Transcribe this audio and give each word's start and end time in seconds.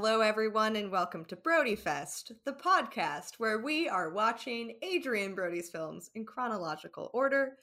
Hello, 0.00 0.20
everyone, 0.20 0.76
and 0.76 0.92
welcome 0.92 1.24
to 1.24 1.34
Brodyfest, 1.34 2.30
the 2.44 2.52
podcast 2.52 3.34
where 3.38 3.58
we 3.58 3.88
are 3.88 4.10
watching 4.10 4.76
Adrien 4.84 5.34
Brody's 5.34 5.70
films 5.70 6.08
in 6.14 6.24
chronological 6.24 7.10
order. 7.12 7.56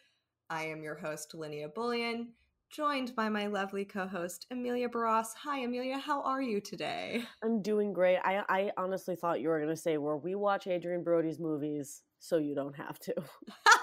I 0.49 0.65
am 0.65 0.83
your 0.83 0.95
host, 0.95 1.33
Linnea 1.33 1.73
Bullion, 1.73 2.33
joined 2.69 3.15
by 3.15 3.29
my 3.29 3.47
lovely 3.47 3.85
co 3.85 4.05
host, 4.05 4.47
Emilia 4.51 4.89
Barros. 4.89 5.33
Hi, 5.43 5.59
Emilia, 5.59 5.97
how 5.97 6.21
are 6.23 6.41
you 6.41 6.59
today? 6.59 7.23
I'm 7.41 7.61
doing 7.61 7.93
great. 7.93 8.17
I, 8.17 8.43
I 8.49 8.71
honestly 8.75 9.15
thought 9.15 9.39
you 9.39 9.47
were 9.47 9.59
going 9.61 9.73
to 9.73 9.81
say, 9.81 9.97
where 9.97 10.17
we 10.17 10.35
watch 10.35 10.67
Adrien 10.67 11.05
Brody's 11.05 11.39
movies 11.39 12.01
so 12.19 12.35
you 12.35 12.53
don't 12.53 12.75
have 12.75 12.99
to. 12.99 13.15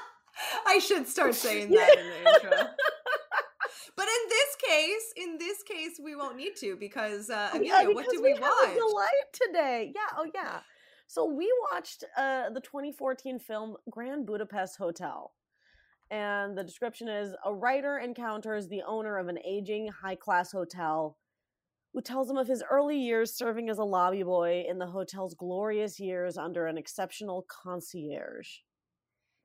I 0.66 0.78
should 0.78 1.08
start 1.08 1.34
saying 1.34 1.70
that 1.70 1.96
in 1.98 2.06
the 2.06 2.30
intro. 2.34 2.68
But 4.62 4.70
in 4.74 4.80
this 4.80 5.02
case, 5.12 5.12
in 5.16 5.38
this 5.38 5.62
case, 5.62 6.00
we 6.02 6.14
won't 6.16 6.36
need 6.36 6.56
to 6.56 6.76
because 6.76 7.30
uh, 7.30 7.50
Oh, 7.52 7.56
Emilia, 7.56 7.72
yeah, 7.82 7.86
what 7.88 7.96
because 8.06 8.12
do 8.12 8.22
we, 8.22 8.32
a 8.32 8.40
watch? 8.40 8.74
delight 8.74 9.32
today. 9.32 9.92
Yeah. 9.94 10.16
Oh, 10.16 10.26
yeah. 10.34 10.60
So 11.06 11.24
we 11.26 11.52
watched 11.72 12.04
uh, 12.16 12.50
the 12.50 12.60
2014 12.60 13.38
film 13.38 13.76
Grand 13.90 14.26
Budapest 14.26 14.78
Hotel. 14.78 15.32
And 16.10 16.56
the 16.56 16.64
description 16.64 17.08
is 17.08 17.34
a 17.44 17.54
writer 17.54 17.98
encounters 17.98 18.68
the 18.68 18.82
owner 18.86 19.18
of 19.18 19.28
an 19.28 19.38
aging 19.46 19.88
high 19.88 20.14
class 20.14 20.52
hotel 20.52 21.16
who 21.94 22.00
tells 22.00 22.30
him 22.30 22.36
of 22.38 22.48
his 22.48 22.62
early 22.70 22.98
years 22.98 23.34
serving 23.34 23.68
as 23.68 23.78
a 23.78 23.84
lobby 23.84 24.22
boy 24.22 24.64
in 24.68 24.78
the 24.78 24.86
hotel's 24.86 25.34
glorious 25.34 25.98
years 26.00 26.36
under 26.38 26.66
an 26.66 26.78
exceptional 26.78 27.46
concierge. 27.48 28.48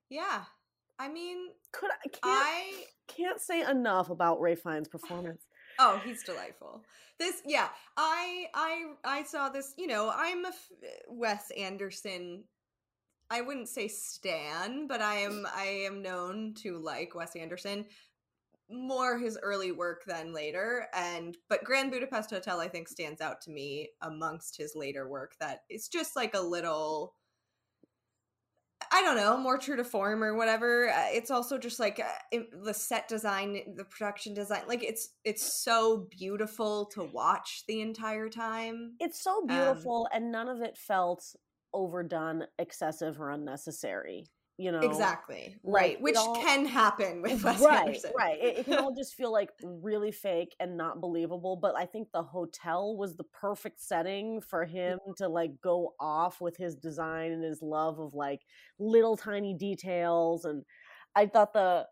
Yeah, 0.10 0.44
I 1.00 1.08
mean, 1.10 1.38
Could 1.72 1.92
I 1.92 2.08
can't, 2.08 2.22
I 2.24 2.84
can't 3.08 3.40
say 3.42 3.62
enough 3.70 4.10
about 4.10 4.42
Ralph 4.42 4.60
Fiennes' 4.60 4.88
performance. 4.88 5.44
oh, 5.80 6.02
he's 6.04 6.24
delightful. 6.24 6.84
This, 7.20 7.42
yeah, 7.46 7.70
I 7.96 8.48
I 8.54 8.86
I 9.04 9.24
saw 9.24 9.50
this. 9.50 9.74
You 9.78 9.88
know, 9.88 10.12
I'm 10.16 10.46
a 10.46 10.50
f- 10.50 10.70
Wes 11.10 11.52
Anderson. 11.58 12.44
I 13.30 13.42
wouldn't 13.42 13.68
say 13.70 13.88
stan, 13.88 14.88
but 14.88 15.02
I 15.02 15.16
am 15.16 15.46
I 15.54 15.66
am 15.86 16.02
known 16.02 16.54
to 16.64 16.78
like 16.80 17.14
Wes 17.16 17.36
Anderson 17.36 17.86
more 18.70 19.18
his 19.18 19.38
early 19.42 19.72
work 19.72 20.04
than 20.06 20.34
later 20.34 20.88
and 20.94 21.38
but 21.48 21.64
Grand 21.64 21.90
Budapest 21.90 22.30
Hotel 22.32 22.60
I 22.60 22.68
think 22.68 22.90
stands 22.90 23.22
out 23.22 23.40
to 23.42 23.50
me 23.50 23.90
amongst 24.02 24.58
his 24.58 24.74
later 24.76 25.08
work 25.08 25.36
that 25.40 25.62
it's 25.70 25.88
just 25.88 26.18
like 26.18 26.34
a 26.36 26.42
little 26.42 27.14
I 28.92 29.02
don't 29.02 29.16
know, 29.18 29.38
more 29.38 29.58
true 29.58 29.76
to 29.76 29.84
form 29.84 30.24
or 30.24 30.36
whatever. 30.36 30.90
Uh, 30.90 31.08
It's 31.12 31.32
also 31.32 31.58
just 31.58 31.80
like 31.80 32.00
uh, 32.00 32.06
im- 32.32 32.48
the 32.64 32.74
set 32.74 33.08
design, 33.08 33.76
the 33.76 33.86
production 33.86 34.34
design, 34.34 34.64
like 34.68 34.84
it's 34.84 35.10
it's 35.24 35.64
so 35.64 36.08
beautiful 36.10 36.86
to 36.94 37.04
watch 37.04 37.64
the 37.68 37.82
entire 37.82 38.30
time. 38.30 38.94
It's 39.00 39.22
so 39.24 39.46
beautiful, 39.46 40.08
and 40.14 40.32
none 40.32 40.48
of 40.50 40.62
it 40.62 40.78
felt 40.78 41.36
overdone, 41.74 42.46
excessive, 42.58 43.20
or 43.20 43.30
unnecessary. 43.32 44.28
You 44.60 44.72
know, 44.72 44.80
Exactly. 44.80 45.56
Right. 45.64 46.02
Which 46.02 46.16
all- 46.16 46.36
can 46.36 46.66
happen 46.66 47.22
with 47.22 47.44
Wes 47.44 47.62
right, 47.62 47.88
Anderson. 47.90 48.12
right. 48.18 48.40
It, 48.42 48.58
it 48.60 48.66
can 48.66 48.80
all 48.80 48.94
just 48.98 49.14
feel 49.14 49.32
like 49.32 49.52
really 49.64 50.12
fake 50.12 50.56
and 50.60 50.76
not 50.76 51.00
believable. 51.00 51.56
But 51.56 51.76
I 51.78 51.86
think 51.86 52.08
the 52.12 52.24
hotel 52.24 52.98
was 52.98 53.16
the 53.16 53.24
perfect 53.26 53.80
setting 53.80 54.42
for 54.42 54.66
him 54.66 54.98
to 55.18 55.28
like 55.28 55.62
go 55.62 55.94
off 56.00 56.42
with 56.42 56.58
his 56.58 56.76
design 56.76 57.32
and 57.32 57.44
his 57.44 57.62
love 57.62 58.00
of 58.00 58.16
like 58.16 58.42
little 58.80 59.16
tiny 59.16 59.54
details. 59.54 60.46
And 60.46 60.64
I 61.16 61.28
thought 61.28 61.54
the 61.54 61.86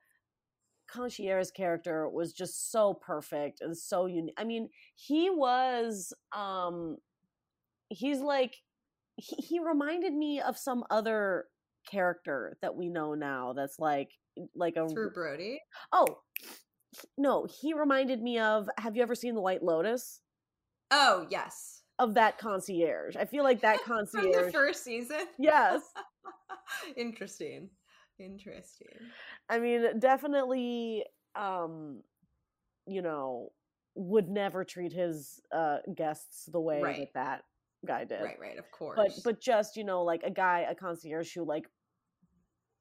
concierge 0.87 1.49
character 1.51 2.09
was 2.09 2.33
just 2.33 2.71
so 2.71 2.95
perfect 2.95 3.61
and 3.61 3.77
so 3.77 4.07
unique. 4.07 4.35
I 4.37 4.43
mean, 4.43 4.69
he 4.95 5.29
was 5.29 6.13
um 6.35 6.97
he's 7.89 8.19
like 8.21 8.55
he, 9.17 9.35
he 9.35 9.59
reminded 9.59 10.13
me 10.13 10.41
of 10.41 10.57
some 10.57 10.83
other 10.89 11.45
character 11.85 12.57
that 12.61 12.75
we 12.75 12.89
know 12.89 13.13
now 13.13 13.53
that's 13.53 13.79
like 13.79 14.11
like 14.55 14.75
a 14.75 14.87
Through 14.89 15.11
Brody. 15.11 15.61
oh 15.91 16.19
no 17.17 17.45
he 17.45 17.73
reminded 17.73 18.21
me 18.21 18.39
of 18.39 18.69
have 18.77 18.95
you 18.95 19.01
ever 19.03 19.15
seen 19.15 19.35
the 19.35 19.41
white 19.41 19.63
lotus 19.63 20.21
Oh, 20.91 21.25
yes. 21.29 21.81
of 21.99 22.13
that 22.15 22.37
concierge 22.37 23.15
i 23.15 23.25
feel 23.25 23.43
like 23.43 23.61
that 23.61 23.83
concierge 23.83 24.25
From 24.35 24.45
the 24.45 24.51
first 24.51 24.83
season. 24.83 25.21
yes 25.39 25.81
Interesting. 26.97 27.69
Interesting. 28.19 28.87
i 29.49 29.59
mean 29.59 29.99
definitely 29.99 31.03
um 31.35 32.01
you 32.87 33.01
know 33.01 33.51
would 33.95 34.29
never 34.29 34.63
treat 34.63 34.91
his 34.93 35.41
uh 35.53 35.77
guests 35.95 36.45
the 36.51 36.59
way 36.59 36.81
Right. 36.81 37.09
that 37.13 37.13
that 37.13 37.43
guy 37.85 38.03
did 38.03 38.21
Right, 38.21 38.39
right, 38.39 38.57
of 38.57 38.69
course. 38.71 38.95
but 38.97 39.11
but 39.23 39.41
just 39.41 39.77
you 39.77 39.83
know 39.83 40.03
like 40.03 40.23
a 40.23 40.31
guy 40.31 40.65
a 40.69 40.75
concierge 40.75 41.33
who 41.33 41.45
like 41.45 41.65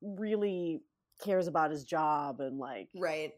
really 0.02 0.82
cares 1.24 1.46
about 1.46 1.70
his 1.70 1.84
job 1.84 2.40
and 2.40 2.58
like 2.58 2.88
Right. 2.94 3.32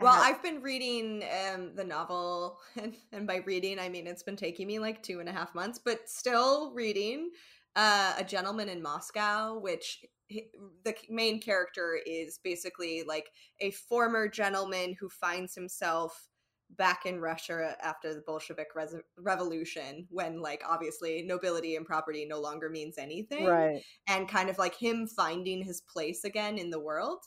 Well, 0.00 0.20
I've 0.20 0.42
been 0.42 0.60
reading 0.60 1.22
um, 1.54 1.70
the 1.76 1.84
novel, 1.84 2.58
and, 2.82 2.96
and 3.12 3.28
by 3.28 3.36
reading, 3.46 3.78
I 3.78 3.88
mean 3.88 4.06
it's 4.06 4.24
been 4.24 4.36
taking 4.36 4.66
me 4.66 4.78
like 4.78 5.02
two 5.02 5.20
and 5.20 5.28
a 5.28 5.32
half 5.32 5.54
months, 5.54 5.78
but 5.82 6.08
still 6.08 6.72
reading 6.74 7.30
uh, 7.76 8.14
A 8.18 8.24
Gentleman 8.24 8.68
in 8.68 8.82
Moscow, 8.82 9.58
which 9.58 10.04
the 10.30 10.94
main 11.08 11.40
character 11.40 11.98
is 12.06 12.40
basically 12.42 13.04
like 13.06 13.26
a 13.60 13.70
former 13.70 14.28
gentleman 14.28 14.96
who 14.98 15.08
finds 15.08 15.54
himself 15.54 16.28
back 16.76 17.06
in 17.06 17.20
Russia 17.20 17.76
after 17.82 18.14
the 18.14 18.22
Bolshevik 18.26 18.68
res- 18.74 18.96
Revolution, 19.18 20.06
when 20.10 20.40
like 20.40 20.62
obviously 20.68 21.22
nobility 21.22 21.76
and 21.76 21.86
property 21.86 22.26
no 22.26 22.40
longer 22.40 22.68
means 22.68 22.98
anything 22.98 23.46
right. 23.46 23.82
and 24.06 24.28
kind 24.28 24.50
of 24.50 24.58
like 24.58 24.74
him 24.74 25.06
finding 25.06 25.62
his 25.62 25.80
place 25.80 26.24
again 26.24 26.58
in 26.58 26.70
the 26.70 26.80
world. 26.80 27.20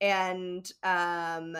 And 0.00 0.68
um 0.82 1.56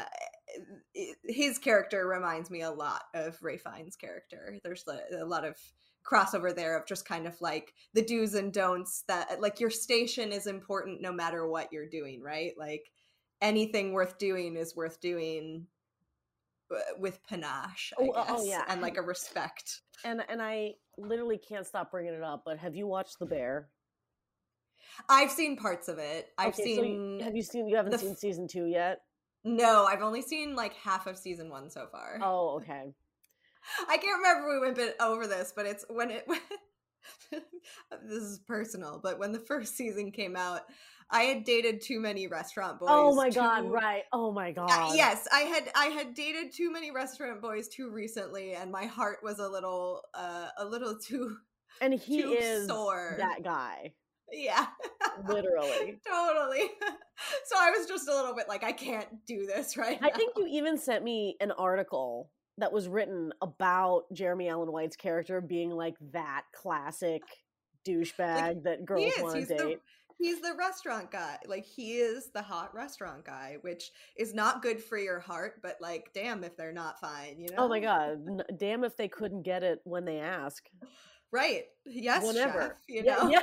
his 1.25 1.59
character 1.59 2.07
reminds 2.07 2.51
me 2.51 2.63
a 2.63 2.71
lot 2.71 3.03
of 3.15 3.37
Ralph 3.43 3.63
Fiennes' 3.63 3.97
character. 3.97 4.59
There's 4.63 4.85
a, 4.87 5.23
a 5.23 5.25
lot 5.25 5.45
of 5.45 5.57
crossover 6.05 6.55
there 6.55 6.77
of 6.77 6.87
just 6.87 7.09
kind 7.09 7.27
of 7.27 7.41
like 7.41 7.73
the 7.95 8.05
do's 8.05 8.35
and 8.35 8.53
don'ts 8.53 9.05
that 9.09 9.41
like 9.41 9.59
your 9.59 9.71
station 9.71 10.33
is 10.33 10.47
important 10.47 11.01
no 11.01 11.11
matter 11.11 11.49
what 11.49 11.73
you're 11.73 11.89
doing 11.89 12.21
right? 12.23 12.53
Like 12.59 12.91
anything 13.41 13.93
worth 13.93 14.19
doing 14.19 14.57
is 14.57 14.77
worth 14.77 15.01
doing 15.01 15.67
with 16.99 17.21
panache 17.29 17.93
I 17.99 18.03
Oh, 18.03 18.11
uh, 18.11 18.25
oh, 18.29 18.45
yeah. 18.45 18.65
and 18.69 18.81
like 18.81 18.97
a 18.97 19.03
respect 19.03 19.81
and 20.05 20.23
and 20.29 20.41
i 20.43 20.73
literally 20.99 21.39
can't 21.39 21.67
stop 21.67 21.91
bringing 21.91 22.15
it 22.15 22.23
up 22.23 22.43
but 22.45 22.59
have 22.59 22.75
you 22.75 22.87
watched 22.87 23.19
the 23.19 23.27
bear 23.27 23.69
i've 25.09 25.31
seen 25.31 25.57
parts 25.57 25.89
of 25.89 25.99
it 25.99 26.29
i've 26.39 26.55
Okay, 26.55 26.75
so 26.77 26.83
seen 26.83 27.21
have 27.21 27.35
you 27.37 27.43
seen 27.43 27.69
you 27.69 27.77
haven't 27.77 27.93
the 27.93 27.99
seen 27.99 28.17
season 28.17 28.47
two 28.49 28.67
yet 28.67 29.01
No, 29.45 29.85
I've 29.85 30.03
only 30.03 30.23
seen 30.23 30.55
like 30.57 30.73
half 30.75 31.07
of 31.07 31.19
season 31.19 31.51
one 31.51 31.69
so 31.69 31.87
far. 31.93 32.19
oh 32.23 32.57
okay 32.61 32.95
I 33.89 33.97
can't 33.99 34.19
remember 34.19 34.49
we 34.55 34.61
went 34.61 34.77
bit 34.77 34.95
over 35.01 35.27
this, 35.27 35.53
but 35.57 35.65
it's 35.67 35.85
when 35.89 36.11
it. 36.11 36.27
this 37.31 38.23
is 38.23 38.39
personal, 38.47 39.01
but 39.03 39.19
when 39.19 39.33
the 39.33 39.39
first 39.41 39.77
season 39.77 40.11
came 40.13 40.37
out, 40.37 40.63
I 41.11 41.23
had 41.25 41.45
dated 41.45 41.81
too 41.83 42.01
many 42.01 42.27
restaurant 42.29 42.79
boys. 42.81 42.89
oh 42.91 43.15
my 43.15 43.31
god 43.31 43.63
too- 43.63 43.69
right 43.69 44.05
oh 44.13 44.33
my 44.33 44.53
god 44.53 44.71
Uh, 44.71 44.93
yes, 44.95 45.29
I 45.33 45.41
had 45.41 45.71
I 45.77 45.87
had 45.87 46.15
dated 46.15 46.53
too 46.53 46.73
many 46.73 46.91
restaurant 46.91 47.41
boys 47.43 47.69
too 47.69 47.91
recently, 47.91 48.55
and 48.55 48.71
my 48.73 48.87
heart 48.87 49.19
was 49.23 49.39
a 49.39 49.49
little 49.49 50.03
uh, 50.15 50.49
a 50.59 50.65
little 50.65 50.99
too 51.07 51.37
and 51.81 51.93
he 51.95 52.23
too 52.23 52.31
is 52.33 52.67
sore. 52.69 53.17
that 53.19 53.43
guy 53.43 53.93
yeah, 54.33 54.67
literally 55.29 56.01
totally. 56.09 56.63
so 57.45 57.57
I 57.59 57.71
was 57.77 57.87
just 57.87 58.09
a 58.09 58.15
little 58.15 58.35
bit 58.35 58.49
like, 58.49 58.65
I 58.65 58.73
can't 58.73 59.07
do 59.27 59.45
this 59.47 59.77
right 59.77 59.99
i 60.03 60.09
now. 60.09 60.15
think 60.17 60.33
you 60.37 60.47
even 60.49 60.79
sent 60.79 61.05
me 61.05 61.37
an 61.41 61.53
article 61.53 62.31
that 62.59 62.73
was 62.73 62.89
written 62.89 63.33
about 63.43 64.03
jeremy 64.13 64.49
allen 64.49 64.71
white's 64.73 64.97
character 64.97 65.41
being 65.41 65.71
like 65.71 65.95
that 66.13 66.43
classic 66.55 67.23
douchebag 67.87 68.63
that 68.63 68.85
girls 68.85 69.13
want 69.21 69.35
to 69.41 69.47
the- 69.47 69.55
date 69.55 69.79
He's 70.17 70.41
the 70.41 70.55
restaurant 70.57 71.11
guy. 71.11 71.39
Like 71.45 71.67
he 71.67 71.95
is 71.97 72.31
the 72.31 72.41
hot 72.41 72.73
restaurant 72.73 73.25
guy, 73.25 73.57
which 73.63 73.91
is 74.17 74.33
not 74.33 74.63
good 74.63 74.81
for 74.83 74.97
your 74.97 75.19
heart, 75.19 75.61
but 75.61 75.77
like 75.81 76.13
damn 76.15 76.45
if 76.45 76.57
they're 76.57 76.73
not 76.73 77.01
fine, 77.01 77.41
you 77.41 77.49
know? 77.51 77.65
oh 77.65 77.69
my 77.69 77.81
god 77.81 78.21
damn 78.57 78.85
if 78.85 78.97
they 78.97 79.09
couldn't 79.09 79.43
get 79.43 79.65
it 79.65 79.81
when 79.83 80.05
they 80.05 80.21
ask 80.21 80.65
Right. 81.33 81.65
Yes, 81.85 82.25
whenever 82.25 82.61
chef, 82.61 82.73
you 82.89 83.03
Yeah, 83.05 83.17
know. 83.17 83.29
yeah. 83.29 83.41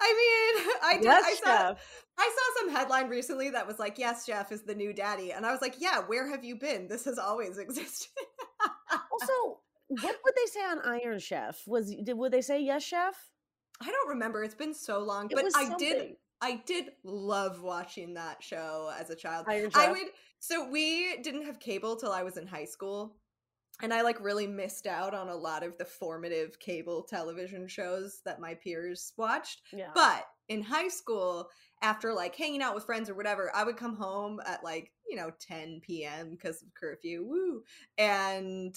I 0.00 0.56
mean, 0.64 0.74
I 0.82 0.94
did 0.94 1.04
yes 1.04 1.24
I 1.26 1.34
saw 1.34 1.74
I 2.18 2.34
saw 2.34 2.60
some 2.60 2.74
headline 2.74 3.08
recently 3.08 3.50
that 3.50 3.66
was 3.66 3.78
like, 3.78 3.98
"Yes, 3.98 4.26
Jeff 4.26 4.52
is 4.52 4.62
the 4.62 4.74
new 4.74 4.92
daddy." 4.92 5.32
And 5.32 5.44
I 5.44 5.52
was 5.52 5.60
like, 5.60 5.76
"Yeah, 5.78 6.00
where 6.00 6.28
have 6.30 6.44
you 6.44 6.56
been? 6.56 6.88
This 6.88 7.04
has 7.04 7.18
always 7.18 7.58
existed." 7.58 8.08
Also, 9.12 9.60
what 9.88 10.16
would 10.24 10.34
they 10.34 10.50
say 10.50 10.60
on 10.60 10.80
Iron 10.84 11.18
Chef? 11.18 11.62
Was 11.66 11.94
did 11.94 12.16
would 12.16 12.32
they 12.32 12.42
say 12.42 12.60
yes, 12.62 12.82
chef? 12.82 13.14
I 13.80 13.90
don't 13.90 14.08
remember. 14.08 14.42
It's 14.42 14.54
been 14.54 14.74
so 14.74 15.00
long, 15.00 15.26
It 15.30 15.34
but 15.34 15.44
I 15.54 15.76
did. 15.76 16.16
I 16.40 16.62
did 16.66 16.90
love 17.02 17.62
watching 17.62 18.14
that 18.14 18.42
show 18.42 18.92
as 18.98 19.10
a 19.10 19.16
child. 19.16 19.46
Iron 19.48 19.70
I 19.74 19.86
Chef. 19.86 19.90
would 19.90 20.08
so 20.38 20.68
we 20.68 21.16
didn't 21.22 21.46
have 21.46 21.58
cable 21.60 21.96
till 21.96 22.12
I 22.12 22.22
was 22.22 22.36
in 22.36 22.46
high 22.46 22.64
school. 22.66 23.16
And 23.82 23.92
I 23.92 24.02
like 24.02 24.22
really 24.22 24.46
missed 24.46 24.86
out 24.86 25.14
on 25.14 25.28
a 25.28 25.36
lot 25.36 25.62
of 25.62 25.76
the 25.76 25.84
formative 25.84 26.58
cable 26.58 27.02
television 27.02 27.68
shows 27.68 28.22
that 28.24 28.40
my 28.40 28.54
peers 28.54 29.12
watched. 29.16 29.62
Yeah. 29.72 29.90
But 29.94 30.26
in 30.48 30.62
high 30.62 30.88
school, 30.88 31.50
after 31.82 32.12
like 32.14 32.34
hanging 32.34 32.62
out 32.62 32.74
with 32.74 32.84
friends 32.84 33.10
or 33.10 33.14
whatever, 33.14 33.50
I 33.54 33.64
would 33.64 33.76
come 33.76 33.96
home 33.96 34.40
at 34.46 34.64
like, 34.64 34.92
you 35.08 35.16
know, 35.16 35.30
10 35.40 35.80
p.m. 35.82 36.30
because 36.30 36.62
of 36.62 36.72
curfew. 36.74 37.24
Woo. 37.26 37.62
And 37.98 38.74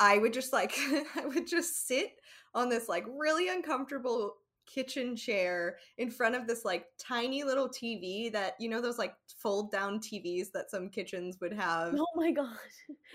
I 0.00 0.18
would 0.18 0.32
just 0.32 0.52
like, 0.52 0.74
I 1.16 1.26
would 1.26 1.46
just 1.46 1.86
sit 1.86 2.10
on 2.54 2.68
this 2.68 2.88
like 2.88 3.04
really 3.08 3.48
uncomfortable 3.48 4.36
kitchen 4.72 5.16
chair 5.16 5.76
in 5.98 6.10
front 6.10 6.34
of 6.34 6.46
this 6.46 6.64
like 6.64 6.86
tiny 6.98 7.42
little 7.44 7.68
TV 7.68 8.32
that, 8.32 8.54
you 8.60 8.68
know, 8.68 8.80
those 8.80 8.98
like 8.98 9.14
fold 9.38 9.72
down 9.72 9.98
TVs 9.98 10.52
that 10.52 10.70
some 10.70 10.88
kitchens 10.88 11.38
would 11.40 11.52
have. 11.52 11.94
oh 11.96 12.06
my 12.16 12.30
god. 12.30 12.56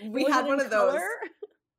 we 0.02 0.24
Was 0.24 0.32
had 0.32 0.46
one 0.46 0.60
of 0.60 0.70
those. 0.70 1.00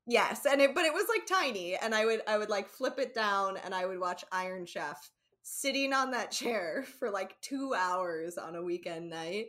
Yes, 0.10 0.46
and 0.46 0.62
it 0.62 0.74
but 0.74 0.86
it 0.86 0.94
was 0.94 1.06
like 1.10 1.26
tiny 1.26 1.76
and 1.76 1.94
I 1.94 2.06
would 2.06 2.22
I 2.28 2.38
would 2.38 2.50
like 2.50 2.70
flip 2.70 2.98
it 2.98 3.14
down 3.14 3.58
and 3.58 3.76
I 3.76 3.86
would 3.86 4.00
watch 4.00 4.24
Iron 4.32 4.66
Chef 4.66 4.98
sitting 5.44 5.92
on 5.94 6.12
that 6.12 6.32
chair 6.32 6.86
for 7.00 7.12
like 7.12 7.40
2 7.42 7.74
hours 7.78 8.38
on 8.38 8.56
a 8.56 8.64
weekend 8.64 9.10
night. 9.10 9.48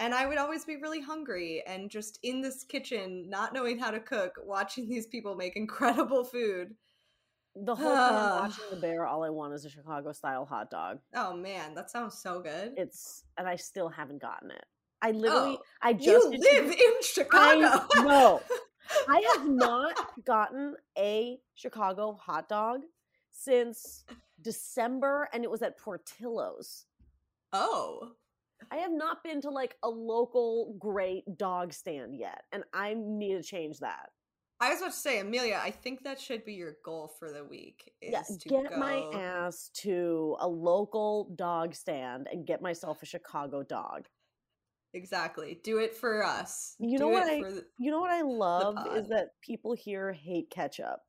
And 0.00 0.14
I 0.14 0.26
would 0.26 0.38
always 0.38 0.64
be 0.64 0.76
really 0.76 1.00
hungry 1.00 1.64
and 1.66 1.90
just 1.90 2.20
in 2.22 2.40
this 2.40 2.62
kitchen 2.62 3.28
not 3.28 3.52
knowing 3.52 3.80
how 3.80 3.90
to 3.90 3.98
cook, 3.98 4.34
watching 4.44 4.88
these 4.88 5.08
people 5.08 5.34
make 5.34 5.56
incredible 5.56 6.22
food. 6.22 6.76
The 7.64 7.74
whole 7.74 7.94
time. 7.94 8.14
I'm 8.14 8.40
watching 8.50 8.64
the 8.70 8.76
bear, 8.76 9.06
all 9.06 9.24
I 9.24 9.30
want 9.30 9.54
is 9.54 9.64
a 9.64 9.70
Chicago 9.70 10.12
style 10.12 10.44
hot 10.44 10.70
dog. 10.70 10.98
Oh 11.14 11.34
man, 11.36 11.74
that 11.74 11.90
sounds 11.90 12.16
so 12.18 12.40
good. 12.40 12.74
It's 12.76 13.24
and 13.36 13.48
I 13.48 13.56
still 13.56 13.88
haven't 13.88 14.20
gotten 14.22 14.50
it. 14.50 14.64
I 15.00 15.12
literally 15.12 15.56
Oh, 15.58 15.62
I 15.82 15.92
just 15.92 16.32
you 16.32 16.38
live 16.38 16.70
in 16.70 16.94
Chicago. 17.02 17.86
I 17.94 18.02
know. 18.02 18.40
I 19.08 19.20
have 19.34 19.48
not 19.48 19.94
gotten 20.24 20.74
a 20.96 21.38
Chicago 21.54 22.14
hot 22.20 22.48
dog 22.48 22.80
since 23.30 24.04
December, 24.40 25.28
and 25.32 25.44
it 25.44 25.50
was 25.50 25.62
at 25.62 25.78
Portillo's. 25.78 26.86
oh. 27.52 28.12
I 28.72 28.78
have 28.78 28.92
not 28.92 29.22
been 29.22 29.40
to 29.42 29.50
like 29.50 29.76
a 29.84 29.88
local 29.88 30.74
great 30.80 31.22
dog 31.38 31.72
stand 31.72 32.16
yet, 32.16 32.42
and 32.52 32.64
I 32.74 32.94
need 32.98 33.34
to 33.34 33.42
change 33.42 33.78
that. 33.78 34.10
I 34.60 34.70
was 34.70 34.80
about 34.80 34.90
to 34.92 34.98
say, 34.98 35.20
Emilia, 35.20 35.60
I 35.62 35.70
think 35.70 36.02
that 36.02 36.20
should 36.20 36.44
be 36.44 36.54
your 36.54 36.76
goal 36.84 37.12
for 37.18 37.32
the 37.32 37.44
week. 37.44 37.92
Is 38.02 38.12
Yeah, 38.12 38.22
to 38.40 38.48
get 38.48 38.70
go... 38.70 38.76
my 38.76 39.08
ass 39.16 39.70
to 39.82 40.36
a 40.40 40.48
local 40.48 41.32
dog 41.36 41.74
stand 41.74 42.26
and 42.32 42.44
get 42.46 42.60
myself 42.60 43.02
a 43.02 43.06
Chicago 43.06 43.62
dog. 43.62 44.06
Exactly. 44.94 45.60
Do 45.62 45.78
it 45.78 45.94
for 45.94 46.24
us. 46.24 46.74
You 46.80 46.98
Do 46.98 47.04
know 47.04 47.08
what 47.10 47.28
I- 47.28 47.42
the- 47.42 47.66
You 47.78 47.90
know 47.92 48.00
what 48.00 48.10
I 48.10 48.22
love 48.22 48.96
is 48.96 49.06
that 49.08 49.28
people 49.42 49.74
here 49.74 50.12
hate 50.12 50.50
ketchup. 50.50 51.00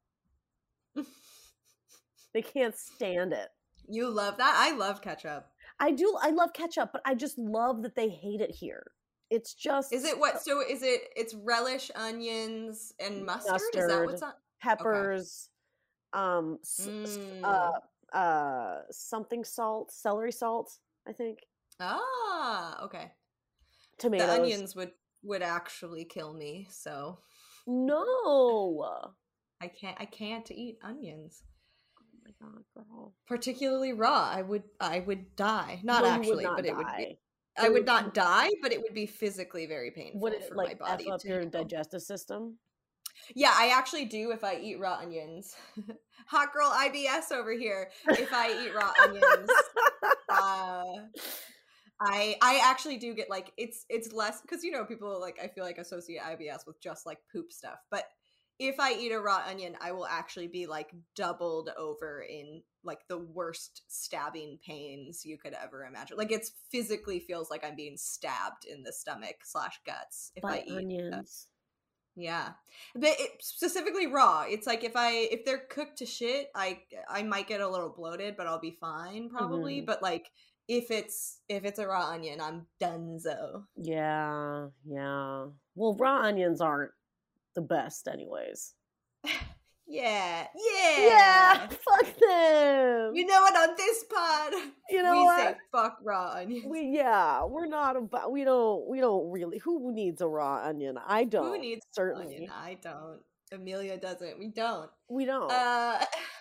they 2.34 2.42
can't 2.44 2.76
stand 2.78 3.34
it. 3.34 3.48
You 3.88 4.10
love 4.10 4.38
that? 4.38 4.54
I 4.58 4.76
love 4.76 5.02
ketchup. 5.02 5.48
I 5.80 5.92
do. 5.92 6.16
I 6.22 6.30
love 6.30 6.54
ketchup, 6.54 6.90
but 6.92 7.02
I 7.06 7.16
just 7.16 7.38
love 7.40 7.82
that 7.82 7.96
they 7.96 8.10
hate 8.10 8.42
it 8.42 8.52
here. 8.52 8.84
It's 9.30 9.54
just 9.54 9.94
Is 9.94 10.06
it 10.06 10.18
what? 10.20 10.42
So 10.42 10.62
is 10.62 10.82
it? 10.84 11.02
It's 11.16 11.34
relish, 11.36 11.92
onions, 11.96 12.94
and 13.00 13.26
mustard. 13.26 13.62
Is 13.76 13.88
that 13.88 14.06
what's 14.06 14.22
on? 14.24 14.34
peppers, 14.62 15.50
um, 16.14 16.58
s- 16.62 16.80
s- 16.88 17.18
Mm. 17.18 17.44
uh, 17.44 18.18
uh, 18.18 18.82
something 18.92 19.44
salt, 19.44 19.92
celery 19.92 20.32
salt. 20.32 20.80
I 21.08 21.14
think 21.14 21.46
Ah, 21.80 22.84
okay. 22.86 23.12
tomatoes. 24.00 24.28
The 24.28 24.34
onions 24.34 24.76
would 24.76 24.92
would 25.24 25.42
actually 25.44 26.06
kill 26.06 26.34
me, 26.34 26.68
so 26.72 27.20
No. 27.68 29.14
I 29.62 29.68
can't. 29.68 29.98
I 30.00 30.06
can't 30.06 30.50
eat 30.52 30.80
onions, 30.82 31.44
Oh 32.00 32.06
my 32.24 32.32
god, 32.42 32.64
girl. 32.74 33.14
particularly 33.28 33.94
raw. 33.94 34.30
I 34.34 34.42
would. 34.42 34.64
I 34.80 35.00
would 35.02 35.36
die. 35.36 35.82
Not 35.84 36.04
No, 36.04 36.08
you 36.08 36.14
would 36.14 36.20
actually, 36.20 36.44
not 36.46 36.56
but 36.58 36.66
it 36.66 36.76
would 36.76 36.88
be. 36.98 37.20
Die. 37.60 37.66
I 37.66 37.70
would 37.70 37.74
would- 37.80 37.86
not 37.86 38.14
die, 38.14 38.50
but 38.62 38.72
it 38.72 38.82
would 38.82 38.94
be 38.94 39.06
physically 39.06 39.66
very 39.66 39.92
painful 39.92 40.22
Would 40.22 40.34
it 40.34 40.48
for 40.48 40.56
my 40.56 40.74
body 40.74 41.06
f 41.08 41.14
up 41.14 41.24
your 41.24 41.40
handle. 41.40 41.64
digestive 41.64 42.02
system? 42.02 42.58
Yeah, 43.36 43.52
I 43.54 43.70
actually 43.70 44.06
do 44.06 44.32
if 44.32 44.44
I 44.44 44.56
eat 44.60 44.80
raw 44.80 44.96
onions. 44.96 45.56
Hot 46.28 46.54
girl 46.54 46.70
IBS 46.72 47.32
over 47.34 47.52
here. 47.52 47.90
If 48.08 48.32
I 48.32 48.64
eat 48.66 48.74
raw 48.74 48.94
onions, 49.04 49.50
uh, 50.30 50.84
I 52.02 52.38
I 52.42 52.62
actually 52.64 52.98
do 52.98 53.14
get 53.14 53.30
like 53.30 53.52
it's 53.58 53.86
it's 53.90 54.14
less 54.14 54.42
because 54.42 54.64
you 54.64 54.72
know 54.72 54.86
people 54.86 55.20
like 55.20 55.38
I 55.44 55.48
feel 55.48 55.66
like 55.66 55.78
associate 55.80 56.22
IBS 56.22 56.66
with 56.66 56.80
just 56.82 57.06
like 57.06 57.18
poop 57.32 57.52
stuff, 57.52 57.80
but 57.92 58.06
if 58.60 58.80
I 58.80 58.94
eat 58.94 59.12
a 59.14 59.20
raw 59.20 59.42
onion, 59.48 59.76
I 59.80 59.94
will 59.94 60.06
actually 60.06 60.48
be 60.48 60.68
like 60.68 60.94
doubled 61.16 61.70
over 61.78 62.22
in 62.22 62.62
like 62.84 63.08
the 63.08 63.18
worst 63.18 63.84
stabbing 63.88 64.60
pains 64.66 65.26
you 65.26 65.38
could 65.38 65.54
ever 65.54 65.86
imagine. 65.86 66.18
Like 66.18 66.32
it's 66.32 66.52
physically 66.72 67.20
feels 67.20 67.50
like 67.50 67.64
I'm 67.66 67.76
being 67.76 67.98
stabbed 67.98 68.66
in 68.70 68.84
the 68.84 68.94
stomach 68.94 69.38
slash 69.44 69.80
guts 69.86 70.32
if 70.36 70.44
I 70.44 70.64
eat 70.66 70.78
onions. 70.78 71.48
yeah, 72.16 72.50
but 72.96 73.12
it, 73.20 73.32
specifically 73.42 74.08
raw. 74.08 74.44
It's 74.48 74.68
like 74.68 74.84
if 74.84 74.96
I 74.96 75.12
if 75.32 75.46
they're 75.46 75.66
cooked 75.70 76.00
to 76.00 76.06
shit, 76.06 76.48
I 76.54 76.82
I 77.10 77.24
might 77.24 77.48
get 77.48 77.62
a 77.62 77.70
little 77.70 77.90
bloated, 77.90 78.36
but 78.36 78.48
I'll 78.48 78.60
be 78.60 78.78
fine 78.80 79.30
probably. 79.30 79.82
Mhm. 79.82 79.86
But 79.86 80.02
like 80.02 80.32
if 80.68 80.92
it's 80.92 81.40
if 81.48 81.64
it's 81.66 81.80
a 81.80 81.88
raw 81.88 82.10
onion, 82.10 82.42
I'm 82.42 82.68
donezo. 82.82 83.64
Yeah, 83.78 84.68
yeah. 84.86 85.46
Well, 85.76 85.96
raw 85.98 86.22
onions 86.24 86.60
aren't 86.62 86.92
the 87.56 87.62
best, 87.62 88.08
anyways. 88.08 88.74
Yeah, 89.92 90.46
yeah, 90.56 91.00
Yeah. 91.08 91.68
fuck 91.68 92.04
them. 92.20 93.16
You 93.16 93.26
know 93.26 93.42
what? 93.42 93.58
On 93.70 93.76
this 93.76 94.04
pod, 94.04 94.54
You 94.88 95.02
know 95.02 95.14
we 95.14 95.24
what? 95.24 95.40
say 95.40 95.56
fuck 95.72 95.98
raw 96.04 96.34
onions. 96.36 96.68
We 96.70 96.82
yeah, 96.96 97.44
we're 97.46 97.66
not 97.66 97.96
about. 97.96 98.32
We 98.32 98.44
don't. 98.44 98.88
We 98.88 99.00
don't 99.00 99.32
really. 99.32 99.58
Who 99.58 99.92
needs 99.92 100.22
a 100.22 100.28
raw 100.28 100.62
onion? 100.64 101.00
I 101.04 101.24
don't. 101.24 101.48
Who 101.48 101.58
needs 101.60 101.88
certainly? 101.92 102.36
onion? 102.36 102.52
I 102.56 102.78
don't. 102.84 103.22
Emilia 103.52 103.98
doesn't. 103.98 104.38
We 104.38 104.50
don't. 104.50 104.92
We 105.10 105.26
don't. 105.26 105.52
Uh, 105.52 105.98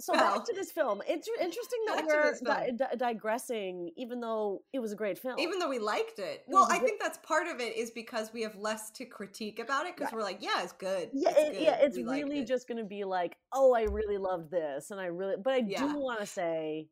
so 0.00 0.12
well, 0.14 0.36
back 0.36 0.44
to 0.46 0.54
this 0.54 0.70
film. 0.72 1.02
It's 1.06 1.28
interesting 1.40 1.78
that 1.88 2.04
we're 2.06 2.34
di- 2.42 2.70
di- 2.76 2.96
digressing, 2.96 3.90
even 3.96 4.20
though 4.20 4.62
it 4.72 4.78
was 4.80 4.92
a 4.92 4.96
great 4.96 5.18
film. 5.18 5.38
even 5.38 5.58
though 5.58 5.68
we 5.68 5.78
liked 5.78 6.18
it, 6.18 6.42
was 6.46 6.54
well, 6.54 6.66
I 6.70 6.78
good- 6.78 6.86
think 6.86 7.00
that's 7.00 7.18
part 7.18 7.46
of 7.48 7.60
it 7.60 7.76
is 7.76 7.90
because 7.90 8.32
we 8.32 8.42
have 8.42 8.56
less 8.56 8.90
to 8.92 9.04
critique 9.04 9.58
about 9.58 9.86
it 9.86 9.94
because 9.96 10.12
Right. 10.12 10.18
we're 10.18 10.24
like, 10.24 10.38
yeah, 10.42 10.62
it's 10.62 10.72
good. 10.72 11.10
yeah, 11.12 11.30
it's 11.36 11.56
it- 11.58 11.62
yeah, 11.62 11.76
it's 11.80 11.96
we 11.96 12.04
really 12.04 12.40
it." 12.40 12.46
just 12.46 12.66
going 12.66 12.78
to 12.78 12.84
be 12.84 13.04
like, 13.04 13.36
oh, 13.52 13.74
I 13.74 13.82
really 13.82 14.18
loved 14.18 14.50
this, 14.50 14.90
and 14.90 15.00
I 15.00 15.06
really, 15.06 15.36
but 15.36 15.52
I 15.54 15.58
Yeah. 15.58 15.80
do 15.86 15.98
want 15.98 16.20
to 16.20 16.26
say 16.26 16.88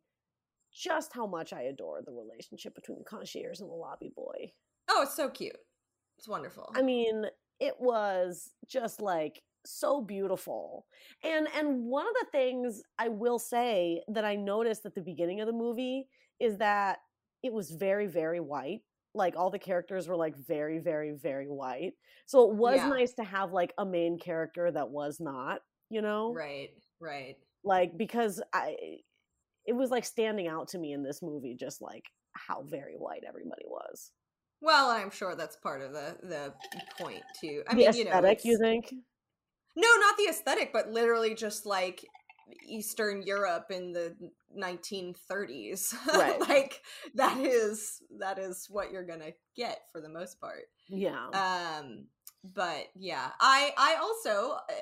just 0.72 1.12
how 1.12 1.26
much 1.26 1.52
I 1.52 1.62
adore 1.62 2.02
the 2.02 2.12
relationship 2.12 2.74
between 2.74 2.98
the 2.98 3.04
concierge 3.04 3.60
and 3.60 3.68
the 3.70 3.74
lobby 3.74 4.10
boy. 4.14 4.52
Oh, 4.88 5.02
it's 5.02 5.14
so 5.14 5.28
cute. 5.30 5.56
It's 6.18 6.28
wonderful. 6.28 6.70
I 6.74 6.82
mean, 6.82 7.24
it 7.60 7.80
was 7.80 8.52
just 8.66 9.00
like 9.00 9.42
so 9.68 10.00
beautiful. 10.02 10.86
And 11.22 11.48
and 11.56 11.84
one 11.84 12.06
of 12.06 12.14
the 12.20 12.26
things 12.32 12.82
I 12.98 13.08
will 13.08 13.38
say 13.38 14.02
that 14.08 14.24
I 14.24 14.36
noticed 14.36 14.86
at 14.86 14.94
the 14.94 15.00
beginning 15.02 15.40
of 15.40 15.46
the 15.46 15.52
movie 15.52 16.08
is 16.40 16.58
that 16.58 16.98
it 17.42 17.52
was 17.52 17.70
very 17.70 18.06
very 18.06 18.40
white. 18.40 18.80
Like 19.14 19.36
all 19.36 19.50
the 19.50 19.58
characters 19.58 20.08
were 20.08 20.16
like 20.16 20.36
very 20.36 20.78
very 20.78 21.12
very 21.12 21.46
white. 21.48 21.92
So 22.26 22.50
it 22.50 22.56
was 22.56 22.76
Yeah. 22.76 22.88
nice 22.88 23.14
to 23.14 23.24
have 23.24 23.52
like 23.52 23.72
a 23.78 23.84
main 23.86 24.18
character 24.18 24.70
that 24.70 24.90
was 24.90 25.20
not, 25.20 25.60
you 25.90 26.02
know? 26.02 26.32
right, 26.32 26.70
right. 27.00 27.36
Like 27.64 27.96
because 27.96 28.42
I 28.52 28.76
it 29.66 29.74
was 29.74 29.90
like 29.90 30.04
standing 30.04 30.48
out 30.48 30.68
to 30.68 30.78
me 30.78 30.92
in 30.92 31.02
this 31.02 31.22
movie 31.22 31.54
just 31.54 31.80
like 31.82 32.04
how 32.32 32.62
very 32.62 32.94
white 32.96 33.24
everybody 33.28 33.64
was. 33.66 34.12
Well, 34.60 34.90
I'm 34.90 35.10
sure 35.10 35.34
that's 35.36 35.56
part 35.56 35.82
of 35.82 35.92
the 35.92 36.16
the 36.22 36.54
point 36.98 37.22
too. 37.40 37.62
I 37.68 37.74
the 37.74 37.76
mean, 37.76 37.94
you 37.94 38.04
know, 38.04 38.10
aesthetic, 38.10 38.44
you 38.44 38.58
think? 38.58 38.92
No, 39.78 39.88
not 40.00 40.16
the 40.16 40.26
aesthetic, 40.28 40.72
but 40.72 40.90
literally 40.90 41.36
just 41.36 41.64
like 41.64 42.04
Eastern 42.66 43.22
Europe 43.22 43.66
in 43.70 43.92
the 43.92 44.16
1930s. 44.58 45.94
Right. 46.12 46.40
like 46.40 46.82
that 47.14 47.38
is 47.38 48.02
that 48.18 48.40
is 48.40 48.66
what 48.68 48.90
you're 48.90 49.06
gonna 49.06 49.30
get 49.54 49.82
for 49.92 50.00
the 50.00 50.08
most 50.08 50.40
part. 50.40 50.64
Yeah. 50.88 51.28
Um, 51.28 52.06
but 52.42 52.88
yeah, 52.96 53.30
I 53.40 53.72
I 53.78 53.96
also 54.02 54.56
uh, 54.68 54.72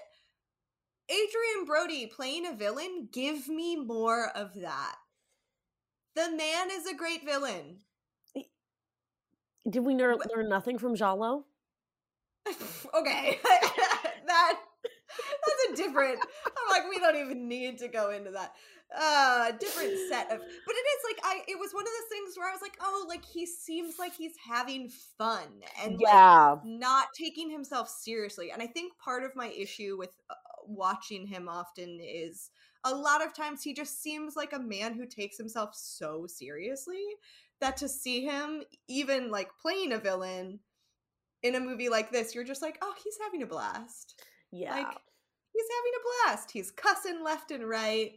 Adrien 1.10 1.66
Brody 1.66 2.06
playing 2.06 2.46
a 2.46 2.54
villain. 2.54 3.10
Give 3.12 3.48
me 3.48 3.76
more 3.76 4.30
of 4.34 4.54
that. 4.54 4.96
The 6.14 6.30
man 6.30 6.70
is 6.72 6.86
a 6.86 6.96
great 6.96 7.22
villain. 7.22 7.80
Did 9.68 9.84
we 9.84 9.94
learn, 9.94 10.16
learn 10.34 10.48
nothing 10.48 10.78
from 10.78 10.94
Giallo? 10.94 11.44
okay, 12.94 13.38
that 14.26 14.60
that's 15.46 15.72
a 15.72 15.76
different. 15.82 16.18
I'm 16.46 16.70
like, 16.70 16.88
we 16.88 16.98
don't 16.98 17.16
even 17.16 17.48
need 17.48 17.78
to 17.78 17.88
go 17.88 18.10
into 18.10 18.30
that. 18.32 18.52
Uh, 18.96 19.50
different 19.58 19.92
set 20.08 20.30
of, 20.30 20.38
but 20.38 20.74
it 20.74 20.86
is 20.86 21.02
like 21.10 21.18
I. 21.24 21.40
It 21.48 21.58
was 21.58 21.72
one 21.72 21.82
of 21.82 21.88
those 21.88 22.08
things 22.08 22.36
where 22.36 22.48
I 22.48 22.52
was 22.52 22.62
like, 22.62 22.76
oh, 22.80 23.04
like 23.08 23.24
he 23.24 23.44
seems 23.44 23.98
like 23.98 24.14
he's 24.14 24.34
having 24.48 24.88
fun 25.18 25.48
and 25.82 25.98
yeah, 26.00 26.52
like 26.52 26.60
not 26.64 27.08
taking 27.18 27.50
himself 27.50 27.88
seriously. 27.88 28.52
And 28.52 28.62
I 28.62 28.68
think 28.68 28.92
part 28.98 29.24
of 29.24 29.34
my 29.34 29.48
issue 29.48 29.96
with 29.98 30.10
uh, 30.30 30.34
watching 30.66 31.26
him 31.26 31.48
often 31.48 31.98
is 32.00 32.50
a 32.84 32.94
lot 32.94 33.24
of 33.24 33.34
times 33.34 33.62
he 33.62 33.74
just 33.74 34.00
seems 34.00 34.36
like 34.36 34.52
a 34.52 34.58
man 34.60 34.94
who 34.94 35.06
takes 35.06 35.36
himself 35.36 35.70
so 35.74 36.26
seriously 36.28 37.04
that 37.60 37.76
to 37.78 37.88
see 37.88 38.24
him 38.24 38.62
even 38.86 39.30
like 39.30 39.50
playing 39.60 39.92
a 39.92 39.98
villain 39.98 40.60
in 41.42 41.54
a 41.54 41.60
movie 41.60 41.88
like 41.88 42.10
this, 42.10 42.34
you're 42.34 42.44
just 42.44 42.62
like, 42.62 42.78
oh, 42.82 42.94
he's 43.02 43.18
having 43.22 43.42
a 43.42 43.46
blast. 43.46 44.20
Yeah. 44.60 44.74
Like 44.74 44.86
he's 45.52 45.66
having 45.76 45.92
a 45.96 46.26
blast. 46.28 46.50
He's 46.50 46.70
cussing 46.70 47.22
left 47.24 47.50
and 47.50 47.66
right. 47.68 48.12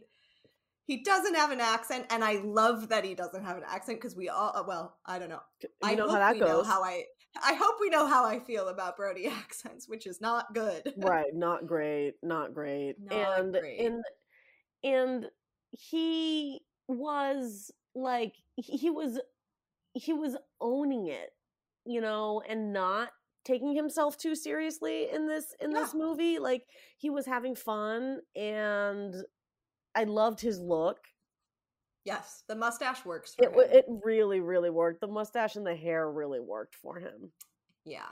He 0.84 1.04
doesn't 1.04 1.36
have 1.36 1.52
an 1.52 1.60
accent, 1.60 2.06
and 2.10 2.24
I 2.24 2.40
love 2.42 2.88
that 2.88 3.04
he 3.04 3.14
doesn't 3.14 3.44
have 3.44 3.56
an 3.56 3.62
accent 3.68 4.00
because 4.00 4.16
we 4.16 4.28
all. 4.28 4.52
uh, 4.56 4.64
Well, 4.66 4.96
I 5.06 5.18
don't 5.20 5.28
know. 5.28 5.40
you 5.62 5.68
I 5.82 5.94
know 5.94 6.04
hope 6.08 6.12
how 6.12 6.18
that 6.18 6.34
we 6.34 6.40
know 6.40 6.46
goes. 6.46 6.66
how 6.66 6.82
I. 6.82 7.04
I 7.44 7.54
hope 7.54 7.76
we 7.80 7.90
know 7.90 8.06
how 8.08 8.24
I 8.26 8.40
feel 8.40 8.66
about 8.68 8.96
Brody 8.96 9.28
accents, 9.44 9.88
which 9.88 10.06
is 10.06 10.20
not 10.20 10.52
good. 10.52 10.92
right 10.98 11.32
not 11.32 11.66
great 11.66 12.14
not 12.24 12.52
great 12.54 12.96
Not 13.00 13.38
and 13.40 13.52
great. 13.52 13.80
and 13.80 14.04
and 14.82 15.26
he 15.70 16.60
was 16.88 17.70
like 17.94 18.34
he 18.56 18.90
was 18.90 19.20
he 19.94 20.12
was 20.12 20.36
owning 20.60 21.06
it 21.06 21.30
you 21.86 22.00
know 22.00 22.42
and 22.48 22.72
not 22.72 23.10
taking 23.44 23.74
himself 23.74 24.16
too 24.18 24.34
seriously 24.34 25.08
in 25.12 25.26
this 25.26 25.54
in 25.60 25.70
this 25.72 25.94
movie 25.94 26.38
like 26.38 26.62
he 26.98 27.08
was 27.10 27.24
having 27.26 27.54
fun 27.54 28.18
and 28.36 29.14
i 29.94 30.04
loved 30.04 30.40
his 30.40 30.60
look 30.60 30.98
Yes, 32.04 32.44
the 32.48 32.56
mustache 32.56 33.04
works 33.04 33.34
for 33.34 33.44
it 33.44 33.52
him. 33.52 33.76
it 33.78 33.84
really 34.04 34.40
really 34.40 34.70
worked 34.70 35.00
the 35.02 35.06
mustache 35.06 35.56
and 35.56 35.66
the 35.66 35.74
hair 35.76 36.10
really 36.10 36.40
worked 36.40 36.74
for 36.74 36.98
him 36.98 37.30
yeah, 37.86 38.06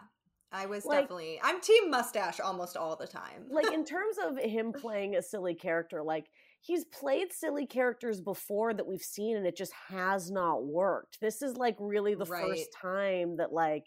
I 0.51 0.65
was 0.65 0.87
Like- 0.87 1.03
definitely. 1.03 1.39
I'm 1.43 1.61
team 1.61 1.91
mustache 1.91 2.41
almost 2.41 2.77
all 2.77 2.97
the 2.97 3.07
time. 3.07 3.47
like 3.51 3.71
in 3.73 3.85
terms 3.95 4.17
of 4.23 4.39
him 4.39 4.73
playing 4.73 5.17
a 5.17 5.23
silly 5.23 5.55
character 5.55 6.03
like 6.03 6.27
he's 6.61 6.85
played 6.87 7.33
silly 7.33 7.67
characters 7.67 8.21
before 8.21 8.73
that 8.75 8.87
we've 8.87 9.01
seen 9.03 9.37
and 9.37 9.47
it 9.47 9.57
just 9.57 9.73
has 9.89 10.31
not 10.31 10.65
worked 10.67 11.19
this 11.21 11.41
is 11.43 11.57
like 11.57 11.77
really 11.79 12.15
the 12.15 12.25
Right. 12.27 12.47
first 12.47 12.69
time 12.81 13.37
that 13.39 13.53
like 13.53 13.85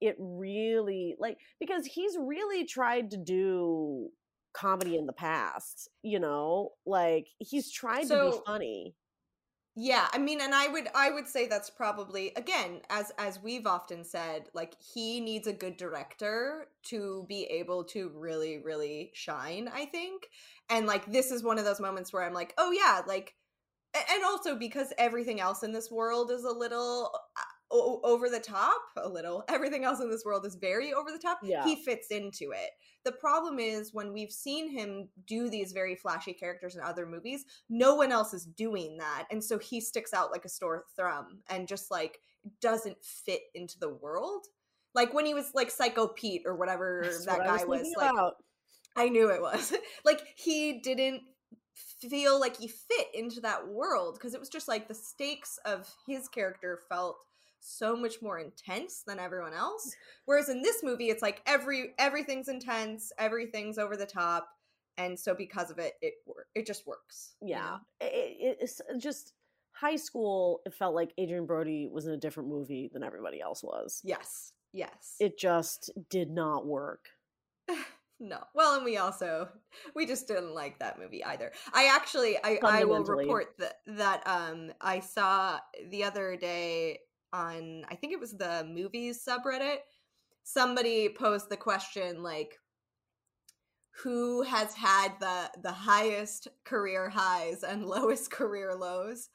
it 0.00 0.16
really 0.18 1.16
like 1.18 1.38
because 1.58 1.86
he's 1.86 2.16
really 2.18 2.64
tried 2.64 3.10
to 3.10 3.16
do 3.16 4.08
comedy 4.52 4.96
in 4.96 5.06
the 5.06 5.12
past 5.12 5.88
you 6.02 6.18
know 6.18 6.70
like 6.86 7.28
he's 7.38 7.70
tried 7.70 8.02
to 8.02 8.06
So- 8.08 8.30
be 8.32 8.38
funny 8.46 8.94
Yeah, 9.76 10.08
I 10.12 10.18
mean, 10.18 10.40
and 10.40 10.52
I 10.52 10.66
would 10.66 10.88
I 10.96 11.10
would 11.10 11.28
say 11.28 11.46
that's 11.46 11.70
probably 11.70 12.32
again 12.36 12.80
as 12.90 13.12
as 13.18 13.40
we've 13.42 13.66
often 13.66 14.04
said, 14.04 14.48
like 14.52 14.74
he 14.94 15.20
needs 15.20 15.46
a 15.46 15.52
good 15.52 15.76
director 15.76 16.66
to 16.90 17.24
be 17.28 17.44
able 17.44 17.84
to 17.84 18.10
really 18.14 18.58
really 18.64 19.12
shine, 19.14 19.70
I 19.72 19.86
think. 19.86 20.28
And 20.68 20.86
like 20.86 21.06
this 21.10 21.30
is 21.30 21.44
one 21.44 21.58
of 21.58 21.64
those 21.64 21.80
moments 21.80 22.12
where 22.12 22.24
I'm 22.24 22.34
like, 22.34 22.52
"Oh 22.58 22.72
yeah, 22.72 23.02
like 23.06 23.34
and 23.94 24.24
also 24.24 24.56
because 24.56 24.92
everything 24.98 25.40
else 25.40 25.62
in 25.62 25.72
this 25.72 25.90
world 25.90 26.30
is 26.32 26.44
a 26.44 26.50
little 26.52 27.10
uh, 27.14 27.42
o- 27.70 28.00
over 28.02 28.28
the 28.28 28.40
top, 28.40 28.80
a 28.96 29.08
little. 29.08 29.44
Everything 29.48 29.84
else 29.84 30.00
in 30.00 30.10
this 30.10 30.24
world 30.24 30.44
is 30.46 30.56
very 30.56 30.92
over 30.92 31.10
the 31.10 31.18
top. 31.18 31.40
Yeah. 31.42 31.64
He 31.64 31.76
fits 31.76 32.08
into 32.10 32.52
it. 32.52 32.70
The 33.04 33.12
problem 33.12 33.58
is 33.58 33.94
when 33.94 34.12
we've 34.12 34.32
seen 34.32 34.70
him 34.70 35.08
do 35.26 35.48
these 35.48 35.72
very 35.72 35.94
flashy 35.94 36.32
characters 36.32 36.76
in 36.76 36.82
other 36.82 37.06
movies, 37.06 37.44
no 37.68 37.94
one 37.94 38.12
else 38.12 38.34
is 38.34 38.44
doing 38.44 38.98
that. 38.98 39.26
And 39.30 39.42
so 39.42 39.58
he 39.58 39.80
sticks 39.80 40.12
out 40.12 40.30
like 40.30 40.44
a 40.44 40.50
sore 40.50 40.84
thumb 40.96 41.40
and 41.48 41.68
just 41.68 41.90
like 41.90 42.18
doesn't 42.60 42.96
fit 43.02 43.42
into 43.54 43.78
the 43.78 43.90
world. 43.94 44.46
Like 44.94 45.14
when 45.14 45.26
he 45.26 45.34
was 45.34 45.52
like 45.54 45.70
Psycho 45.70 46.08
Pete 46.08 46.42
or 46.44 46.56
whatever 46.56 47.02
That's 47.04 47.26
that 47.26 47.38
what 47.38 47.46
I 47.46 47.58
guy 47.58 47.64
was, 47.64 47.92
like 47.96 48.10
about. 48.10 48.34
I 48.96 49.08
knew 49.08 49.30
it 49.30 49.40
was. 49.40 49.72
like 50.04 50.20
he 50.36 50.80
didn't 50.80 51.22
feel 51.74 52.38
like 52.38 52.56
he 52.56 52.68
fit 52.68 53.06
into 53.14 53.40
that 53.40 53.68
world 53.68 54.14
because 54.14 54.34
it 54.34 54.40
was 54.40 54.48
just 54.48 54.68
like 54.68 54.88
the 54.88 54.94
stakes 54.94 55.58
of 55.64 55.88
his 56.06 56.28
character 56.28 56.80
felt 56.88 57.18
so 57.60 57.94
much 57.96 58.22
more 58.22 58.38
intense 58.38 59.02
than 59.06 59.18
everyone 59.18 59.52
else. 59.54 59.94
Whereas 60.24 60.48
in 60.48 60.62
this 60.62 60.82
movie 60.82 61.10
it's 61.10 61.22
like 61.22 61.42
every 61.46 61.94
everything's 61.98 62.48
intense, 62.48 63.12
everything's 63.18 63.78
over 63.78 63.96
the 63.96 64.06
top, 64.06 64.48
and 64.96 65.18
so 65.18 65.34
because 65.34 65.70
of 65.70 65.78
it 65.78 65.94
it 66.02 66.14
it 66.54 66.66
just 66.66 66.86
works. 66.86 67.34
you 67.40 67.50
yeah 67.50 67.60
know? 67.60 67.78
it- 68.00 68.58
it's 68.60 68.80
just 68.98 69.32
high 69.72 69.96
school 69.96 70.60
it 70.66 70.74
felt 70.74 70.94
like 70.94 71.12
adrien 71.18 71.46
brody 71.46 71.88
was 71.90 72.04
in 72.06 72.12
a 72.12 72.16
different 72.16 72.48
movie 72.48 72.90
than 72.92 73.02
everybody 73.04 73.40
else 73.40 73.62
was 73.62 74.00
Yes. 74.04 74.52
Yes. 74.72 75.14
it 75.20 75.38
just 75.38 75.90
did 76.10 76.28
not 76.30 76.66
work 76.66 77.06
No. 78.22 78.38
Well, 78.54 78.74
and 78.76 78.84
we 78.84 78.98
also 78.98 79.48
we 79.96 80.04
just 80.04 80.28
didn't 80.28 80.52
like 80.54 80.78
that 80.80 80.98
movie 80.98 81.24
either. 81.24 81.52
I 81.72 81.86
actually 81.86 82.36
I 82.44 82.58
I 82.62 82.84
will 82.84 83.02
report 83.02 83.54
that 83.58 83.76
that 83.86 84.22
um 84.26 84.72
I 84.78 85.00
saw 85.00 85.58
the 85.88 86.04
other 86.04 86.36
day 86.36 86.98
on 87.32 87.84
I 87.88 87.94
think 87.94 88.12
it 88.12 88.20
was 88.20 88.32
the 88.32 88.66
movies 88.68 89.22
subreddit 89.26 89.78
somebody 90.44 91.08
posed 91.08 91.48
the 91.48 91.56
question 91.56 92.22
like 92.22 92.56
who 94.02 94.42
has 94.42 94.74
had 94.74 95.12
the 95.20 95.50
the 95.62 95.72
highest 95.72 96.48
career 96.64 97.08
highs 97.08 97.62
and 97.62 97.84
lowest 97.86 98.30
career 98.30 98.74
lows 98.74 99.28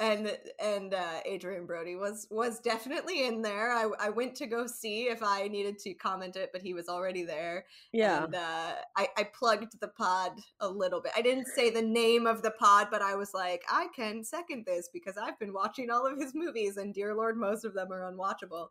and 0.00 0.36
and 0.58 0.94
uh, 0.94 1.20
Adrien 1.30 1.66
Brody 1.66 1.94
was 1.94 2.26
was 2.30 2.58
definitely 2.58 3.26
in 3.26 3.42
there. 3.42 3.70
I 3.70 3.88
I 4.00 4.08
went 4.08 4.34
to 4.36 4.46
go 4.46 4.66
see 4.66 5.04
if 5.04 5.22
I 5.22 5.46
needed 5.48 5.78
to 5.80 5.94
comment 5.94 6.36
it, 6.36 6.50
but 6.52 6.62
he 6.62 6.72
was 6.72 6.88
already 6.88 7.22
there. 7.22 7.66
yeah 7.92 8.24
And 8.24 8.34
uh, 8.34 8.72
I, 8.96 9.08
I 9.16 9.24
plugged 9.24 9.78
the 9.80 9.88
pod 9.88 10.32
a 10.58 10.68
little 10.68 11.02
bit. 11.02 11.12
I 11.14 11.22
didn't 11.22 11.48
say 11.48 11.68
the 11.70 11.82
name 11.82 12.26
of 12.26 12.42
the 12.42 12.50
pod, 12.50 12.88
but 12.90 13.02
I 13.02 13.14
was 13.14 13.34
like, 13.34 13.62
I 13.70 13.88
can 13.94 14.24
second 14.24 14.64
this 14.66 14.88
because 14.92 15.18
I've 15.18 15.38
been 15.38 15.52
watching 15.52 15.90
all 15.90 16.06
of 16.06 16.18
his 16.18 16.34
movies, 16.34 16.78
and 16.78 16.94
dear 16.94 17.14
Lord, 17.14 17.36
most 17.36 17.64
of 17.64 17.74
them 17.74 17.92
are 17.92 18.10
unwatchable. 18.10 18.68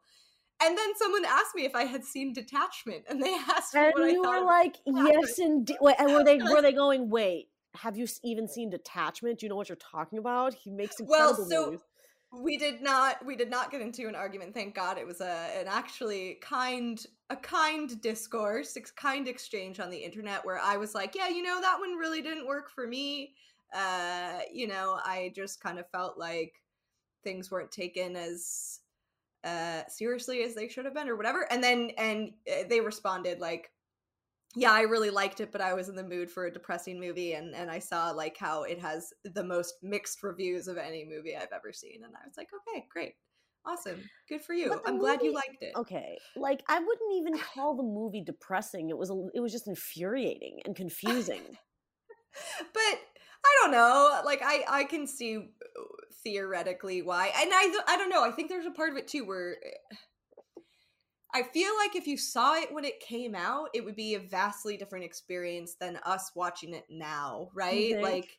And 0.61 0.77
then 0.77 0.89
someone 0.97 1.23
asked 1.23 1.55
me 1.55 1.63
if 1.63 1.73
I 1.75 1.83
had 1.83 2.03
seen 2.03 2.33
Detachment, 2.33 3.05
and 3.07 3.21
they 3.21 3.33
asked 3.55 3.73
me 3.75 3.81
and 3.81 3.93
what 3.93 4.03
I 4.03 4.09
you 4.09 4.23
thought. 4.23 4.41
were 4.41 4.45
like 4.45 4.77
yes 4.85 5.37
indeed 5.39 5.77
Wait, 5.79 5.95
and 5.99 6.11
were 6.11 6.23
they 6.23 6.37
were 6.37 6.61
they 6.61 6.73
going 6.73 7.09
wait 7.09 7.49
have 7.81 7.97
you 7.97 8.07
even 8.23 8.47
seen 8.47 8.69
detachment? 8.69 9.39
Do 9.39 9.45
you 9.45 9.49
know 9.49 9.55
what 9.55 9.69
you're 9.69 9.75
talking 9.77 10.19
about? 10.19 10.53
He 10.53 10.71
makes 10.71 10.99
incredible 10.99 11.37
Well, 11.39 11.49
so- 11.49 11.65
movies 11.67 11.81
we 12.31 12.57
did 12.57 12.81
not 12.81 13.25
we 13.25 13.35
did 13.35 13.49
not 13.49 13.71
get 13.71 13.81
into 13.81 14.07
an 14.07 14.13
argument 14.15 14.53
thank 14.53 14.75
god. 14.75 14.97
It 14.97 15.07
was 15.07 15.19
a 15.21 15.49
an 15.59 15.65
actually 15.67 16.37
kind 16.41 17.03
a 17.31 17.35
kind 17.35 17.99
discourse 18.01 18.75
a 18.75 18.81
kind 18.81 19.27
exchange 19.27 19.79
on 19.79 19.89
the 19.89 19.97
internet 19.97 20.45
where 20.45 20.59
i 20.59 20.77
was 20.77 20.93
like 20.93 21.15
yeah 21.15 21.27
you 21.27 21.41
know 21.41 21.59
that 21.61 21.79
one 21.79 21.95
really 21.95 22.21
didn't 22.21 22.47
work 22.47 22.69
for 22.69 22.85
me. 22.85 23.33
Uh 23.73 24.39
you 24.53 24.67
know 24.67 24.99
i 25.03 25.31
just 25.35 25.61
kind 25.61 25.79
of 25.79 25.89
felt 25.89 26.17
like 26.17 26.53
things 27.23 27.49
weren't 27.49 27.71
taken 27.71 28.15
as 28.15 28.79
uh 29.43 29.81
seriously 29.87 30.43
as 30.43 30.53
they 30.53 30.67
should 30.67 30.85
have 30.85 30.93
been 30.93 31.09
or 31.09 31.15
whatever 31.15 31.51
and 31.51 31.63
then 31.63 31.91
and 31.97 32.31
uh, 32.51 32.63
they 32.69 32.79
responded 32.79 33.39
like 33.39 33.71
yeah 34.55 34.71
i 34.71 34.81
really 34.81 35.09
liked 35.09 35.39
it 35.39 35.51
but 35.51 35.61
i 35.61 35.73
was 35.73 35.89
in 35.89 35.95
the 35.95 36.03
mood 36.03 36.29
for 36.29 36.45
a 36.45 36.51
depressing 36.51 36.99
movie 36.99 37.33
and 37.33 37.53
and 37.53 37.69
i 37.69 37.79
saw 37.79 38.09
like 38.09 38.37
how 38.37 38.63
it 38.63 38.79
has 38.79 39.13
the 39.23 39.43
most 39.43 39.75
mixed 39.83 40.23
reviews 40.23 40.67
of 40.67 40.77
any 40.77 41.05
movie 41.05 41.35
i've 41.35 41.51
ever 41.53 41.71
seen 41.71 42.03
and 42.03 42.13
i 42.15 42.25
was 42.25 42.35
like 42.37 42.49
okay 42.67 42.85
great 42.91 43.13
awesome 43.65 44.01
good 44.27 44.41
for 44.41 44.53
you 44.53 44.79
i'm 44.85 44.97
glad 44.97 45.21
you 45.21 45.33
liked 45.33 45.61
it. 45.61 45.73
okay 45.75 46.17
like 46.35 46.63
i 46.67 46.79
wouldn't 46.79 47.13
even 47.13 47.37
call 47.53 47.75
the 47.75 47.83
movie 47.83 48.23
depressing 48.23 48.89
it 48.89 48.97
was 48.97 49.09
a, 49.11 49.27
it 49.35 49.39
was 49.39 49.51
just 49.51 49.67
infuriating 49.67 50.59
and 50.65 50.75
confusing. 50.75 51.41
But 52.59 52.99
i 53.45 53.57
don't 53.61 53.71
know 53.71 54.21
like 54.23 54.41
i 54.43 54.63
i 54.69 54.83
can 54.83 55.07
see 55.07 55.37
uh, 55.37 55.83
theoretically 56.23 57.01
why 57.01 57.31
and 57.35 57.49
i 57.51 57.81
i 57.87 57.97
don't 57.97 58.09
know 58.09 58.23
i 58.23 58.31
think 58.31 58.49
there's 58.49 58.67
a 58.67 58.71
part 58.71 58.91
of 58.91 58.97
it 58.97 59.07
too 59.07 59.25
where 59.25 59.57
eh, 59.65 59.95
i 61.33 61.43
feel 61.43 61.71
like 61.77 61.95
if 61.95 62.07
you 62.07 62.17
saw 62.17 62.55
it 62.55 62.73
when 62.73 62.85
it 62.85 62.99
came 62.99 63.35
out 63.35 63.69
it 63.73 63.83
would 63.83 63.95
be 63.95 64.15
a 64.15 64.19
vastly 64.19 64.77
different 64.77 65.05
experience 65.05 65.75
than 65.75 65.97
us 66.05 66.31
watching 66.35 66.73
it 66.73 66.85
now 66.89 67.49
right? 67.53 68.01
like 68.01 68.37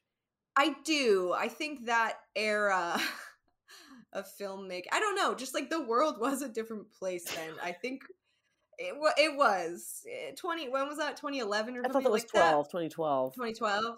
i 0.56 0.74
do. 0.84 1.32
I 1.32 1.48
think 1.48 1.86
that 1.86 2.14
era 2.34 3.00
of 4.12 4.26
filmmaking 4.40 4.86
i 4.92 5.00
don't 5.00 5.14
know 5.16 5.34
just 5.34 5.54
like 5.54 5.70
the 5.70 5.82
world 5.82 6.16
was 6.20 6.42
a 6.42 6.48
different 6.48 6.90
place 6.92 7.24
then. 7.24 7.54
I 7.62 7.72
think 7.72 8.02
it, 8.78 8.94
it 9.18 9.36
was 9.36 10.04
Eh, 10.10 10.32
20 10.36 10.70
when 10.70 10.88
was 10.88 10.98
that? 10.98 11.16
2011 11.16 11.76
or 11.76 11.84
i 11.84 11.88
thought 11.88 12.02
that 12.02 12.10
was 12.10 12.22
like 12.22 12.32
that? 12.32 12.50
12 12.50 12.66
2012 12.68 13.34
2012 13.34 13.96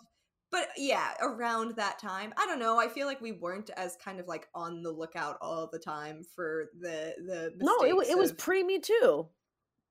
but 0.53 0.69
yeah 0.77 1.15
around 1.21 1.75
that 1.75 1.99
time 1.99 2.33
i 2.37 2.47
don't 2.47 2.61
know 2.61 2.79
i 2.79 2.87
feel 2.87 3.07
like 3.09 3.21
we 3.21 3.33
weren't 3.33 3.71
as 3.77 3.97
kind 3.97 4.21
of 4.21 4.29
like 4.29 4.47
on 4.55 4.83
the 4.83 4.91
lookout 4.91 5.37
all 5.41 5.69
the 5.73 5.79
time 5.79 6.23
for 6.37 6.67
the 6.81 7.15
the 7.27 7.53
no 7.61 7.79
it, 7.83 8.11
it 8.11 8.17
was 8.19 8.33
pre 8.33 8.63
me 8.63 8.79
too 8.79 9.27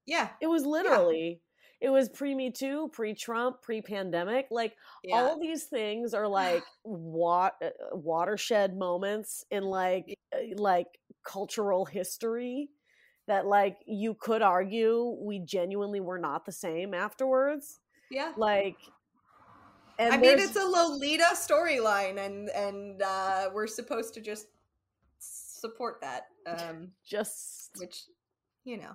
yeah 0.06 0.30
it 0.40 0.48
was 0.48 0.66
literally 0.66 1.42
it 1.82 1.90
was 1.90 2.10
pre 2.10 2.36
Me 2.36 2.52
Too, 2.52 2.90
pre 2.94 3.16
Trump, 3.16 3.64
pre 3.64 3.82
pandemic. 3.82 4.48
Like 4.52 4.76
Yeah. 5.04 5.16
all 5.16 5.40
these 5.40 5.64
things 5.64 6.14
are 6.14 6.28
like 6.28 6.64
wat- 6.84 7.56
uh, 7.62 7.70
watershed 7.94 8.78
moments 8.78 9.44
in 9.50 9.64
like 9.64 10.16
uh, 10.34 10.38
like 10.58 11.00
cultural 11.26 11.86
history 11.86 12.70
that 13.28 13.48
like 13.48 13.78
you 13.88 14.14
could 14.14 14.44
argue 14.44 15.18
we 15.22 15.40
genuinely 15.40 16.00
were 16.00 16.20
not 16.20 16.46
the 16.46 16.52
same 16.52 16.94
afterwards. 16.94 17.80
yeah. 18.12 18.34
Like, 18.38 18.76
and 20.02 20.14
I 20.14 20.18
mean, 20.18 20.40
it's 20.40 20.56
a 20.56 20.66
Lolita 20.66 21.28
storyline, 21.34 22.18
and 22.18 22.50
and 22.50 23.02
uh, 23.02 23.50
we're 23.54 23.68
supposed 23.68 24.14
to 24.16 24.22
just 24.22 24.48
support 25.20 26.02
that. 26.02 26.24
Um, 26.48 26.92
just 27.06 27.72
which 27.78 28.04
you 28.64 28.78
know 28.78 28.92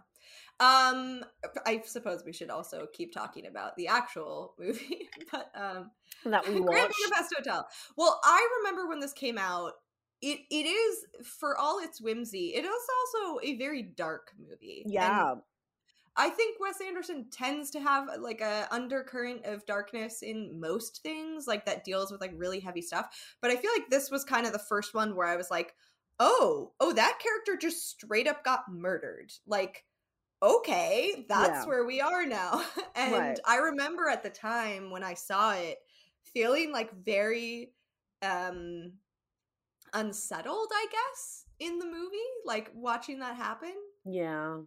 um 0.60 1.24
i 1.66 1.82
suppose 1.84 2.22
we 2.24 2.32
should 2.32 2.50
also 2.50 2.86
keep 2.92 3.12
talking 3.12 3.46
about 3.46 3.76
the 3.76 3.88
actual 3.88 4.54
movie 4.58 5.08
but 5.30 5.50
um 5.54 5.90
that 6.24 6.46
we 6.46 6.60
grand 6.60 6.82
watched. 6.82 6.94
budapest 7.10 7.34
hotel 7.36 7.66
well 7.96 8.20
i 8.24 8.48
remember 8.58 8.88
when 8.88 9.00
this 9.00 9.12
came 9.12 9.38
out 9.38 9.72
it 10.22 10.40
it 10.50 10.66
is 10.66 11.04
for 11.24 11.58
all 11.58 11.78
its 11.82 12.00
whimsy 12.00 12.54
it 12.54 12.64
is 12.64 12.70
also 12.70 13.40
a 13.42 13.56
very 13.58 13.82
dark 13.82 14.32
movie 14.38 14.82
And 14.84 14.92
Yeah, 14.92 15.34
i 16.16 16.28
think 16.30 16.58
wes 16.60 16.80
anderson 16.86 17.26
tends 17.30 17.70
to 17.70 17.80
have 17.80 18.08
like 18.20 18.40
a 18.40 18.66
undercurrent 18.70 19.44
of 19.44 19.64
darkness 19.66 20.22
in 20.22 20.58
most 20.58 21.02
things 21.02 21.46
like 21.46 21.64
that 21.66 21.84
deals 21.84 22.10
with 22.10 22.20
like 22.20 22.32
really 22.36 22.60
heavy 22.60 22.82
stuff 22.82 23.08
but 23.42 23.50
i 23.50 23.56
feel 23.56 23.70
like 23.76 23.88
this 23.90 24.10
was 24.10 24.24
kind 24.24 24.46
of 24.46 24.52
the 24.52 24.58
first 24.58 24.94
one 24.94 25.14
where 25.14 25.26
i 25.26 25.36
was 25.36 25.50
like 25.50 25.74
oh 26.20 26.72
oh 26.80 26.92
that 26.92 27.18
character 27.22 27.56
just 27.60 27.88
straight 27.90 28.26
up 28.26 28.44
got 28.44 28.62
murdered 28.70 29.32
like 29.46 29.84
okay 30.42 31.24
that's 31.28 31.64
Yeah. 31.64 31.64
where 31.66 31.84
we 31.86 32.00
are 32.00 32.26
now 32.26 32.62
and 32.94 33.12
Right. 33.12 33.38
i 33.46 33.56
remember 33.58 34.08
at 34.08 34.22
the 34.22 34.30
time 34.30 34.90
when 34.90 35.02
i 35.02 35.14
saw 35.14 35.52
it 35.54 35.78
feeling 36.34 36.72
like 36.72 36.92
very 36.92 37.72
um 38.22 38.92
unsettled 39.94 40.68
i 40.72 40.86
guess 40.90 41.44
in 41.58 41.78
the 41.78 41.86
movie 41.86 42.16
like 42.44 42.70
watching 42.74 43.20
that 43.20 43.36
happen 43.36 43.72
yeah. 44.06 44.52
um 44.54 44.66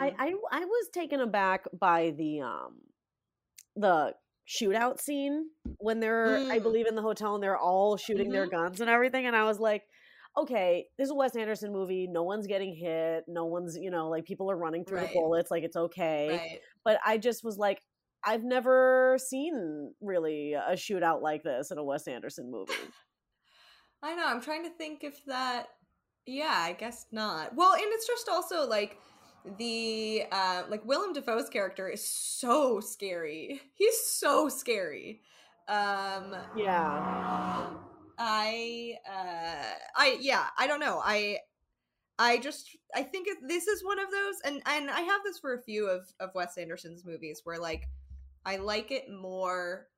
I, 0.00 0.12
I 0.18 0.34
I 0.50 0.64
was 0.64 0.88
taken 0.92 1.20
aback 1.20 1.64
by 1.78 2.10
the 2.16 2.40
um 2.42 2.80
the 3.76 4.14
shootout 4.48 5.00
scene 5.00 5.46
when 5.78 6.00
they're 6.00 6.40
I 6.50 6.58
Mm. 6.58 6.62
believe 6.62 6.86
in 6.86 6.94
the 6.94 7.02
hotel 7.02 7.34
and 7.34 7.42
they're 7.42 7.56
all 7.56 7.96
shooting 7.96 8.30
their 8.30 8.46
Mhm. 8.46 8.50
guns 8.50 8.80
and 8.80 8.90
everything 8.90 9.26
and 9.26 9.36
I 9.36 9.44
was 9.44 9.58
like 9.60 9.84
okay 10.36 10.86
this 10.98 11.06
is 11.06 11.10
a 11.10 11.14
Wes 11.14 11.36
Anderson 11.36 11.72
movie 11.72 12.06
no 12.06 12.22
one's 12.22 12.46
getting 12.46 12.74
hit 12.74 13.24
no 13.28 13.44
one's 13.46 13.76
you 13.76 13.90
know 13.90 14.08
like 14.08 14.24
people 14.24 14.50
are 14.50 14.56
running 14.56 14.84
through 14.84 14.98
Right. 14.98 15.08
the 15.08 15.14
bullets 15.20 15.50
like 15.50 15.62
it's 15.62 15.76
okay 15.76 16.28
right 16.30 16.60
but 16.84 16.98
I 17.06 17.18
just 17.18 17.44
was 17.44 17.56
like 17.58 17.82
I've 18.24 18.44
never 18.44 19.16
seen 19.18 19.94
really 20.00 20.54
a 20.54 20.72
shootout 20.72 21.22
like 21.22 21.42
this 21.42 21.70
in 21.70 21.78
a 21.78 21.84
Wes 21.84 22.06
Anderson 22.08 22.50
movie 22.50 22.72
I 24.02 24.14
know. 24.16 24.26
I'm 24.26 24.40
trying 24.40 24.64
to 24.64 24.70
think 24.70 25.04
if 25.04 25.24
that. 25.26 25.68
Yeah, 26.26 26.54
I 26.54 26.72
guess 26.72 27.06
not. 27.10 27.54
Well, 27.54 27.72
and 27.74 27.84
it's 27.86 28.06
just 28.06 28.28
also 28.28 28.66
like 28.66 28.98
the 29.58 30.24
uh 30.30 30.62
like 30.68 30.84
Willem 30.84 31.12
Dafoe's 31.12 31.48
character 31.48 31.88
is 31.88 32.06
so 32.06 32.80
scary. 32.80 33.60
He's 33.74 34.00
so 34.00 34.48
scary. 34.48 35.20
Um 35.68 36.36
yeah 36.56 37.66
I 38.18 38.94
uh 39.08 39.74
I 39.96 40.18
yeah, 40.20 40.46
I 40.56 40.66
don't 40.66 40.80
know. 40.80 41.00
I 41.04 41.38
I 42.18 42.38
just 42.38 42.68
I 42.94 43.02
think 43.02 43.26
it, 43.26 43.38
this 43.48 43.66
is 43.66 43.84
one 43.84 43.98
of 43.98 44.10
those 44.12 44.34
and 44.44 44.62
and 44.66 44.90
I 44.90 45.00
have 45.00 45.22
this 45.24 45.38
for 45.38 45.54
a 45.54 45.62
few 45.62 45.88
of 45.88 46.06
of 46.20 46.30
Wes 46.34 46.56
Anderson's 46.56 47.04
movies 47.04 47.40
where 47.42 47.58
like 47.58 47.88
I 48.44 48.56
like 48.58 48.92
it 48.92 49.10
more 49.10 49.88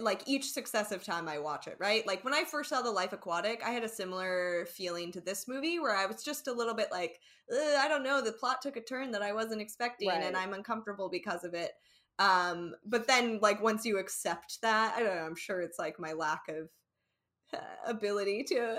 like 0.00 0.22
each 0.26 0.50
successive 0.50 1.04
time 1.04 1.28
I 1.28 1.38
watch 1.38 1.68
it, 1.68 1.76
right? 1.78 2.04
Like 2.06 2.24
when 2.24 2.34
I 2.34 2.44
first 2.44 2.70
saw 2.70 2.82
The 2.82 2.90
Life 2.90 3.12
Aquatic, 3.12 3.62
I 3.64 3.70
had 3.70 3.84
a 3.84 3.88
similar 3.88 4.66
feeling 4.66 5.12
to 5.12 5.20
this 5.20 5.46
movie 5.46 5.78
where 5.78 5.96
I 5.96 6.06
was 6.06 6.24
just 6.24 6.48
a 6.48 6.52
little 6.52 6.74
bit 6.74 6.88
like, 6.90 7.20
I 7.50 7.86
don't 7.88 8.02
know, 8.02 8.20
the 8.20 8.32
plot 8.32 8.60
took 8.62 8.76
a 8.76 8.80
turn 8.80 9.12
that 9.12 9.22
I 9.22 9.32
wasn't 9.32 9.60
expecting 9.60 10.10
and 10.10 10.36
I'm 10.36 10.54
uncomfortable 10.54 11.08
because 11.08 11.44
of 11.44 11.54
it. 11.54 11.72
Um, 12.18 12.74
but 12.84 13.06
then 13.06 13.38
like 13.40 13.62
once 13.62 13.84
you 13.84 13.98
accept 13.98 14.60
that, 14.62 14.94
I 14.96 15.00
don't 15.00 15.14
know, 15.14 15.22
I'm 15.22 15.36
sure 15.36 15.60
it's 15.60 15.78
like 15.78 16.00
my 16.00 16.14
lack 16.14 16.48
of 16.48 16.68
uh, 17.54 17.90
ability 17.90 18.42
to 18.48 18.78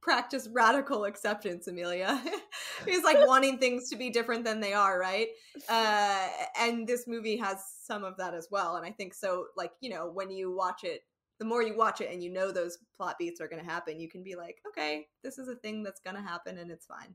practice 0.00 0.48
radical 0.52 1.04
acceptance, 1.04 1.68
Emilia. 1.68 2.22
it's 2.86 3.04
like 3.04 3.18
wanting 3.26 3.58
things 3.58 3.88
to 3.90 3.96
be 3.96 4.10
different 4.10 4.44
than 4.44 4.60
they 4.60 4.72
are, 4.72 4.98
right? 4.98 5.28
Uh, 5.68 6.28
and 6.58 6.86
this 6.86 7.06
movie 7.06 7.36
has 7.36 7.58
some 7.84 8.04
of 8.04 8.16
that 8.18 8.34
as 8.34 8.48
well. 8.50 8.76
And 8.76 8.86
I 8.86 8.90
think 8.90 9.14
so, 9.14 9.46
like, 9.56 9.72
you 9.80 9.90
know, 9.90 10.10
when 10.12 10.30
you 10.30 10.54
watch 10.54 10.84
it, 10.84 11.02
the 11.38 11.44
more 11.44 11.62
you 11.62 11.76
watch 11.76 12.00
it 12.00 12.10
and 12.12 12.22
you 12.22 12.32
know 12.32 12.52
those 12.52 12.78
plot 12.96 13.16
beats 13.18 13.40
are 13.40 13.48
going 13.48 13.62
to 13.62 13.68
happen, 13.68 13.98
you 13.98 14.08
can 14.08 14.22
be 14.22 14.36
like, 14.36 14.56
okay, 14.68 15.06
this 15.24 15.38
is 15.38 15.48
a 15.48 15.56
thing 15.56 15.82
that's 15.82 16.00
going 16.00 16.16
to 16.16 16.22
happen 16.22 16.58
and 16.58 16.70
it's 16.70 16.86
fine. 16.86 17.14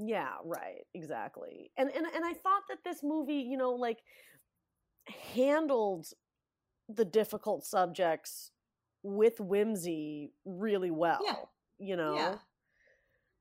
Yeah, 0.00 0.34
right, 0.44 0.86
exactly. 0.94 1.72
And 1.76 1.90
and 1.90 2.06
and 2.06 2.24
I 2.24 2.32
thought 2.32 2.62
that 2.68 2.78
this 2.84 3.02
movie, 3.02 3.44
you 3.48 3.56
know, 3.56 3.70
like 3.70 3.98
handled 5.34 6.06
the 6.88 7.04
difficult 7.04 7.64
subjects 7.64 8.52
with 9.02 9.40
whimsy 9.40 10.32
really 10.44 10.90
well. 10.90 11.20
You 11.78 11.96
know. 11.96 12.14
Yeah. 12.16 12.34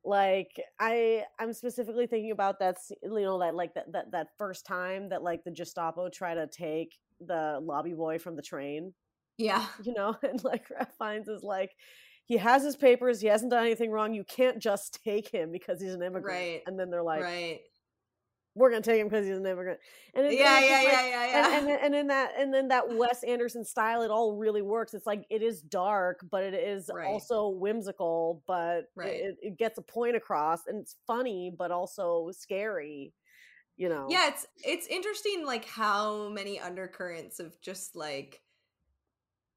Like 0.06 0.52
I 0.80 1.24
I'm 1.40 1.52
specifically 1.54 2.08
thinking 2.08 2.32
about 2.32 2.60
that 2.60 2.78
you 3.04 3.10
know 3.22 3.40
that 3.40 3.56
like 3.56 3.74
that 3.74 3.92
that, 3.92 4.12
that 4.12 4.28
first 4.38 4.66
time 4.66 5.10
that 5.10 5.22
like 5.24 5.44
the 5.44 5.52
Gestapo 5.52 6.10
try 6.10 6.34
to 6.34 6.48
take 6.48 6.96
the 7.20 7.60
lobby 7.62 7.94
boy 7.94 8.20
from 8.20 8.36
the 8.36 8.42
train 8.42 8.94
Yeah. 9.38 9.66
you 9.84 9.94
know, 9.94 10.16
and 10.24 10.44
like 10.44 10.70
Ralph 10.72 10.94
Fiennes 11.00 11.28
is 11.28 11.44
like, 11.44 11.72
he 12.26 12.38
has 12.38 12.64
his 12.64 12.76
papers, 12.76 13.22
he 13.22 13.28
hasn't 13.28 13.52
done 13.52 13.66
anything 13.66 13.92
wrong. 13.92 14.14
You 14.14 14.24
can't 14.24 14.60
just 14.62 15.00
take 15.06 15.30
him 15.32 15.52
because 15.52 15.82
he's 15.82 15.94
an 15.94 16.02
immigrant. 16.04 16.26
Right. 16.26 16.62
And 16.68 16.80
then 16.80 16.90
they're 16.90 17.04
like, 17.04 17.24
right. 17.24 17.60
We're 18.58 18.70
gonna 18.70 18.82
take 18.82 19.00
him 19.00 19.08
because 19.08 19.26
he's 19.26 19.38
an 19.38 19.46
immigrant. 19.46 19.80
And 20.14 20.26
it, 20.26 20.34
Yeah, 20.34 20.60
yeah, 20.60 20.84
just 20.84 20.84
yeah, 20.84 21.08
yeah, 21.08 21.26
yeah. 21.28 21.48
And, 21.48 21.56
and 21.56 21.68
then- 21.68 21.80
and 21.84 21.96
in 21.96 22.08
that 22.08 22.32
and 22.38 22.54
then 22.54 22.68
that 22.70 22.90
Wes 22.98 23.24
Anderson 23.24 23.64
style, 23.64 24.02
it 24.02 24.12
all 24.12 24.36
really 24.36 24.62
works. 24.62 24.94
It's 24.94 25.06
like 25.06 25.26
it 25.30 25.42
is 25.42 25.62
dark, 25.62 26.26
but 26.30 26.44
it 26.44 26.54
is 26.54 26.90
Right. 26.94 27.06
also 27.08 27.50
whimsical, 27.50 28.44
but 28.48 28.90
Right. 28.96 29.14
it, 29.22 29.38
it 29.42 29.58
gets 29.58 29.78
a 29.78 29.82
point 29.82 30.16
across, 30.16 30.68
and 30.68 30.80
it's 30.82 30.96
funny, 31.06 31.54
but 31.58 31.72
also 31.72 32.32
scary. 32.32 33.14
You 33.80 33.90
know? 33.90 34.08
yeah 34.10 34.30
it's 34.30 34.48
it's 34.66 34.88
interesting 34.88 35.46
like 35.46 35.64
how 35.66 36.30
many 36.30 36.60
undercurrents 36.60 37.40
of 37.40 37.62
just 37.62 37.96
like 37.96 38.42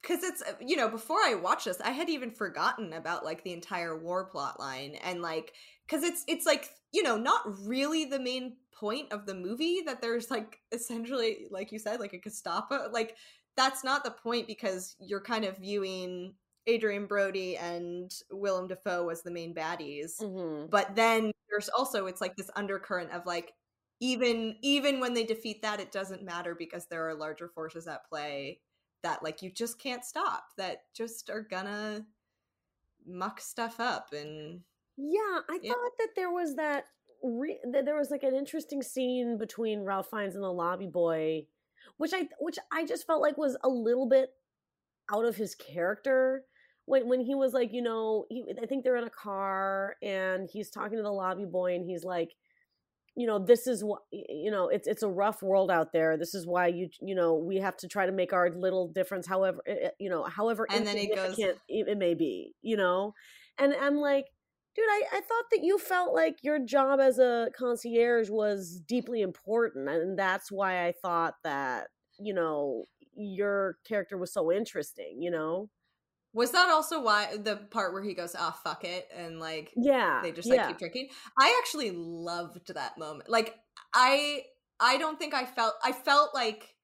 because 0.02 0.22
it's 0.22 0.42
uh, 0.42 0.52
you 0.60 0.76
know 0.76 0.88
before 0.90 1.16
i 1.24 1.34
watched 1.34 1.64
this 1.64 1.80
i 1.80 1.90
had 1.90 2.10
even 2.10 2.30
forgotten 2.30 2.92
about 2.92 3.24
like 3.24 3.42
the 3.44 3.52
entire 3.54 3.96
war 3.96 4.26
plot 4.26 4.60
line 4.60 4.94
and 5.04 5.22
like 5.22 5.54
because 5.86 6.02
it's 6.04 6.22
it's 6.28 6.44
like 6.44 6.68
you 6.92 7.02
know 7.02 7.16
not 7.16 7.40
really 7.66 8.04
the 8.04 8.18
main 8.20 8.56
point 8.80 9.12
of 9.12 9.26
the 9.26 9.34
movie 9.34 9.82
that 9.82 10.00
there's 10.00 10.30
like 10.30 10.60
essentially 10.72 11.46
like 11.50 11.72
you 11.72 11.78
said 11.78 12.00
like 12.00 12.14
a 12.14 12.18
gestapo 12.20 12.88
like 12.92 13.16
that's 13.56 13.84
not 13.84 14.04
the 14.04 14.10
point 14.10 14.46
because 14.46 14.96
you're 15.00 15.20
kind 15.22 15.44
of 15.44 15.58
viewing 15.58 16.34
adrien 16.68 17.06
brody 17.06 17.56
and 17.56 18.12
willem 18.30 18.68
dafoe 18.68 19.08
as 19.10 19.22
the 19.22 19.30
main 19.30 19.54
baddies 19.54 20.12
Mhm. 20.20 20.70
but 20.70 20.94
then 20.96 21.32
there's 21.50 21.68
also 21.70 22.06
it's 22.06 22.20
like 22.20 22.36
this 22.36 22.50
undercurrent 22.56 23.12
of 23.12 23.26
like 23.26 23.54
even 24.00 24.56
even 24.62 25.00
when 25.00 25.14
they 25.14 25.24
defeat 25.24 25.62
that 25.62 25.80
it 25.80 25.92
doesn't 25.92 26.22
matter 26.22 26.54
because 26.54 26.86
there 26.86 27.06
are 27.08 27.14
larger 27.14 27.48
forces 27.48 27.86
at 27.86 28.06
play 28.08 28.60
that 29.02 29.22
like 29.22 29.42
you 29.42 29.50
just 29.52 29.78
can't 29.80 30.04
stop 30.04 30.44
that 30.56 30.84
just 30.94 31.30
are 31.30 31.42
gonna 31.42 32.06
muck 33.06 33.40
stuff 33.40 33.80
up 33.80 34.12
and 34.12 34.64
Yeah, 34.96 35.40
I 35.48 35.58
Yeah. 35.60 35.72
thought 35.72 35.98
that 35.98 36.12
there 36.14 36.30
was 36.30 36.54
that. 36.56 36.86
Re- 37.22 37.60
there 37.70 37.96
was 37.96 38.10
like 38.10 38.22
an 38.22 38.34
interesting 38.34 38.82
scene 38.82 39.36
between 39.38 39.82
Ralph 39.84 40.08
Fiennes 40.10 40.34
and 40.34 40.44
the 40.44 40.52
lobby 40.52 40.86
boy, 40.86 41.46
which 41.96 42.12
I 42.14 42.28
which 42.38 42.58
I 42.72 42.84
just 42.86 43.06
felt 43.06 43.20
like 43.22 43.36
was 43.36 43.56
a 43.62 43.68
little 43.68 44.08
bit 44.08 44.30
out 45.12 45.24
of 45.24 45.36
his 45.36 45.54
character 45.54 46.44
when 46.86 47.08
when 47.08 47.20
he 47.20 47.34
was 47.34 47.52
like, 47.52 47.72
you 47.72 47.82
know, 47.82 48.26
he, 48.30 48.44
I 48.62 48.66
think 48.66 48.84
they're 48.84 48.96
in 48.96 49.04
a 49.04 49.10
car 49.10 49.96
and 50.02 50.48
he's 50.52 50.70
talking 50.70 50.96
to 50.96 51.02
the 51.02 51.10
lobby 51.12 51.44
boy 51.44 51.74
and 51.74 51.84
he's 51.84 52.04
like, 52.04 52.30
you 53.16 53.26
know, 53.26 53.38
this 53.38 53.66
is 53.66 53.84
what 53.84 54.00
you 54.10 54.50
know, 54.50 54.68
it's 54.68 54.88
it's 54.88 55.02
a 55.02 55.08
rough 55.08 55.42
world 55.42 55.70
out 55.70 55.92
there. 55.92 56.16
This 56.16 56.34
is 56.34 56.46
why 56.46 56.68
you 56.68 56.88
you 57.00 57.14
know 57.14 57.34
we 57.34 57.56
have 57.58 57.76
to 57.78 57.88
try 57.88 58.06
to 58.06 58.12
make 58.12 58.32
our 58.32 58.50
little 58.50 58.88
difference, 58.88 59.26
however 59.26 59.58
eh, 59.66 59.74
eh, 59.82 59.90
you 59.98 60.08
know, 60.08 60.24
however 60.24 60.66
And 60.70 60.86
then 60.86 60.96
he 60.96 61.14
goes- 61.14 61.38
it 61.68 61.86
it 61.88 61.98
may 61.98 62.14
be, 62.14 62.54
you 62.62 62.76
know, 62.76 63.14
and 63.58 63.74
I'm 63.74 63.96
like 63.96 64.26
dude 64.74 64.84
I, 64.88 65.02
I 65.12 65.20
thought 65.20 65.44
that 65.52 65.60
you 65.62 65.78
felt 65.78 66.14
like 66.14 66.38
your 66.42 66.58
job 66.58 67.00
as 67.00 67.18
a 67.18 67.48
concierge 67.56 68.30
was 68.30 68.80
deeply 68.86 69.20
important 69.20 69.88
and 69.88 70.18
that's 70.18 70.50
why 70.50 70.86
i 70.86 70.92
thought 70.92 71.34
that 71.44 71.88
you 72.18 72.34
know 72.34 72.84
your 73.16 73.76
character 73.86 74.16
was 74.16 74.32
so 74.32 74.52
interesting 74.52 75.18
you 75.20 75.30
know? 75.30 75.68
Was 76.32 76.52
that 76.52 76.70
also 76.70 77.02
why 77.02 77.36
the 77.36 77.56
part 77.56 77.92
where 77.92 78.04
he 78.04 78.14
goes 78.14 78.36
ah 78.38 78.56
fuck 78.62 78.84
it 78.84 79.08
and 79.16 79.40
like 79.40 79.72
yeah 79.76 80.20
they 80.22 80.30
just 80.30 80.48
like 80.48 80.58
yeah. 80.58 80.68
keep 80.68 80.78
drinking 80.78 81.08
i 81.36 81.60
actually 81.60 81.90
loved 81.90 82.72
that 82.72 82.96
moment. 82.98 83.28
Like 83.28 83.56
i 83.92 84.44
I 84.80 84.96
don't 84.96 85.18
think 85.18 85.34
I 85.34 85.44
felt 85.44 85.74
I 85.84 85.92
felt 85.92 86.34
like 86.34 86.74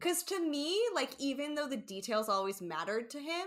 cuz 0.00 0.24
to 0.24 0.40
me 0.40 0.78
like 0.94 1.12
even 1.18 1.54
though 1.54 1.68
the 1.68 1.76
details 1.76 2.28
always 2.28 2.60
mattered 2.60 3.08
to 3.10 3.20
him, 3.20 3.46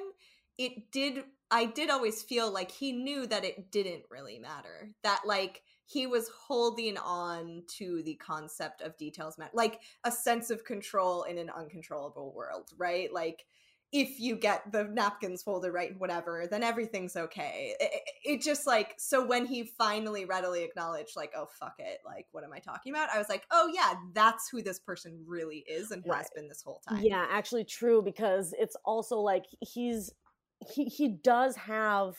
it 0.57 0.91
did 0.91 1.25
I 1.51 1.65
did 1.65 1.89
always 1.89 2.21
feel 2.21 2.51
like 2.51 2.71
he 2.71 2.91
knew 2.91 3.25
that 3.27 3.43
it 3.43 3.71
didn't 3.71 4.03
really 4.09 4.39
matter. 4.39 4.91
That 5.03 5.21
like 5.25 5.63
he 5.85 6.05
was 6.05 6.29
holding 6.47 6.97
on 6.97 7.63
to 7.77 8.03
the 8.03 8.15
concept 8.15 8.81
of 8.81 8.97
details 8.97 9.37
matter 9.37 9.51
like 9.55 9.81
a 10.03 10.11
sense 10.11 10.51
of 10.51 10.63
control 10.63 11.23
in 11.23 11.37
an 11.37 11.49
uncontrollable 11.49 12.33
world, 12.35 12.69
right? 12.77 13.11
Like 13.11 13.45
if 13.91 14.19
you 14.19 14.35
get 14.35 14.71
the 14.71 14.83
napkins 14.83 15.41
folded 15.41 15.71
right 15.71 15.91
and 15.91 15.99
whatever 15.99 16.45
then 16.49 16.61
everything's 16.61 17.15
okay 17.15 17.73
it, 17.79 18.01
it, 18.23 18.41
just 18.41 18.67
like 18.67 18.93
so 18.97 19.25
when 19.25 19.45
he 19.45 19.63
finally 19.63 20.25
readily 20.25 20.63
acknowledged 20.63 21.15
like 21.15 21.31
oh 21.35 21.47
fuck 21.59 21.73
it 21.79 21.97
like 22.05 22.27
what 22.31 22.43
am 22.43 22.53
i 22.53 22.59
talking 22.59 22.93
about 22.93 23.09
i 23.09 23.17
was 23.17 23.29
like 23.29 23.45
oh 23.51 23.71
yeah 23.73 23.93
that's 24.13 24.47
who 24.49 24.61
this 24.61 24.79
person 24.79 25.19
really 25.25 25.65
is 25.67 25.89
and 25.91 26.03
right. 26.05 26.19
has 26.19 26.29
been 26.35 26.47
this 26.47 26.61
whole 26.61 26.81
time 26.87 27.01
yeah 27.01 27.25
actually 27.31 27.63
true 27.63 28.01
because 28.01 28.53
it's 28.59 28.75
also 28.85 29.17
like 29.17 29.45
he's 29.61 30.11
he 30.59 30.85
he 30.85 31.07
does 31.07 31.55
have 31.55 32.15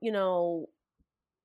you 0.00 0.12
know 0.12 0.66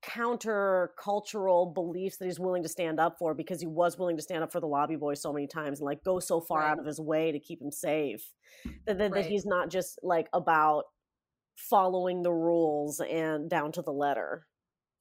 counter 0.02 0.92
cultural 0.98 1.66
beliefs 1.66 2.18
that 2.18 2.26
he's 2.26 2.40
willing 2.40 2.64
to 2.64 2.70
stand 2.70 3.00
up 3.00 3.18
for 3.18 3.34
because 3.34 3.60
he 3.60 3.68
was 3.68 3.98
willing 3.98 4.16
to 4.16 4.22
stand 4.22 4.44
up 4.44 4.52
for 4.52 4.60
the 4.60 4.68
lobby 4.68 4.96
boy 4.96 5.14
so 5.14 5.34
many 5.34 5.48
times 5.48 5.80
and 5.80 5.86
like 5.86 6.04
go 6.04 6.20
so 6.20 6.40
far 6.40 6.60
right. 6.60 6.72
out 6.72 6.80
of 6.80 6.86
his 6.86 7.00
way 7.00 7.32
to 7.32 7.40
keep 7.40 7.62
him 7.62 7.72
safe 7.72 8.32
that, 8.86 8.98
that, 8.98 9.12
right. 9.12 9.24
that 9.24 9.26
he's 9.26 9.46
not 9.46 9.70
just 9.70 10.00
like 10.04 10.28
about 10.34 10.84
following 11.56 12.22
the 12.22 12.32
rules 12.32 13.02
and 13.02 13.50
down 13.50 13.72
to 13.72 13.82
the 13.82 13.92
letter 13.92 14.46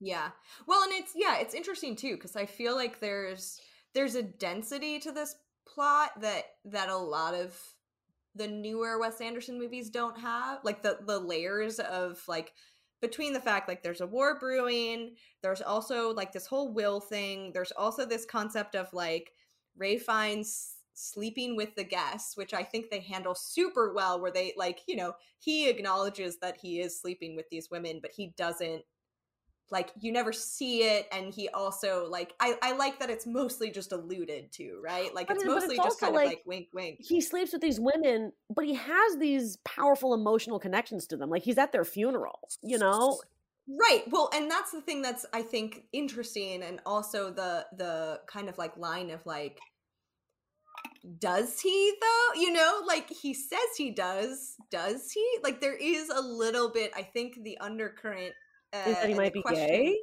yeah 0.00 0.30
well 0.66 0.82
and 0.82 0.92
it's 0.92 1.12
yeah 1.14 1.38
it's 1.38 1.54
interesting 1.54 1.94
too 1.94 2.14
because 2.14 2.34
i 2.34 2.46
feel 2.46 2.74
like 2.74 2.98
there's 2.98 3.60
there's 3.94 4.14
a 4.14 4.22
density 4.22 4.98
to 4.98 5.12
this 5.12 5.36
plot 5.68 6.10
that 6.20 6.44
that 6.64 6.88
a 6.88 6.96
lot 6.96 7.34
of 7.34 7.58
the 8.36 8.46
newer 8.46 8.98
wes 8.98 9.20
anderson 9.20 9.58
movies 9.58 9.90
don't 9.90 10.18
have 10.18 10.58
like 10.64 10.82
the 10.82 10.98
the 11.06 11.18
layers 11.18 11.78
of 11.78 12.22
like 12.28 12.52
between 13.00 13.32
the 13.32 13.40
fact 13.40 13.68
like 13.68 13.82
there's 13.82 14.00
a 14.00 14.06
war 14.06 14.38
brewing 14.38 15.14
there's 15.42 15.62
also 15.62 16.12
like 16.14 16.32
this 16.32 16.46
whole 16.46 16.72
will 16.72 17.00
thing 17.00 17.50
there's 17.52 17.72
also 17.72 18.04
this 18.06 18.24
concept 18.24 18.74
of 18.74 18.92
like 18.92 19.32
Ralph 19.76 20.02
Fiennes 20.02 20.76
sleeping 20.94 21.56
with 21.56 21.74
the 21.76 21.84
guests 21.84 22.36
which 22.38 22.54
i 22.54 22.62
think 22.62 22.88
they 22.88 23.00
handle 23.00 23.34
super 23.34 23.92
well 23.92 24.18
where 24.18 24.30
they 24.30 24.54
like 24.56 24.80
you 24.86 24.96
know 24.96 25.12
he 25.38 25.68
acknowledges 25.68 26.38
that 26.38 26.56
he 26.56 26.80
is 26.80 26.98
sleeping 26.98 27.36
with 27.36 27.44
these 27.50 27.70
women 27.70 27.98
but 28.00 28.10
he 28.10 28.32
doesn't 28.38 28.82
like 29.70 29.90
you 30.00 30.12
never 30.12 30.32
see 30.32 30.82
it 30.82 31.06
and 31.12 31.32
he 31.32 31.48
also 31.48 32.08
like 32.08 32.34
i 32.40 32.56
i 32.62 32.72
like 32.72 33.00
that 33.00 33.10
it's 33.10 33.26
mostly 33.26 33.70
just 33.70 33.92
alluded 33.92 34.52
to 34.52 34.80
right? 34.82 35.14
Like 35.14 35.30
it's 35.30 35.44
mostly 35.44 35.76
it's 35.76 35.84
just 35.84 36.00
kind 36.00 36.14
like, 36.14 36.26
of 36.26 36.30
like 36.30 36.42
wink 36.46 36.68
wink. 36.72 36.98
he 37.00 37.20
sleeps 37.20 37.52
with 37.52 37.62
these 37.62 37.80
women 37.80 38.32
but 38.54 38.64
he 38.64 38.74
has 38.74 39.16
these 39.18 39.56
powerful 39.64 40.14
emotional 40.14 40.58
connections 40.58 41.06
to 41.08 41.16
them 41.16 41.30
like 41.30 41.42
he's 41.42 41.58
at 41.58 41.72
their 41.72 41.84
funeral 41.84 42.48
you 42.62 42.78
know? 42.78 43.20
Right 43.68 44.04
well 44.10 44.30
and 44.32 44.48
that's 44.48 44.70
the 44.70 44.80
thing 44.80 45.02
that's 45.02 45.26
i 45.32 45.42
think 45.42 45.84
interesting 45.92 46.62
and 46.62 46.80
also 46.86 47.30
the 47.30 47.66
the 47.76 48.20
kind 48.28 48.48
of 48.48 48.58
like 48.58 48.76
line 48.76 49.10
of 49.10 49.24
like 49.26 49.58
does 51.18 51.60
he 51.60 51.92
though? 52.00 52.40
You 52.40 52.52
know 52.52 52.82
like 52.86 53.08
he 53.10 53.32
says 53.32 53.58
he 53.76 53.90
does 53.92 54.56
does 54.70 55.12
he? 55.12 55.24
Like 55.42 55.60
there 55.60 55.76
is 55.76 56.08
a 56.08 56.20
little 56.20 56.70
bit 56.70 56.92
i 56.96 57.02
think 57.02 57.42
the 57.42 57.58
undercurrent 57.58 58.34
uh, 58.72 58.84
that 58.92 59.08
he 59.08 59.14
might 59.14 59.32
be 59.32 59.42
question, 59.42 59.66
gay? 59.66 59.96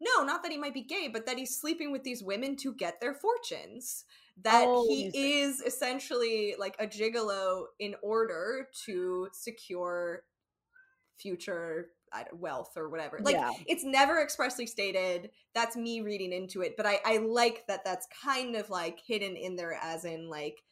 No, 0.00 0.24
not 0.24 0.42
that 0.42 0.52
he 0.52 0.58
might 0.58 0.74
be 0.74 0.82
gay, 0.82 1.08
but 1.12 1.26
that 1.26 1.38
he's 1.38 1.58
sleeping 1.58 1.92
with 1.92 2.02
these 2.02 2.22
women 2.22 2.56
to 2.56 2.74
get 2.74 3.00
their 3.00 3.14
fortunes. 3.14 4.04
That 4.42 4.64
oh, 4.66 4.86
he 4.88 5.10
is 5.14 5.60
essentially 5.60 6.54
like 6.58 6.74
a 6.78 6.86
gigolo 6.86 7.64
in 7.78 7.94
order 8.02 8.68
to 8.86 9.28
secure 9.32 10.22
future 11.18 11.88
wealth 12.32 12.72
or 12.76 12.88
whatever. 12.88 13.18
Like 13.20 13.36
yeah. 13.36 13.50
it's 13.66 13.84
never 13.84 14.20
expressly 14.22 14.66
stated. 14.66 15.30
That's 15.54 15.76
me 15.76 16.00
reading 16.00 16.32
into 16.32 16.62
it, 16.62 16.76
but 16.76 16.86
I 16.86 17.00
I 17.04 17.18
like 17.18 17.66
that 17.68 17.84
that's 17.84 18.06
kind 18.24 18.56
of 18.56 18.70
like 18.70 19.00
hidden 19.06 19.36
in 19.36 19.56
there 19.56 19.78
as 19.82 20.04
in 20.04 20.28
like 20.30 20.62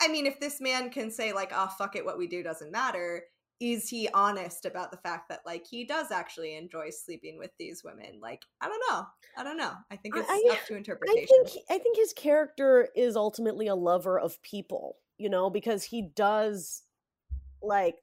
I 0.00 0.08
mean, 0.08 0.26
if 0.26 0.40
this 0.40 0.60
man 0.60 0.90
can 0.90 1.10
say 1.10 1.32
like, 1.32 1.52
"Oh 1.54 1.68
fuck 1.78 1.94
it, 1.96 2.04
what 2.04 2.18
we 2.18 2.26
do 2.26 2.42
doesn't 2.42 2.72
matter," 2.72 3.24
is 3.62 3.88
he 3.88 4.08
honest 4.12 4.66
about 4.66 4.90
the 4.90 4.96
fact 4.96 5.28
that 5.28 5.40
like 5.46 5.64
he 5.64 5.84
does 5.84 6.10
actually 6.10 6.56
enjoy 6.56 6.90
sleeping 6.90 7.38
with 7.38 7.52
these 7.58 7.84
women? 7.84 8.18
Like 8.20 8.42
i 8.60 8.68
don't 8.68 8.82
know. 8.90 9.06
I 9.36 9.44
don't 9.44 9.56
know. 9.56 9.72
I 9.90 9.96
think 9.96 10.16
it's 10.16 10.28
I, 10.28 10.48
up 10.50 10.66
to 10.66 10.76
interpretation. 10.76 11.22
i 11.22 11.48
think 11.48 11.64
i 11.70 11.78
think 11.78 11.96
his 11.96 12.12
character 12.12 12.88
is 12.96 13.14
ultimately 13.16 13.68
a 13.68 13.74
lover 13.74 14.18
of 14.18 14.42
people 14.42 14.96
you 15.16 15.30
know 15.30 15.48
because 15.48 15.84
he 15.84 16.02
does 16.02 16.82
like 17.62 17.94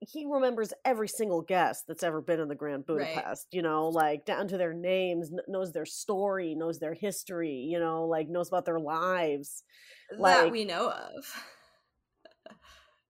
he 0.00 0.26
remembers 0.26 0.74
every 0.84 1.08
single 1.08 1.40
guest 1.40 1.84
that's 1.88 2.02
ever 2.02 2.20
been 2.20 2.40
in 2.40 2.48
the 2.48 2.54
grand 2.54 2.84
budapest 2.84 3.16
right. 3.16 3.56
you 3.56 3.62
know 3.62 3.88
like 3.88 4.26
down 4.26 4.46
to 4.48 4.58
their 4.58 4.74
names 4.74 5.30
knows 5.48 5.72
their 5.72 5.86
story 5.86 6.54
knows 6.54 6.78
their 6.78 6.94
history 6.94 7.66
you 7.70 7.80
know 7.80 8.04
like 8.04 8.28
knows 8.28 8.48
about 8.48 8.66
their 8.66 8.80
lives. 8.80 9.62
That 10.10 10.20
like, 10.20 10.52
we 10.52 10.64
know 10.64 10.90
of. 10.90 11.24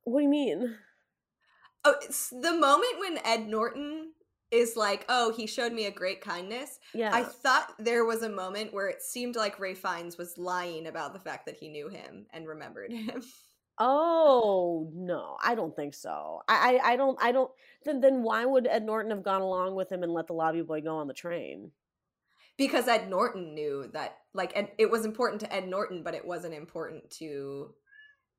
What 0.04 0.20
do 0.20 0.24
you 0.24 0.30
mean 0.30 0.74
oh, 1.84 1.94
it's 2.02 2.30
the 2.30 2.52
moment 2.52 2.98
when 2.98 3.18
Ed 3.24 3.48
Norton 3.48 4.12
is 4.50 4.76
like, 4.76 5.04
"Oh, 5.08 5.32
he 5.32 5.46
showed 5.46 5.72
me 5.72 5.86
a 5.86 5.90
great 5.90 6.20
kindness." 6.20 6.78
Yeah, 6.94 7.10
I 7.12 7.24
thought 7.24 7.74
there 7.78 8.04
was 8.04 8.22
a 8.22 8.28
moment 8.28 8.72
where 8.72 8.88
it 8.88 9.02
seemed 9.02 9.36
like 9.36 9.60
Ralph 9.60 9.78
Fiennes 9.78 10.18
was 10.18 10.38
lying 10.38 10.86
about 10.86 11.12
the 11.12 11.20
fact 11.20 11.46
that 11.46 11.56
he 11.56 11.68
knew 11.68 11.88
him 11.88 12.26
and 12.32 12.46
remembered 12.46 12.92
him. 12.92 13.22
Oh 13.80 14.90
no, 14.92 15.36
I 15.42 15.54
don't 15.54 15.74
think 15.76 15.94
so. 15.94 16.42
I, 16.48 16.80
I, 16.82 16.92
I 16.92 16.96
don't, 16.96 17.18
I 17.22 17.30
don't. 17.30 17.50
Then, 17.84 18.00
then 18.00 18.22
why 18.22 18.44
would 18.44 18.66
Ed 18.66 18.84
Norton 18.84 19.12
have 19.12 19.22
gone 19.22 19.40
along 19.40 19.76
with 19.76 19.90
him 19.90 20.02
and 20.02 20.12
let 20.12 20.26
the 20.26 20.32
lobby 20.32 20.62
boy 20.62 20.80
go 20.80 20.96
on 20.96 21.06
the 21.06 21.14
train? 21.14 21.70
Because 22.56 22.88
Ed 22.88 23.08
Norton 23.08 23.54
knew 23.54 23.88
that, 23.92 24.16
like, 24.34 24.50
Ed, 24.56 24.72
it 24.78 24.90
was 24.90 25.04
important 25.04 25.40
to 25.42 25.54
Ed 25.54 25.68
Norton, 25.68 26.02
but 26.02 26.14
it 26.14 26.26
wasn't 26.26 26.54
important 26.54 27.08
to 27.18 27.72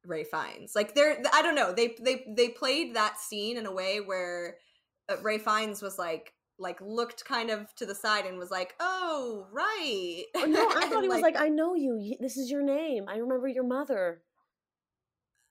Ralph 0.05 0.27
Fiennes. 0.27 0.73
Like 0.75 0.95
they're 0.95 1.21
I 1.33 1.41
don't 1.41 1.55
know. 1.55 1.73
They 1.73 1.95
they 2.01 2.25
they 2.35 2.49
played 2.49 2.95
that 2.95 3.19
scene 3.19 3.57
in 3.57 3.65
a 3.65 3.71
way 3.71 3.99
where 3.99 4.57
Ray 5.21 5.37
Ralph 5.37 5.41
Fiennes 5.41 5.81
was 5.81 5.97
like 5.97 6.33
like 6.59 6.79
looked 6.81 7.25
kind 7.25 7.49
of 7.49 7.73
to 7.75 7.85
the 7.85 7.95
side 7.95 8.25
and 8.25 8.37
was 8.37 8.51
like, 8.51 8.75
"Oh, 8.79 9.47
right." 9.51 10.25
Oh, 10.35 10.45
no, 10.45 10.69
I 10.75 10.87
thought 10.87 11.03
he 11.03 11.09
was 11.09 11.21
like, 11.21 11.39
"I 11.39 11.49
know 11.49 11.73
you. 11.75 12.15
This 12.19 12.37
is 12.37 12.51
your 12.51 12.61
name. 12.61 13.05
I 13.07 13.17
remember 13.17 13.47
your 13.47 13.63
mother." 13.63 14.21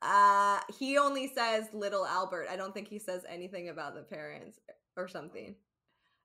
Uh, 0.01 0.61
he 0.79 0.97
only 0.97 1.33
says 1.35 1.69
little 1.73 2.07
Albert. 2.07 2.47
I 2.51 2.57
don't 2.57 2.73
think 2.73 2.89
he 2.89 2.99
says 2.99 3.25
anything 3.29 3.69
about 3.69 3.95
the 3.95 4.03
parents 4.03 4.59
or 4.97 5.09
something. 5.09 5.57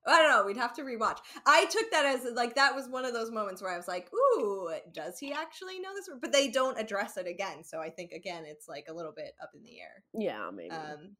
I 0.06 0.18
don't 0.18 0.30
know. 0.30 0.44
We'd 0.44 0.56
have 0.56 0.74
to 0.74 0.82
rewatch. 0.82 1.18
I 1.46 1.64
took 1.66 1.90
that 1.90 2.04
as 2.04 2.26
like 2.34 2.54
that 2.56 2.74
was 2.74 2.88
one 2.88 3.04
of 3.04 3.14
those 3.14 3.30
moments 3.30 3.62
where 3.62 3.72
I 3.72 3.76
was 3.76 3.88
like, 3.88 4.10
"Ooh, 4.14 4.70
does 4.92 5.18
he 5.18 5.32
actually 5.32 5.80
know 5.80 5.94
this?" 5.94 6.08
But 6.20 6.32
they 6.32 6.48
don't 6.48 6.78
address 6.78 7.16
it 7.16 7.26
again, 7.26 7.64
so 7.64 7.80
I 7.80 7.90
think 7.90 8.12
again 8.12 8.44
it's 8.46 8.68
like 8.68 8.86
a 8.88 8.92
little 8.92 9.12
bit 9.12 9.32
up 9.42 9.50
in 9.54 9.62
the 9.62 9.80
air. 9.80 10.04
Yeah, 10.12 10.50
maybe. 10.52 10.70
Um, 10.70 11.16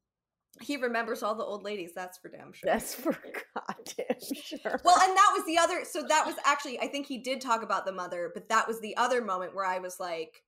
he 0.61 0.77
remembers 0.77 1.23
all 1.23 1.35
the 1.35 1.45
old 1.45 1.65
ladies. 1.65 1.93
That's 1.95 2.19
for 2.19 2.29
damn 2.29 2.53
sure. 2.53 2.71
That's 2.71 2.95
for 2.95 3.13
goddamn 3.55 4.19
sure. 4.21 4.81
Well, 4.85 5.01
and 5.01 5.17
that 5.17 5.33
was 5.35 5.45
the 5.47 5.59
other. 5.59 5.85
So 5.85 6.03
that 6.03 6.27
was 6.27 6.37
actually, 6.45 6.79
I 6.81 6.87
think 6.87 7.07
he 7.07 7.19
did 7.19 7.41
talk 7.41 7.63
about 7.63 7.87
the 7.87 7.93
mother, 7.93 8.31
but 8.33 8.49
that 8.49 8.69
was 8.69 8.81
the 8.81 8.97
other 8.97 9.23
moment 9.23 9.55
where 9.55 9.67
I 9.67 9.79
was 9.79 9.99
like, 9.99 10.45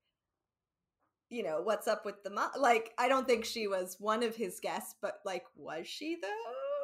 you 1.28 1.42
know, 1.42 1.60
what's 1.62 1.88
up 1.88 2.04
with 2.04 2.22
the 2.22 2.30
mom? 2.30 2.50
Like, 2.56 2.92
I 2.98 3.08
don't 3.08 3.26
think 3.26 3.44
she 3.44 3.66
was 3.66 3.96
one 3.98 4.22
of 4.22 4.36
his 4.36 4.60
guests, 4.60 4.94
but 5.02 5.14
like, 5.24 5.44
was 5.56 5.88
she 5.88 6.16
though? 6.22 6.28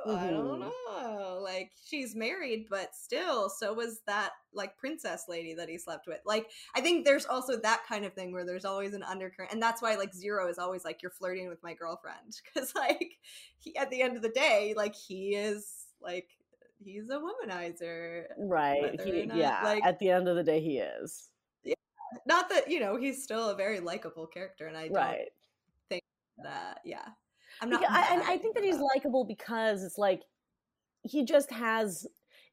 Mm-hmm. 0.06 0.24
I 0.24 0.30
don't 0.30 0.60
know. 0.60 1.40
Like 1.42 1.72
she's 1.84 2.14
married, 2.14 2.66
but 2.70 2.94
still, 2.94 3.48
so 3.48 3.72
was 3.72 4.00
that 4.06 4.30
like 4.52 4.76
princess 4.76 5.24
lady 5.28 5.54
that 5.54 5.68
he 5.68 5.78
slept 5.78 6.06
with. 6.06 6.20
Like 6.24 6.48
I 6.74 6.80
think 6.80 7.04
there's 7.04 7.26
also 7.26 7.56
that 7.58 7.82
kind 7.88 8.04
of 8.04 8.12
thing 8.12 8.32
where 8.32 8.44
there's 8.44 8.64
always 8.64 8.94
an 8.94 9.02
undercurrent, 9.02 9.52
and 9.52 9.62
that's 9.62 9.82
why 9.82 9.94
like 9.96 10.14
Zero 10.14 10.48
is 10.48 10.58
always 10.58 10.84
like 10.84 11.02
you're 11.02 11.10
flirting 11.10 11.48
with 11.48 11.62
my 11.62 11.74
girlfriend 11.74 12.40
because 12.54 12.74
like 12.74 13.18
he 13.58 13.76
at 13.76 13.90
the 13.90 14.02
end 14.02 14.16
of 14.16 14.22
the 14.22 14.28
day, 14.30 14.74
like 14.76 14.94
he 14.94 15.34
is 15.34 15.86
like 16.00 16.28
he's 16.82 17.10
a 17.10 17.20
womanizer, 17.20 18.24
right? 18.38 19.00
He, 19.00 19.26
not, 19.26 19.36
yeah, 19.36 19.60
like 19.62 19.84
at 19.84 19.98
the 19.98 20.10
end 20.10 20.28
of 20.28 20.36
the 20.36 20.44
day, 20.44 20.60
he 20.60 20.78
is. 20.78 21.28
Yeah, 21.64 21.74
not 22.26 22.48
that 22.50 22.70
you 22.70 22.80
know 22.80 22.96
he's 22.96 23.22
still 23.22 23.50
a 23.50 23.56
very 23.56 23.80
likable 23.80 24.26
character, 24.26 24.66
and 24.66 24.76
I 24.76 24.88
don't 24.88 24.96
right. 24.96 25.28
think 25.88 26.02
that 26.42 26.80
yeah 26.84 27.08
I'm 27.62 27.70
not. 27.70 27.80
Because, 27.80 27.94
I, 27.96 28.14
and 28.14 28.22
I 28.22 28.36
think 28.38 28.54
that 28.56 28.64
he's 28.64 28.78
likable 28.78 29.24
because 29.24 29.82
it's 29.82 29.96
like 29.96 30.22
he 31.02 31.24
just 31.24 31.50
has 31.52 32.06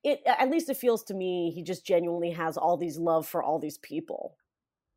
it. 0.04 0.22
At 0.26 0.50
least 0.50 0.70
it 0.70 0.78
feels 0.78 1.04
to 1.06 1.14
me 1.14 1.52
he 1.54 1.64
just 1.64 1.86
genuinely 1.86 2.32
has 2.32 2.56
all 2.58 2.78
these 2.78 2.98
love 2.98 3.28
for 3.28 3.44
all 3.44 3.60
these 3.60 3.80
people, 3.80 4.38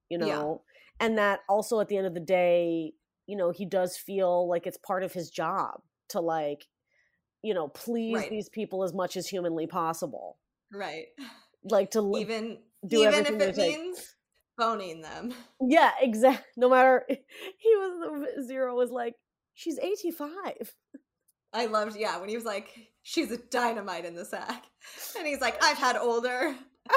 you 0.08 0.18
know, 0.18 0.62
yeah. 0.98 1.06
and 1.06 1.18
that 1.18 1.40
also 1.48 1.80
at 1.80 1.88
the 1.88 1.96
end 1.96 2.06
of 2.06 2.14
the 2.14 2.20
day, 2.20 2.92
you 3.26 3.36
know, 3.36 3.50
he 3.50 3.64
does 3.64 3.96
feel 3.96 4.48
like 4.48 4.66
it's 4.66 4.78
part 4.78 5.02
of 5.02 5.12
his 5.12 5.30
job 5.30 5.80
to 6.10 6.20
like, 6.20 6.66
you 7.42 7.54
know, 7.54 7.68
please 7.68 8.16
right. 8.16 8.30
these 8.30 8.48
people 8.48 8.84
as 8.84 8.92
much 8.92 9.16
as 9.16 9.26
humanly 9.26 9.66
possible. 9.66 10.38
Right. 10.72 11.06
like 11.64 11.90
to 11.92 12.16
even 12.18 12.58
do 12.86 13.02
even 13.02 13.26
if 13.26 13.40
it 13.40 13.56
means 13.56 14.14
boning 14.58 15.02
them. 15.02 15.32
yeah, 15.60 15.92
exactly. 16.00 16.44
No 16.56 16.68
matter 16.68 17.04
he 17.08 17.76
was 17.76 18.46
zero 18.46 18.74
was 18.74 18.90
like 18.90 19.14
she's 19.54 19.78
eighty 19.78 20.10
five. 20.10 20.74
I 21.54 21.66
loved, 21.66 21.98
yeah, 21.98 22.18
when 22.18 22.30
he 22.30 22.36
was 22.36 22.46
like, 22.46 22.70
"She's 23.02 23.30
a 23.30 23.36
dynamite 23.36 24.06
in 24.06 24.14
the 24.14 24.24
sack," 24.24 24.64
and 25.18 25.26
he's 25.26 25.40
like, 25.40 25.62
"I've 25.62 25.78
had 25.78 25.96
older." 25.96 26.54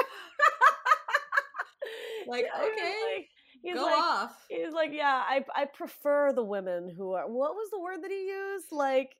like, 2.26 2.46
okay, 2.60 3.28
he's 3.62 3.74
go 3.74 3.82
like, 3.84 3.94
off. 3.94 4.44
He's 4.48 4.72
like, 4.72 4.90
yeah, 4.92 5.22
I 5.28 5.44
I 5.54 5.66
prefer 5.66 6.32
the 6.32 6.44
women 6.44 6.92
who 6.96 7.12
are. 7.12 7.28
What 7.30 7.54
was 7.54 7.70
the 7.70 7.80
word 7.80 8.02
that 8.02 8.10
he 8.10 8.26
used? 8.28 8.72
Like, 8.72 9.16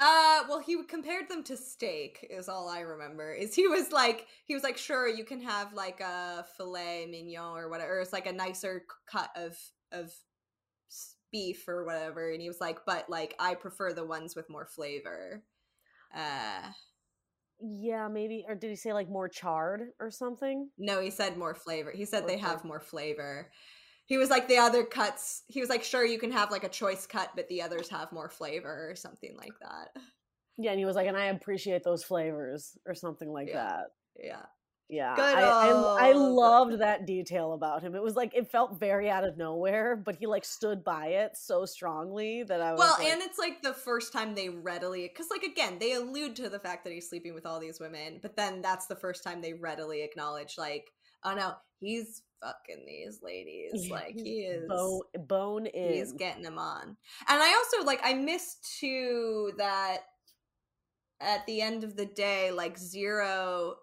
Uh, 0.00 0.44
well, 0.48 0.60
he 0.60 0.80
compared 0.84 1.28
them 1.28 1.42
to 1.44 1.56
steak. 1.56 2.24
Is 2.30 2.48
all 2.48 2.68
I 2.68 2.80
remember. 2.80 3.32
Is 3.32 3.54
he 3.54 3.66
was 3.66 3.90
like, 3.90 4.26
he 4.44 4.54
was 4.54 4.62
like, 4.62 4.78
sure, 4.78 5.08
you 5.08 5.24
can 5.24 5.40
have 5.42 5.72
like 5.72 6.00
a 6.00 6.44
filet 6.56 7.06
mignon 7.10 7.56
or 7.56 7.68
whatever. 7.68 7.98
Or 7.98 8.00
it's 8.00 8.12
like 8.12 8.26
a 8.26 8.32
nicer 8.32 8.84
cut 9.10 9.30
of 9.36 9.56
of 9.90 10.12
beef 11.32 11.66
or 11.68 11.84
whatever. 11.84 12.30
And 12.30 12.40
he 12.40 12.48
was 12.48 12.60
like, 12.60 12.80
but 12.86 13.08
like, 13.10 13.34
I 13.38 13.54
prefer 13.54 13.92
the 13.92 14.04
ones 14.06 14.34
with 14.36 14.48
more 14.50 14.66
flavor. 14.66 15.44
Uh, 16.14 16.72
yeah, 17.60 18.06
maybe, 18.08 18.44
or 18.46 18.54
did 18.54 18.70
he 18.70 18.76
say 18.76 18.92
like 18.92 19.08
more 19.08 19.28
charred 19.28 19.90
or 19.98 20.10
something? 20.10 20.70
no, 20.78 21.00
he 21.00 21.10
said 21.10 21.36
more 21.36 21.54
flavor. 21.54 21.90
He 21.90 22.04
said 22.04 22.20
More 22.20 22.28
they 22.28 22.38
have 22.38 22.64
more 22.64 22.80
flavor. 22.80 23.50
He 24.06 24.16
was 24.16 24.30
like 24.30 24.48
the 24.48 24.58
other 24.58 24.84
cuts. 24.84 25.42
He 25.48 25.60
was 25.60 25.68
like, 25.68 25.84
sure, 25.84 26.04
you 26.04 26.18
can 26.18 26.32
have 26.32 26.50
like 26.50 26.64
a 26.64 26.68
choice 26.68 27.06
cut, 27.06 27.30
but 27.36 27.48
the 27.48 27.62
others 27.62 27.88
have 27.90 28.12
more 28.12 28.28
flavor 28.30 28.90
or 28.90 28.94
something 28.96 29.36
like 29.36 29.58
that. 29.60 29.90
Yeah, 30.56 30.72
and 30.72 30.78
he 30.78 30.84
was 30.86 30.96
like, 30.96 31.06
and 31.06 31.16
I 31.16 31.26
appreciate 31.26 31.84
those 31.84 32.02
flavors 32.04 32.76
or 32.86 32.94
something 32.94 33.28
like 33.30 33.48
Yeah. 33.48 33.64
that. 33.68 33.86
Yeah. 34.18 34.46
Yeah, 34.90 35.14
I, 35.18 35.42
I 35.42 36.08
I 36.08 36.12
loved 36.12 36.78
that 36.78 37.04
detail 37.06 37.52
about 37.52 37.82
him. 37.82 37.94
It 37.94 38.02
was 38.02 38.16
like 38.16 38.34
it 38.34 38.50
felt 38.50 38.80
very 38.80 39.10
out 39.10 39.22
of 39.22 39.36
nowhere, 39.36 39.96
but 39.96 40.16
he 40.16 40.26
like 40.26 40.46
stood 40.46 40.82
by 40.82 41.08
it 41.08 41.36
so 41.36 41.66
strongly 41.66 42.42
that 42.44 42.62
I 42.62 42.72
was 42.72 42.78
Well, 42.78 42.96
like, 42.98 43.08
and 43.08 43.20
it's 43.20 43.38
like 43.38 43.60
the 43.60 43.74
first 43.74 44.14
time 44.14 44.34
they 44.34 44.48
readily, 44.48 45.06
because 45.06 45.26
like 45.30 45.42
again, 45.42 45.78
they 45.78 45.92
allude 45.92 46.36
to 46.36 46.48
the 46.48 46.58
fact 46.58 46.84
that 46.84 46.92
he's 46.94 47.06
sleeping 47.06 47.34
with 47.34 47.44
all 47.44 47.60
these 47.60 47.78
women, 47.78 48.18
but 48.22 48.34
then 48.34 48.62
that's 48.62 48.86
the 48.86 48.96
first 48.96 49.22
time 49.22 49.42
they 49.42 49.52
readily 49.52 50.02
acknowledge, 50.02 50.56
like, 50.56 50.86
oh 51.22 51.34
no, 51.34 51.52
he's 51.80 52.22
fucking 52.42 52.86
these 52.86 53.20
ladies, 53.22 53.90
like 53.90 54.14
he 54.14 54.40
is, 54.40 54.66
bone 54.68 55.00
bone 55.26 55.66
in. 55.66 55.92
he's 55.92 56.12
getting 56.12 56.42
them 56.42 56.58
on. 56.58 56.96
And 57.28 57.42
I 57.42 57.54
also 57.54 57.84
like, 57.84 58.00
I 58.02 58.14
missed 58.14 58.78
too 58.80 59.52
that 59.58 59.98
at 61.20 61.44
the 61.44 61.60
end 61.60 61.84
of 61.84 61.94
the 61.94 62.06
day, 62.06 62.52
like 62.52 62.78
Zero 62.78 63.74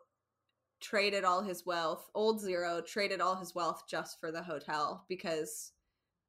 traded 0.81 1.23
all 1.23 1.41
his 1.41 1.65
wealth, 1.65 2.09
old 2.13 2.41
Zero 2.41 2.81
traded 2.81 3.21
all 3.21 3.35
his 3.35 3.55
wealth 3.55 3.83
just 3.89 4.19
for 4.19 4.31
the 4.31 4.43
hotel 4.43 5.05
because 5.07 5.71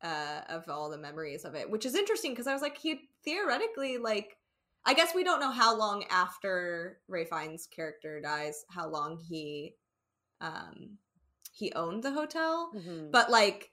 uh 0.03 0.43
of 0.49 0.69
all 0.69 0.91
the 0.91 0.99
memories 0.99 1.45
of 1.45 1.55
it, 1.55 1.71
which 1.71 1.87
is 1.87 1.95
interesting 1.95 2.33
because 2.33 2.47
I 2.47 2.53
was 2.53 2.63
like, 2.63 2.79
he 2.79 3.09
theoretically 3.25 3.99
like 3.99 4.37
I 4.85 4.95
guess 4.95 5.15
we 5.15 5.25
don't 5.25 5.41
know 5.41 5.51
how 5.51 5.77
long 5.77 6.05
after 6.11 6.99
Ralph 7.09 7.29
Fiennes' 7.29 7.67
character 7.67 8.21
dies, 8.21 8.65
how 8.71 8.89
long 8.89 9.19
he 9.19 9.75
um 10.41 10.99
he 11.53 11.73
owned 11.73 12.03
the 12.03 12.13
hotel. 12.13 12.71
Mhm. 12.75 13.11
But 13.11 13.31
like 13.31 13.73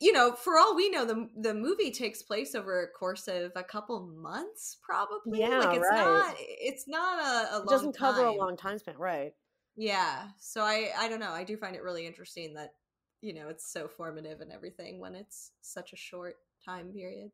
you 0.00 0.12
know, 0.12 0.32
for 0.32 0.56
all 0.58 0.76
we 0.76 0.90
know, 0.90 1.04
the 1.04 1.28
the 1.36 1.54
movie 1.54 1.90
takes 1.90 2.22
place 2.22 2.54
over 2.54 2.82
a 2.82 2.88
course 2.88 3.26
of 3.26 3.52
a 3.56 3.64
couple 3.64 4.06
months, 4.06 4.78
probably. 4.82 5.40
Yeah, 5.40 5.58
like 5.58 5.76
it's 5.78 5.88
right. 5.90 6.04
not 6.04 6.34
it's 6.38 6.88
not 6.88 7.18
a, 7.18 7.56
a 7.56 7.58
long 7.58 7.66
it 7.66 7.70
doesn't 7.70 7.96
cover 7.96 8.24
a 8.24 8.32
long 8.32 8.56
time 8.56 8.78
span, 8.78 8.96
right? 8.98 9.32
Yeah. 9.76 10.28
So 10.38 10.62
I 10.62 10.90
I 10.98 11.08
don't 11.08 11.20
know. 11.20 11.32
I 11.32 11.44
do 11.44 11.56
find 11.56 11.74
it 11.76 11.82
really 11.82 12.06
interesting 12.06 12.54
that 12.54 12.74
you 13.20 13.32
know 13.34 13.48
it's 13.48 13.70
so 13.72 13.88
formative 13.88 14.40
and 14.40 14.52
everything 14.52 15.00
when 15.00 15.14
it's 15.14 15.52
such 15.62 15.92
a 15.92 15.96
short 15.96 16.36
time 16.64 16.92
period. 16.92 17.30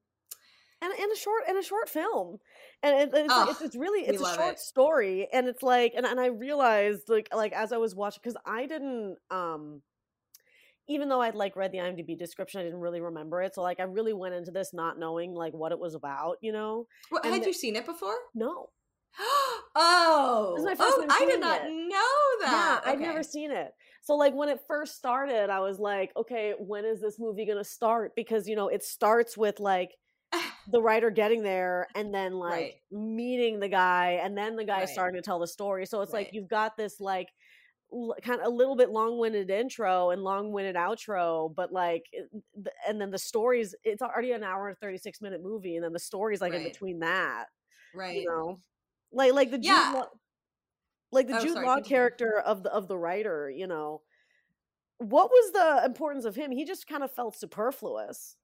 and 0.83 0.92
in 0.98 1.11
a 1.12 1.16
short 1.16 1.42
in 1.48 1.57
a 1.59 1.62
short 1.62 1.88
film 1.88 2.38
and 2.83 2.96
it, 2.96 3.11
it's, 3.12 3.26
Oh, 3.29 3.50
it's, 3.50 3.61
it's 3.61 3.76
really 3.76 4.07
it's 4.07 4.20
a 4.22 4.35
short 4.35 4.53
it. 4.55 4.59
story 4.61 5.29
and 5.33 5.46
it's 5.48 5.62
like 5.62 5.92
and, 5.96 6.07
and 6.07 6.18
i 6.20 6.26
realized 6.26 7.03
like 7.09 7.29
like 7.35 7.53
as 7.53 7.72
i 7.72 7.76
was 7.76 7.94
watching 7.94 8.20
because 8.22 8.37
i 8.46 8.66
didn't 8.66 9.16
um 9.31 9.83
even 10.88 11.09
though 11.09 11.20
i'd 11.20 11.35
like 11.35 11.57
read 11.57 11.72
the 11.72 11.79
imdb 11.79 12.16
description 12.18 12.61
i 12.61 12.64
didn't 12.64 12.81
really 12.81 13.00
remember 13.00 13.42
it 13.42 13.55
so 13.55 13.62
like 13.62 13.81
i 13.81 13.85
really 13.85 14.12
went 14.12 14.35
into 14.35 14.50
this 14.50 14.72
not 14.72 14.98
knowing 14.98 15.33
like 15.35 15.53
what 15.53 15.72
it 15.72 15.79
was 15.79 15.94
about 15.94 16.37
you 16.40 16.53
know 16.53 16.87
And 17.24 17.35
had 17.35 17.46
you 17.46 17.53
seen 17.53 17.76
it 17.76 17.87
before? 17.87 18.16
no 18.35 18.70
oh, 19.76 20.54
This 20.56 20.64
my 20.64 20.74
first 20.74 20.96
oh! 20.98 21.06
I 21.11 21.24
did 21.26 21.40
not 21.40 21.62
it. 21.64 21.70
know 21.70 22.18
that. 22.40 22.83
yeah 22.85 22.90
i'd 22.92 23.00
never 23.00 23.22
seen 23.22 23.50
it 23.50 23.72
so 24.02 24.14
like 24.16 24.35
when 24.35 24.48
it 24.48 24.61
first 24.66 24.96
started 24.96 25.50
i 25.50 25.61
was 25.61 25.78
like 25.78 26.11
okay 26.16 26.54
when 26.59 26.85
is 26.85 27.00
this 27.00 27.18
movie 27.18 27.46
gonna 27.46 27.64
start 27.64 28.12
because 28.16 28.48
you 28.48 28.56
know 28.56 28.68
it 28.68 28.83
starts 28.83 29.37
with 29.37 29.61
like 29.61 29.90
the 30.72 30.80
writer 30.80 31.11
getting 31.11 31.42
there 31.42 31.87
and 31.94 32.14
then 32.14 32.33
like 32.35 32.50
Right. 32.52 32.74
meeting 32.90 33.61
the 33.61 33.68
guy 33.68 34.20
and 34.22 34.37
then 34.37 34.56
the 34.56 34.64
guy 34.64 34.80
Right. 34.80 34.88
starting 34.88 35.20
to 35.20 35.24
tell 35.24 35.38
the 35.38 35.46
story 35.48 35.87
so 35.87 36.00
it's 36.02 36.12
like 36.12 36.30
you've 36.33 36.48
got 36.48 36.76
this 36.76 37.00
like 37.00 37.28
kind 38.22 38.40
of 38.40 38.46
a 38.46 38.50
little 38.50 38.76
bit 38.76 38.90
long-winded 38.90 39.50
intro 39.50 40.11
and 40.11 40.22
long-winded 40.22 40.76
outro 40.76 41.52
but 41.54 41.72
like 41.72 42.04
it- 42.12 42.28
th- 42.54 42.66
and 42.88 43.00
then 43.00 43.11
the 43.11 43.18
stories 43.18 43.74
it's 43.85 44.00
already 44.02 44.30
an 44.33 44.44
hour 44.44 44.68
and 44.68 44.78
36 44.78 45.20
minute 45.20 45.42
movie 45.42 45.74
and 45.76 45.85
then 45.85 45.92
the 45.92 45.98
stories 45.98 46.40
like 46.40 46.52
in 46.54 46.62
between 46.62 47.00
that 47.00 47.46
right. 47.94 48.16
you 48.20 48.26
know 48.28 48.61
like 49.12 49.32
like 49.32 49.50
the 49.50 49.58
Jude 49.58 49.72
Law, 49.72 50.06
like 51.12 51.26
the 51.28 51.36
Oh, 51.36 51.40
Jude 51.40 51.54
sorry, 51.54 51.66
Law 51.66 51.74
continue. 51.76 51.96
character 51.96 52.38
of 52.38 52.62
the 52.62 52.72
of 52.72 52.88
the 52.88 52.96
writer 52.98 53.50
you 53.50 53.66
know 53.66 54.02
what 54.98 55.30
was 55.30 55.52
the 55.52 55.84
importance 55.86 56.24
of 56.24 56.34
him 56.36 56.50
he 56.50 56.64
just 56.64 56.86
kind 56.86 57.02
of 57.02 57.10
felt 57.10 57.36
superfluous 57.36 58.36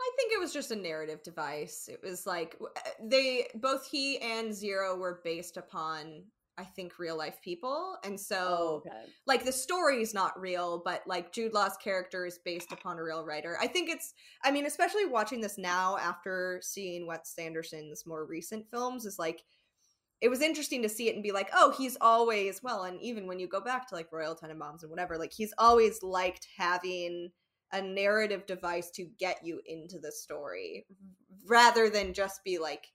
I 0.00 0.10
think 0.16 0.32
it 0.32 0.38
was 0.38 0.52
just 0.52 0.70
a 0.70 0.76
narrative 0.76 1.24
device. 1.24 1.88
It 1.92 1.98
was 2.08 2.24
like 2.24 2.54
uh, 2.62 2.80
they 3.02 3.48
both 3.56 3.88
he 3.90 4.18
and 4.20 4.54
Zero 4.54 4.96
were 4.96 5.20
based 5.24 5.56
upon 5.56 6.22
I 6.56 6.62
think 6.62 7.00
real 7.00 7.16
life 7.18 7.38
people, 7.42 7.96
and 8.04 8.18
so 8.18 8.36
oh 8.38 8.82
okay 8.86 9.06
like 9.26 9.44
the 9.44 9.50
story 9.50 10.00
is 10.00 10.14
not 10.14 10.40
real, 10.40 10.82
but 10.84 11.02
like 11.08 11.32
Jude 11.32 11.52
Law's 11.52 11.76
character 11.82 12.26
is 12.26 12.38
based 12.44 12.70
upon 12.70 12.98
a 12.98 13.02
real 13.02 13.24
writer. 13.24 13.58
I 13.60 13.66
think 13.66 13.90
it's 13.90 14.14
I 14.44 14.52
mean, 14.52 14.66
especially 14.66 15.04
watching 15.04 15.40
this 15.40 15.58
now 15.58 15.96
after 15.98 16.60
seeing 16.62 17.04
Wes 17.08 17.34
Anderson's 17.36 18.04
more 18.06 18.24
recent 18.24 18.70
films 18.70 19.04
is 19.04 19.18
like 19.18 19.42
it 20.20 20.28
was 20.28 20.42
interesting 20.42 20.82
to 20.82 20.88
see 20.88 21.08
it 21.08 21.14
and 21.14 21.22
be 21.22 21.32
like, 21.32 21.50
oh, 21.54 21.72
he's 21.76 21.96
always 22.00 22.62
well, 22.62 22.84
and 22.84 23.00
even 23.00 23.26
when 23.26 23.38
you 23.38 23.46
go 23.46 23.60
back 23.60 23.88
to 23.88 23.94
like 23.94 24.12
Royal 24.12 24.34
Tenenbaums 24.34 24.82
and 24.82 24.90
whatever, 24.90 25.16
like 25.16 25.32
he's 25.32 25.54
always 25.58 26.02
liked 26.02 26.46
having 26.56 27.30
a 27.72 27.82
narrative 27.82 28.46
device 28.46 28.90
to 28.90 29.06
get 29.18 29.44
you 29.44 29.60
into 29.66 29.98
the 29.98 30.10
story 30.10 30.86
rather 31.46 31.90
than 31.90 32.14
just 32.14 32.42
be 32.44 32.58
like 32.58 32.88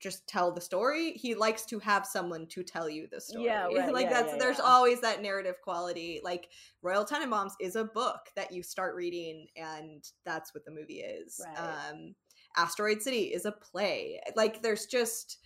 just 0.00 0.28
tell 0.28 0.52
the 0.52 0.60
story. 0.60 1.12
He 1.12 1.34
likes 1.34 1.64
to 1.66 1.80
have 1.80 2.06
someone 2.06 2.46
to 2.48 2.62
tell 2.62 2.88
you 2.88 3.08
the 3.10 3.20
story. 3.20 3.46
Yeah, 3.46 3.64
right, 3.76 3.92
like 3.92 4.04
yeah, 4.04 4.22
that's 4.22 4.32
yeah, 4.32 4.38
there's 4.38 4.58
yeah. 4.58 4.64
always 4.64 5.00
that 5.00 5.22
narrative 5.22 5.56
quality. 5.62 6.20
Like 6.22 6.48
royal 6.82 7.04
tenenbaums 7.04 7.52
is 7.60 7.74
a 7.74 7.84
book 7.84 8.20
that 8.36 8.52
you 8.52 8.62
start 8.62 8.94
reading 8.94 9.46
and 9.56 10.04
that's 10.24 10.54
what 10.54 10.64
the 10.64 10.70
movie 10.70 11.00
is. 11.00 11.40
Right. 11.44 11.90
um 11.90 12.14
asteroid 12.56 13.02
city 13.02 13.24
is 13.24 13.44
a 13.44 13.52
play. 13.52 14.20
Like 14.36 14.62
there's 14.62 14.86
just 14.86 15.38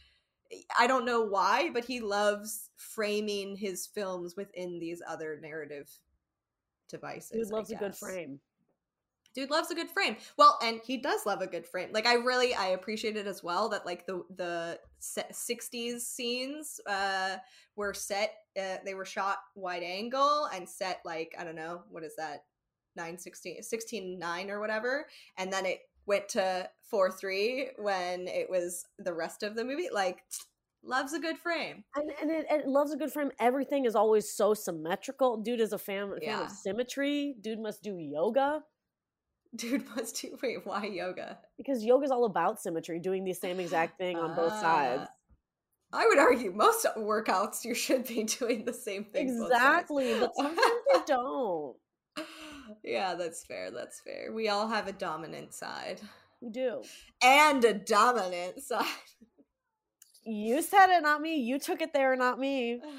i 0.79 0.87
don't 0.87 1.05
know 1.05 1.23
why 1.23 1.71
but 1.73 1.85
he 1.85 2.01
loves 2.01 2.71
framing 2.77 3.57
his 3.57 3.87
films 3.87 4.37
within 4.37 4.79
these 4.79 5.03
other 5.07 5.39
narrative 5.43 5.89
devices 6.93 7.31
dude 7.31 7.51
loves 7.51 7.71
a 7.71 7.77
good 7.77 7.97
frame. 7.97 8.39
Dude 9.35 9.51
loves 9.51 9.71
a 9.71 9.75
good 9.75 9.91
frame. 9.91 10.17
Well 10.37 10.59
and 10.63 10.81
he 10.85 10.99
does 10.99 11.25
love 11.25 11.41
a 11.41 11.47
good 11.47 11.67
frame. 11.67 11.89
Like 11.93 12.07
i 12.07 12.15
really 12.15 12.55
i 12.55 12.69
appreciate 12.69 13.17
it 13.17 13.27
as 13.27 13.43
well 13.43 13.69
that 13.71 13.87
like 13.87 14.07
the 14.07 14.23
the 14.37 14.79
60s 15.01 16.01
scenes 16.01 16.81
uh 16.87 17.37
were 17.75 17.95
set 17.95 18.35
uh, 18.61 18.77
they 18.85 18.95
were 18.95 19.07
shot 19.07 19.39
wide 19.55 19.83
angle 19.83 20.49
and 20.55 20.69
set 20.69 21.01
like 21.05 21.35
i 21.39 21.45
don't 21.45 21.57
know 21.57 21.83
what 21.89 22.05
is 22.05 22.15
that? 22.17 22.45
9 22.95 23.19
16 23.19 23.63
16 23.63 24.19
9 24.19 24.51
or 24.51 24.61
whatever 24.61 25.07
and 25.39 25.51
then 25.51 25.65
it 25.65 25.81
went 26.07 26.29
to 26.31 26.69
4 26.83 27.11
3 27.11 27.71
when 27.79 28.29
it 28.29 28.51
was 28.51 28.85
the 28.99 29.15
rest 29.15 29.43
of 29.43 29.55
the 29.55 29.65
movie 29.65 29.89
like 29.93 30.23
loves 30.83 31.13
a 31.13 31.21
good 31.21 31.39
frame. 31.39 31.85
And, 31.95 32.11
and 32.21 32.31
it, 32.31 32.47
it 32.51 32.67
loves 32.67 32.93
a 32.93 32.97
good 32.97 33.13
frame. 33.13 33.31
Everything 33.39 33.85
is 33.85 33.95
always 33.95 34.33
so 34.33 34.55
symmetrical. 34.55 35.37
Dude 35.37 35.61
is 35.61 35.73
a 35.73 35.79
fan, 35.79 36.11
fan 36.11 36.21
Yeah. 36.23 36.45
of 36.45 36.51
symmetry. 36.51 37.37
Dude 37.41 37.61
must 37.61 37.83
do 37.83 37.97
yoga. 37.99 38.63
Dude 39.55 39.87
must 39.95 40.21
do 40.21 40.37
wait 40.43 40.67
why 40.67 40.87
yoga? 40.87 41.39
Because 41.59 41.85
yoga 41.85 42.05
is 42.05 42.11
all 42.11 42.25
about 42.25 42.61
symmetry 42.61 42.99
doing 42.99 43.25
the 43.25 43.35
same 43.35 43.61
exact 43.61 43.99
thing 43.99 44.17
on 44.17 44.35
both 44.35 44.57
sides. 44.57 45.03
Uh, 45.03 45.07
I 45.95 46.07
would 46.07 46.19
argue 46.19 46.53
most 46.53 46.87
workouts 46.97 47.65
you 47.65 47.75
should 47.75 48.07
be 48.07 48.25
doing 48.39 48.65
the 48.65 48.73
same 48.73 49.05
thing. 49.05 49.29
exactly 49.29 50.15
but 50.19 50.35
sometimes 50.35 50.59
they 50.93 51.01
don't 51.07 51.77
yeah, 52.83 53.15
that's 53.15 53.45
fair. 53.45 53.71
That's 53.71 54.01
fair. 54.01 54.33
We 54.33 54.49
all 54.49 54.69
have 54.69 54.89
a 54.89 54.93
dominant 54.93 55.55
side 55.55 56.01
we 56.41 56.51
do 56.51 56.83
and 57.23 57.65
a 57.65 57.73
dominant 57.75 58.61
side. 58.63 58.85
you 60.25 60.61
said 60.63 60.89
it 60.97 61.03
not 61.03 61.21
me 61.21 61.37
you 61.37 61.59
took 61.59 61.81
it 61.81 61.93
there 61.93 62.17
not 62.17 62.39
me 62.39 62.81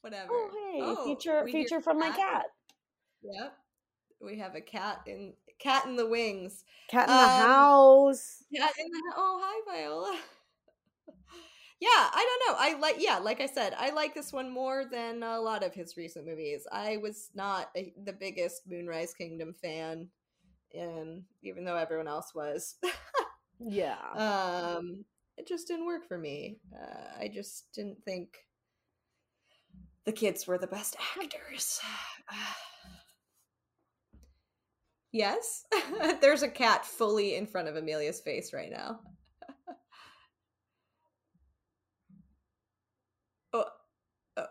Whatever. 0.00 0.30
Oh, 0.32 0.50
hey, 0.72 0.80
Oh, 0.82 1.04
feature 1.04 1.46
feature 1.46 1.80
from 1.80 1.98
my 2.00 2.08
cat. 2.08 2.16
cat. 2.18 2.44
Yep. 3.22 3.52
We 4.20 4.38
have 4.40 4.56
a 4.56 4.60
cat 4.60 5.02
in 5.06 5.34
cat 5.60 5.84
in 5.86 5.94
the 5.94 6.06
wings. 6.08 6.64
Cat 6.90 7.08
in 7.08 7.14
the 7.14 7.22
Um, 7.22 7.28
house. 7.48 8.42
Cat 8.56 8.72
in 8.80 8.86
the 8.90 9.02
oh 9.16 9.40
hi 9.42 9.72
Viola. 9.76 10.18
Yeah, 11.82 11.88
I 11.90 12.38
don't 12.46 12.54
know. 12.54 12.60
I 12.60 12.78
like 12.78 12.96
yeah, 13.00 13.18
like 13.18 13.40
I 13.40 13.46
said, 13.46 13.74
I 13.76 13.90
like 13.90 14.14
this 14.14 14.32
one 14.32 14.52
more 14.52 14.84
than 14.84 15.24
a 15.24 15.40
lot 15.40 15.64
of 15.64 15.74
his 15.74 15.96
recent 15.96 16.24
movies. 16.26 16.64
I 16.70 16.98
was 16.98 17.30
not 17.34 17.70
a, 17.76 17.92
the 18.04 18.12
biggest 18.12 18.62
Moonrise 18.68 19.14
Kingdom 19.14 19.52
fan, 19.60 20.06
um, 20.80 21.24
even 21.42 21.64
though 21.64 21.76
everyone 21.76 22.08
else 22.08 22.34
was. 22.34 22.76
Yeah. 23.64 23.96
um, 24.16 25.04
it 25.38 25.46
just 25.48 25.68
didn't 25.68 25.86
work 25.86 26.08
for 26.08 26.18
me. 26.18 26.58
Uh, 26.74 27.20
I 27.20 27.28
just 27.28 27.72
didn't 27.74 28.04
think 28.04 28.30
the 30.04 30.12
kids 30.12 30.46
were 30.46 30.58
the 30.58 30.66
best 30.66 30.96
actors. 31.20 31.80
yes, 35.12 35.64
there's 36.20 36.42
a 36.42 36.48
cat 36.48 36.84
fully 36.86 37.34
in 37.36 37.46
front 37.46 37.68
of 37.68 37.76
Emilia's 37.76 38.20
face 38.20 38.52
right 38.52 38.70
now. 38.70 39.00
oh, 43.52 43.60
uh, 43.60 43.64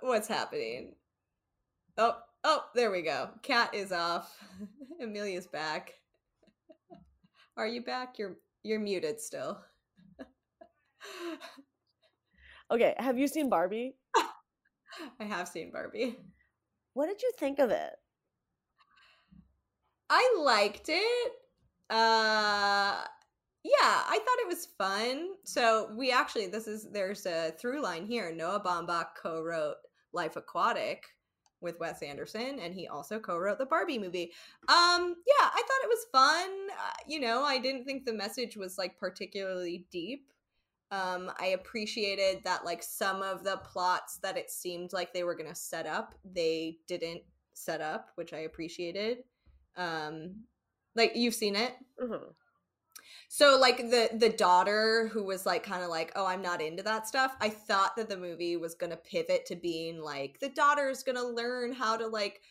what's 0.02 0.28
happening? 0.28 0.96
Oh, 1.98 2.18
oh, 2.44 2.66
there 2.76 2.92
we 2.92 3.02
go. 3.02 3.30
Cat 3.42 3.74
is 3.74 3.92
off. 3.92 4.38
Emilia's 5.00 5.48
back. 5.48 5.94
Are 7.58 7.68
you 7.68 7.84
back? 7.84 8.18
You're 8.18 8.38
you're 8.64 8.80
muted 8.80 9.20
still. 9.20 9.60
okay, 12.72 12.96
have 12.98 13.18
you 13.18 13.28
seen 13.28 13.50
Barbie? 13.50 13.96
I 15.20 15.24
have 15.24 15.48
seen 15.48 15.72
Barbie. 15.72 16.18
What 16.94 17.08
did 17.08 17.22
you 17.22 17.32
think 17.38 17.60
of 17.60 17.72
it? 17.72 17.94
I 20.10 20.36
liked 20.40 20.90
it. 20.90 21.32
Uh 21.90 23.04
yeah, 23.64 24.02
I 24.08 24.18
thought 24.18 24.42
it 24.42 24.48
was 24.48 24.68
fun. 24.78 25.30
So 25.44 25.90
we 25.96 26.12
actually 26.12 26.48
this 26.48 26.68
is 26.68 26.88
there's 26.92 27.26
a 27.26 27.52
through 27.60 27.82
line 27.84 28.06
here. 28.06 28.34
Noah 28.34 28.62
Baumbach 28.64 29.10
co-wrote 29.22 29.76
Life 30.14 30.36
Aquatic 30.36 31.04
with 31.62 31.80
Wes 31.80 32.02
Anderson 32.02 32.58
and 32.60 32.74
he 32.74 32.88
also 32.88 33.20
co-wrote 33.20 33.60
the 33.60 33.68
Barbie 33.68 34.00
movie. 34.00 34.32
Um 34.68 35.16
yeah, 35.28 35.48
I 35.48 35.62
thought 35.62 35.84
it 35.84 35.90
was 35.90 36.06
fun. 36.12 36.50
Uh, 36.72 36.92
you 37.08 37.20
know, 37.20 37.44
I 37.44 37.60
didn't 37.60 37.86
think 37.86 38.06
the 38.06 38.14
message 38.14 38.58
was 38.58 38.78
like 38.80 38.98
particularly 38.98 39.86
deep. 39.92 40.32
Um 40.92 41.32
I 41.40 41.48
appreciated 41.48 42.44
that 42.44 42.66
like 42.66 42.82
some 42.84 43.22
of 43.22 43.44
the 43.44 43.58
plots 43.58 44.18
that 44.24 44.38
it 44.38 44.50
seemed 44.50 44.92
like 44.94 45.14
they 45.14 45.24
were 45.24 45.36
going 45.36 45.50
to 45.50 45.56
set 45.56 45.88
up, 45.88 46.16
they 46.26 46.78
didn't 46.88 47.22
set 47.54 47.82
up, 47.82 48.10
which 48.16 48.34
I 48.34 48.40
appreciated. 48.40 49.20
Um 49.78 50.46
like 50.96 51.14
you've 51.16 51.36
seen 51.36 51.56
it? 51.56 51.74
Mhm. 52.02 52.34
So 53.34 53.58
like 53.58 53.78
the 53.78 54.10
the 54.12 54.28
daughter 54.28 55.08
who 55.08 55.24
was 55.24 55.46
like 55.46 55.64
kind 55.64 55.84
of 55.84 55.90
like, 55.90 56.12
"Oh, 56.18 56.26
I'm 56.26 56.42
not 56.42 56.62
into 56.62 56.84
that 56.84 57.08
stuff." 57.08 57.34
I 57.40 57.48
thought 57.48 57.96
that 57.96 58.10
the 58.10 58.18
movie 58.18 58.58
was 58.58 58.76
going 58.76 58.90
to 58.90 58.98
pivot 58.98 59.46
to 59.46 59.56
being 59.56 60.02
like 60.02 60.40
the 60.42 60.50
daughter's 60.50 61.02
going 61.02 61.16
to 61.16 61.26
learn 61.26 61.72
how 61.72 61.96
to 61.96 62.08
like 62.08 62.42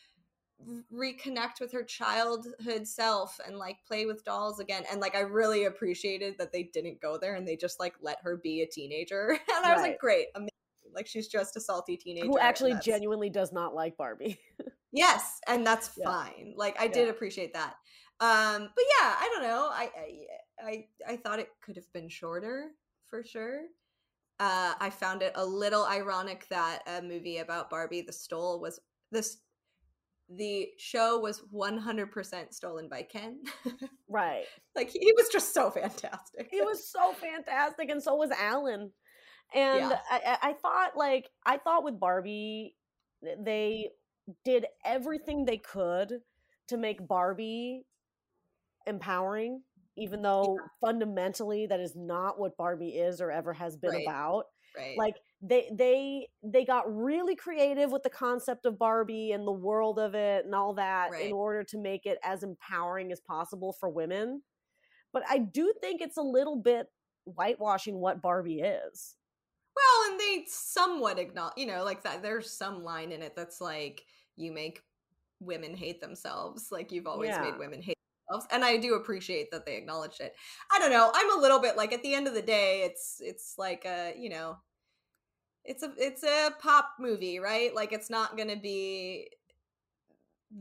reconnect 0.91 1.61
with 1.61 1.73
her 1.73 1.85
childhood 1.85 2.89
self 2.89 3.39
and 3.47 3.59
like 3.59 3.85
play 3.87 4.07
with 4.07 4.25
dolls 4.25 4.59
again. 4.59 4.85
And 4.91 5.03
like 5.03 5.15
I 5.15 5.21
really 5.21 5.65
appreciated 5.67 6.39
that 6.39 6.51
they 6.51 6.63
didn't 6.63 7.03
go 7.03 7.19
there 7.19 7.35
and 7.35 7.47
they 7.47 7.57
just 7.57 7.79
like 7.79 7.97
let 8.01 8.23
her 8.23 8.39
be 8.39 8.63
a 8.63 8.67
teenager. 8.67 9.39
And 9.55 9.67
I 9.67 9.75
was 9.75 9.83
like, 9.83 9.99
"Great. 9.99 10.29
Amazing. 10.35 10.51
Like 10.95 11.07
she's 11.07 11.29
just 11.29 11.57
a 11.57 11.61
salty 11.61 11.99
teenager." 11.99 12.29
Who 12.29 12.39
actually 12.39 12.75
genuinely 12.75 13.29
does 13.29 13.53
not 13.53 13.75
like 13.75 13.99
Barbie. 13.99 14.41
Yes, 14.93 15.41
and 15.47 15.65
that's 15.67 15.89
Yeah. 15.97 16.07
fine. 16.07 16.55
Like 16.57 16.81
I 16.81 16.89
did 16.89 17.09
appreciate 17.09 17.53
that. 17.55 17.77
Um, 18.21 18.69
but 18.75 18.85
yeah, 19.01 19.15
I 19.19 19.31
don't 19.33 19.43
know. 19.43 19.69
I 19.73 19.91
I 19.97 20.67
I, 20.69 20.85
I 21.09 21.17
thought 21.17 21.39
it 21.39 21.49
could 21.63 21.77
have 21.77 21.91
been 21.93 22.09
shorter 22.09 22.69
for 23.09 23.25
sure. 23.25 23.63
Uh, 24.39 24.75
I 24.81 24.91
found 24.91 25.23
it 25.23 25.33
a 25.35 25.45
little 25.45 25.85
ironic 25.85 26.47
that 26.49 26.83
a 26.87 27.03
movie 27.03 27.39
about 27.39 27.69
Barbie 27.71 28.03
the 28.03 28.13
Stole 28.13 28.61
was 28.61 28.81
this 29.11 29.39
the 30.29 30.69
show 30.79 31.19
was 31.19 31.43
100% 31.53 32.55
stolen 32.55 32.89
by 32.89 33.03
Ken. 33.03 33.41
right. 34.09 34.45
like 34.77 34.89
he 34.91 35.13
was 35.17 35.29
just 35.29 35.53
so 35.53 35.71
fantastic. 35.71 36.49
He 36.51 36.61
was 36.63 36.89
so 36.89 37.13
fantastic, 37.15 37.91
and 37.91 38.03
so 38.03 38.15
was 38.15 38.31
Alan. 38.31 38.93
And 39.53 39.91
Yeah. 39.91 39.99
I, 40.11 40.21
I- 40.41 40.49
I 40.51 40.53
thought, 40.53 40.97
like, 40.97 41.29
I 41.45 41.57
thought 41.57 41.83
with 41.83 41.99
Barbie, 41.99 42.77
they 43.45 43.91
did 44.45 44.67
everything 44.85 45.45
they 45.45 45.59
could 45.59 46.21
to 46.69 46.77
make 46.77 47.07
Barbie 47.07 47.85
empowering, 48.87 49.63
even 49.97 50.23
though 50.23 50.59
fundamentally 50.81 51.67
that 51.67 51.81
is 51.81 51.95
not 51.97 52.39
what 52.39 52.57
Barbie 52.57 52.91
is 52.97 53.21
or 53.21 53.31
ever 53.31 53.53
has 53.53 53.77
been 53.77 53.91
Right. 53.93 54.05
about. 54.07 54.45
right. 54.77 54.97
Like 54.97 55.17
they 55.43 55.71
they 55.73 56.29
they 56.43 56.65
got 56.65 56.85
really 56.95 57.35
creative 57.37 57.91
with 57.91 58.03
the 58.03 58.11
concept 58.11 58.67
of 58.67 58.79
Barbie 58.79 59.33
and 59.33 59.47
the 59.47 59.53
world 59.53 59.99
of 59.99 60.15
it 60.15 60.45
and 60.45 60.55
all 60.55 60.75
that 60.75 61.11
Right. 61.13 61.27
in 61.27 61.33
order 61.33 61.65
to 61.65 61.79
make 61.79 62.07
it 62.07 62.19
as 62.23 62.43
empowering 62.43 63.11
as 63.13 63.21
possible 63.21 63.73
for 63.73 63.89
women. 63.89 64.43
But 65.13 65.25
I 65.29 65.39
do 65.39 65.73
think 65.81 66.01
it's 66.01 66.17
a 66.19 66.23
little 66.23 66.57
bit 66.57 66.87
whitewashing 67.25 67.97
what 67.99 68.23
Barbie 68.23 68.61
is. 68.61 69.17
Well, 69.77 70.11
and 70.11 70.21
they 70.21 70.45
somewhat 70.49 71.19
acknowledge, 71.19 71.55
you 71.57 71.67
know, 71.67 71.85
like 71.85 72.03
that. 72.03 72.23
There's 72.23 72.53
some 72.57 72.85
line 72.85 73.13
in 73.13 73.23
it 73.23 73.35
that's 73.37 73.61
like, 73.61 74.05
"You 74.37 74.53
make 74.53 74.83
women 75.41 75.75
hate 75.75 76.01
themselves." 76.01 76.71
Like 76.71 76.93
you've 76.93 77.07
always 77.07 77.31
Yeah. 77.31 77.43
made 77.43 77.59
women 77.59 77.83
hate 77.83 77.97
themselves, 78.31 78.47
and 78.53 78.65
I 78.65 78.77
do 78.77 78.95
appreciate 78.95 79.51
that 79.53 79.67
they 79.67 79.77
acknowledged 79.77 80.21
it. 80.21 80.35
I 80.73 80.79
don't 80.79 80.91
know. 80.91 81.11
I'm 81.15 81.39
a 81.39 81.41
little 81.41 81.61
bit 81.61 81.77
like 81.77 81.93
at 81.93 82.03
the 82.03 82.15
end 82.15 82.27
of 82.27 82.35
the 82.35 82.43
day, 82.43 82.83
it's 82.85 83.17
it's 83.21 83.55
like 83.59 83.85
a 83.85 84.15
you 84.19 84.31
know, 84.31 84.57
it's 85.65 85.83
a 85.83 85.93
it's 85.97 86.23
a 86.23 86.51
pop 86.61 86.93
movie, 86.99 87.39
right? 87.39 87.75
Like 87.75 87.93
it's 87.93 88.11
not 88.11 88.37
gonna 88.37 88.57
be 88.57 89.29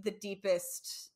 the 0.04 0.12
deepest, 0.12 1.12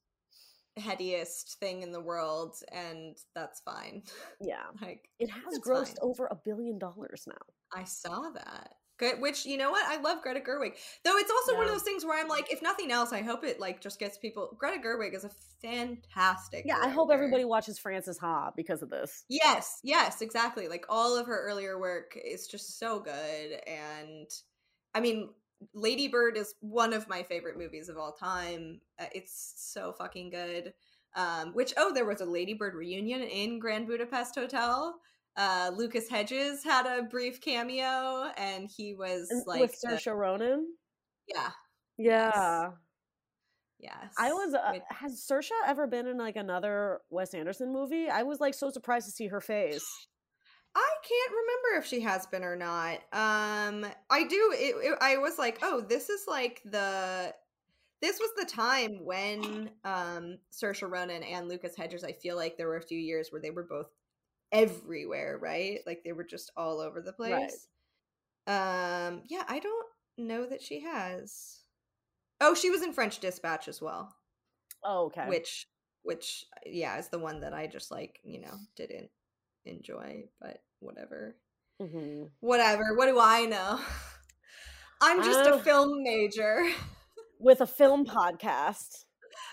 headiest 0.79 1.55
thing 1.59 1.83
in 1.83 1.91
the 1.91 2.01
world, 2.01 2.55
and 2.71 3.17
that's 3.35 3.61
fine. 3.61 4.03
Yeah. 4.41 4.63
like 4.81 5.09
It 5.19 5.29
has 5.29 5.59
grossed 5.59 5.87
fine. 5.87 5.95
over 6.01 6.27
a 6.27 6.35
billion 6.43 6.79
dollars 6.79 7.25
now. 7.27 7.35
I 7.75 7.83
saw 7.83 8.31
that. 8.33 8.73
Good, 8.99 9.19
which 9.19 9.45
you 9.45 9.57
know 9.57 9.71
what? 9.71 9.85
I 9.87 9.99
love 10.01 10.21
Greta 10.21 10.39
Gerwig. 10.39 10.73
Though 11.03 11.17
it's 11.17 11.31
also 11.31 11.55
one 11.55 11.65
of 11.65 11.71
those 11.71 11.83
things 11.83 12.05
where 12.05 12.19
I'm 12.19 12.27
like, 12.27 12.51
if 12.51 12.61
nothing 12.61 12.91
else, 12.91 13.11
I 13.11 13.21
hope 13.21 13.43
it 13.43 13.59
like 13.59 13.81
just 13.81 13.99
gets 13.99 14.17
people. 14.17 14.55
Greta 14.59 14.81
Gerwig 14.81 15.15
is 15.15 15.23
a 15.23 15.31
fantastic. 15.61 16.63
Yeah, 16.65 16.77
I 16.79 16.89
hope 16.89 17.09
everybody 17.11 17.43
watches 17.43 17.79
Frances 17.79 18.19
Ha 18.19 18.51
because 18.55 18.83
of 18.83 18.91
this. 18.91 19.25
Yes, 19.29 19.79
yes, 19.83 20.21
exactly. 20.21 20.67
Like 20.67 20.85
all 20.89 21.17
of 21.17 21.25
her 21.25 21.43
earlier 21.43 21.79
work 21.79 22.17
is 22.23 22.47
just 22.47 22.77
so 22.77 22.99
good, 22.99 23.59
and 23.67 24.29
I 24.93 24.99
mean, 24.99 25.29
Lady 25.73 26.07
Bird 26.07 26.37
is 26.37 26.53
one 26.59 26.93
of 26.93 27.07
my 27.09 27.23
favorite 27.23 27.57
movies 27.57 27.89
of 27.89 27.97
all 27.97 28.11
time. 28.11 28.81
Uh, 28.99 29.05
it's 29.13 29.53
so 29.57 29.93
fucking 29.93 30.29
good. 30.29 30.73
Um, 31.15 31.53
which 31.53 31.73
oh, 31.77 31.93
there 31.93 32.05
was 32.05 32.21
a 32.21 32.25
Lady 32.25 32.53
Bird 32.53 32.73
reunion 32.73 33.21
in 33.21 33.59
Grand 33.59 33.87
Budapest 33.87 34.35
Hotel. 34.35 34.99
Uh, 35.35 35.71
Lucas 35.75 36.07
Hedges 36.09 36.63
had 36.63 36.85
a 36.85 37.03
brief 37.03 37.41
cameo, 37.41 38.31
and 38.37 38.69
he 38.69 38.93
was 38.93 39.31
like, 39.47 39.61
with 39.61 39.79
the- 39.81 39.87
Saoirse 39.89 40.15
Ronan. 40.15 40.67
yeah, 41.27 41.49
Yeah. 41.97 42.71
yes. 43.79 44.13
I 44.17 44.31
was. 44.33 44.53
Uh, 44.53 44.79
has 44.89 45.25
Saoirse 45.29 45.51
ever 45.65 45.87
been 45.87 46.07
in 46.07 46.17
like 46.17 46.35
another 46.35 47.01
Wes 47.09 47.33
Anderson 47.33 47.73
movie? 47.73 48.09
I 48.09 48.23
was 48.23 48.39
like 48.39 48.53
so 48.53 48.69
surprised 48.69 49.05
to 49.07 49.11
see 49.11 49.27
her 49.27 49.41
face. 49.41 49.85
I 50.75 50.89
can't 51.07 51.31
remember 51.31 51.79
if 51.81 51.85
she 51.87 52.01
has 52.01 52.25
been 52.27 52.43
or 52.43 52.55
not. 52.55 52.95
Um, 53.11 53.85
I 54.09 54.23
do. 54.23 54.51
It, 54.55 54.75
it, 54.83 54.97
I 55.01 55.17
was 55.17 55.37
like, 55.37 55.59
oh, 55.61 55.81
this 55.81 56.09
is 56.09 56.25
like 56.27 56.61
the. 56.65 57.33
This 58.01 58.19
was 58.19 58.31
the 58.35 58.45
time 58.45 59.05
when 59.05 59.69
um 59.85 60.37
Saoirse 60.51 60.89
Ronan 60.89 61.23
and 61.23 61.47
Lucas 61.47 61.75
Hedges. 61.75 62.03
I 62.03 62.11
feel 62.11 62.35
like 62.35 62.57
there 62.57 62.67
were 62.67 62.77
a 62.77 62.81
few 62.81 62.99
years 62.99 63.29
where 63.31 63.41
they 63.41 63.51
were 63.51 63.63
both 63.63 63.87
everywhere, 64.53 65.37
right? 65.41 65.79
Like 65.85 66.03
they 66.05 66.13
were 66.13 66.23
just 66.23 66.51
all 66.55 66.79
over 66.79 67.01
the 67.01 67.11
place. 67.11 67.67
Um, 68.47 69.23
yeah, 69.29 69.43
I 69.47 69.59
don't 69.61 69.87
know 70.17 70.45
that 70.45 70.61
she 70.61 70.81
has. 70.81 71.59
Oh, 72.39 72.53
she 72.53 72.69
was 72.69 72.81
in 72.83 72.93
French 72.93 73.19
Dispatch 73.19 73.67
as 73.67 73.81
well, 73.81 74.13
Oh, 74.83 75.05
okay. 75.05 75.27
which, 75.27 75.67
which, 76.03 76.45
yeah, 76.65 76.97
is 76.99 77.07
the 77.09 77.19
one 77.19 77.39
that 77.41 77.53
I 77.53 77.67
just 77.67 77.89
like, 77.91 78.19
you 78.23 78.39
know, 78.41 78.53
didn't 78.75 79.09
enjoy, 79.65 80.25
but 80.41 80.57
whatever 80.79 81.35
hmm 81.81 82.23
whatever 82.39 82.95
what 82.95 83.07
do 83.07 83.17
i 83.19 83.45
know 83.45 83.79
i'm 85.01 85.23
just 85.23 85.39
a 85.47 85.53
Oh. 85.53 85.59
film 85.59 86.03
major 86.03 86.67
With 87.39 87.61
a 87.61 87.65
film 87.65 88.05
podcast. 88.05 89.05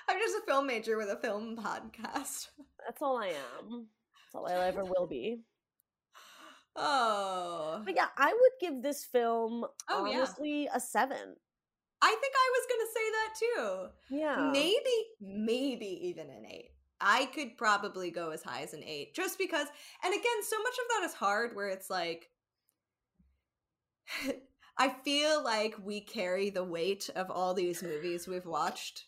i'm 0.09 0.19
just 0.19 0.37
a 0.37 0.47
film 0.47 0.67
major 0.67 0.99
with 0.99 1.09
a 1.09 1.17
film 1.17 1.57
podcast 1.57 2.49
That's 2.87 3.01
all 3.01 3.17
I 3.19 3.29
am. 3.61 3.87
That's 4.33 4.35
all 4.35 4.47
I 4.47 4.67
ever 4.67 4.85
will 4.85 5.07
be. 5.09 5.41
oh 6.77 7.83
But 7.85 7.97
yeah, 7.97 8.09
I 8.17 8.33
would 8.33 8.53
give 8.61 8.83
this 8.83 9.05
film 9.05 9.65
Oh, 9.89 10.05
yeah. 10.05 10.19
honestly 10.19 10.69
a 10.73 10.79
seven. 10.79 11.37
I 12.03 12.17
think 12.21 12.35
I 12.35 12.51
was 12.53 12.67
gonna 12.71 12.91
say 12.95 13.11
that 13.11 13.35
too. 13.39 14.17
Yeah. 14.17 14.51
Maybe, 14.53 15.07
maybe 15.21 16.09
even 16.09 16.31
an 16.31 16.47
eight. 16.47 16.71
I 17.01 17.27
could 17.27 17.57
probably 17.57 18.11
go 18.11 18.31
as 18.31 18.43
high 18.43 18.63
as 18.63 18.73
an 18.73 18.85
eight, 18.85 19.15
just 19.15 19.39
because. 19.39 19.67
And 20.05 20.13
again, 20.15 20.43
so 20.43 20.59
much 20.63 20.75
of 20.75 20.89
that 20.91 21.07
is 21.07 21.15
hard. 21.15 21.57
Where 21.57 21.69
it's 21.69 21.91
like, 21.91 22.31
I 24.79 24.89
feel 25.05 25.43
like 25.43 25.75
we 25.83 26.01
carry 26.01 26.51
the 26.51 26.65
weight 26.65 27.11
of 27.17 27.31
all 27.31 27.53
these 27.55 27.83
movies 27.83 28.29
we've 28.29 28.47
watched 28.47 29.07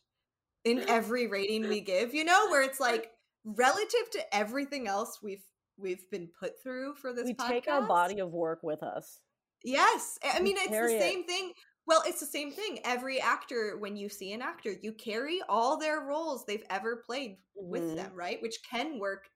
in 0.64 0.80
every 0.88 1.26
rating 1.28 1.68
we 1.68 1.80
give. 1.80 2.12
You 2.12 2.24
know, 2.24 2.48
where 2.50 2.62
it's 2.62 2.80
like 2.80 3.11
relative 3.44 4.10
to 4.12 4.34
everything 4.36 4.86
else 4.88 5.18
we've 5.22 5.44
we've 5.76 6.08
been 6.10 6.28
put 6.38 6.62
through 6.62 6.94
for 6.94 7.12
this. 7.12 7.24
We 7.24 7.34
podcast, 7.34 7.48
take 7.48 7.68
our 7.68 7.82
body 7.82 8.20
of 8.20 8.30
work 8.32 8.60
with 8.62 8.82
us. 8.82 9.20
Yes, 9.64 10.18
I 10.24 10.40
mean 10.40 10.56
it's 10.56 10.66
the 10.66 10.70
carry 10.70 10.94
it. 10.94 11.00
same 11.00 11.24
thing. 11.24 11.52
Well, 11.86 12.02
it's 12.06 12.20
the 12.20 12.26
same 12.26 12.52
thing. 12.52 12.78
Every 12.84 13.20
actor, 13.20 13.76
when 13.78 13.96
you 13.96 14.08
see 14.08 14.32
an 14.32 14.42
actor, 14.42 14.72
you 14.82 14.92
carry 14.92 15.40
all 15.48 15.76
their 15.76 16.00
roles 16.00 16.44
they've 16.44 16.64
ever 16.70 17.02
played 17.04 17.38
with 17.56 17.82
Mhm. 17.82 17.96
them, 17.96 18.12
right? 18.14 18.40
Which 18.40 18.62
can 18.62 19.00
work 19.00 19.28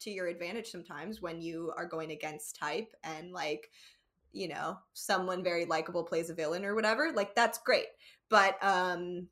to 0.00 0.10
your 0.10 0.26
advantage 0.26 0.70
sometimes 0.70 1.20
when 1.20 1.40
you 1.42 1.72
are 1.76 1.86
going 1.86 2.10
against 2.10 2.56
type 2.56 2.94
and 3.04 3.30
like, 3.32 3.70
you 4.32 4.48
know, 4.48 4.78
someone 4.94 5.44
very 5.44 5.64
likable 5.66 6.02
plays 6.04 6.30
a 6.30 6.34
villain 6.34 6.64
or 6.64 6.74
whatever. 6.74 7.12
Like 7.12 7.34
that's 7.34 7.58
great. 7.58 7.86
But 8.30 8.56
um 8.64 9.28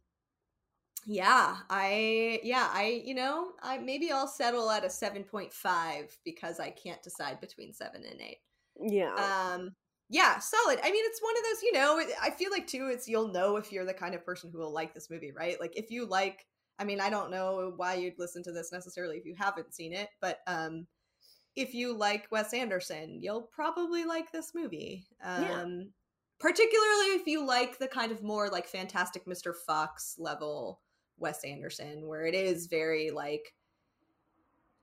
yeah, 1.06 1.58
I 1.70 2.40
yeah, 2.42 2.68
I 2.72 3.02
you 3.04 3.14
know, 3.14 3.52
I 3.62 3.78
maybe 3.78 4.12
I'll 4.12 4.28
settle 4.28 4.70
at 4.70 4.84
a 4.84 4.90
7.5 4.90 6.18
because 6.24 6.60
I 6.60 6.70
can't 6.70 7.02
decide 7.02 7.40
between 7.40 7.72
7 7.72 8.04
and 8.04 8.20
8 8.20 8.38
Yeah. 8.80 9.30
um 9.56 9.76
yeah 10.10 10.38
solid 10.38 10.78
i 10.82 10.90
mean 10.90 11.04
it's 11.06 11.22
one 11.22 11.36
of 11.36 11.44
those 11.44 11.62
you 11.62 11.72
know 11.72 12.02
i 12.22 12.30
feel 12.30 12.50
like 12.50 12.66
too 12.66 12.88
it's 12.88 13.08
you'll 13.08 13.28
know 13.28 13.56
if 13.56 13.72
you're 13.72 13.84
the 13.84 13.94
kind 13.94 14.14
of 14.14 14.24
person 14.24 14.50
who 14.50 14.58
will 14.58 14.72
like 14.72 14.94
this 14.94 15.10
movie 15.10 15.32
right 15.32 15.60
like 15.60 15.76
if 15.76 15.90
you 15.90 16.06
like 16.06 16.46
i 16.78 16.84
mean 16.84 17.00
i 17.00 17.10
don't 17.10 17.30
know 17.30 17.72
why 17.76 17.94
you'd 17.94 18.18
listen 18.18 18.42
to 18.42 18.52
this 18.52 18.72
necessarily 18.72 19.18
if 19.18 19.24
you 19.26 19.34
haven't 19.36 19.74
seen 19.74 19.92
it 19.92 20.10
but 20.20 20.40
um 20.46 20.86
if 21.56 21.74
you 21.74 21.92
like 21.96 22.28
wes 22.30 22.52
anderson 22.54 23.18
you'll 23.20 23.42
probably 23.42 24.04
like 24.04 24.30
this 24.32 24.54
movie 24.54 25.06
um 25.22 25.36
Yeah. 25.36 25.60
particularly 26.38 27.14
if 27.14 27.26
you 27.26 27.44
like 27.44 27.78
the 27.78 27.88
kind 27.88 28.12
of 28.12 28.22
more 28.22 28.48
like 28.48 28.66
fantastic 28.66 29.26
mr 29.26 29.54
fox 29.54 30.16
level 30.18 30.80
wes 31.20 31.44
anderson 31.44 32.06
where 32.08 32.24
it 32.24 32.34
is 32.34 32.66
very 32.66 33.10
like 33.10 33.54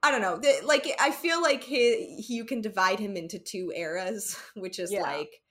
I 0.02 0.12
don't 0.12 0.22
know. 0.22 0.36
the- 0.38 0.60
Like 0.64 0.86
I 1.00 1.10
feel 1.10 1.42
like 1.42 1.64
he, 1.64 2.20
he 2.22 2.34
you 2.36 2.44
can 2.44 2.60
divide 2.60 3.00
him 3.00 3.16
into 3.16 3.38
two 3.40 3.72
eras, 3.74 4.38
which 4.54 4.78
is 4.78 4.92
Yeah. 4.92 5.02
like 5.02 5.42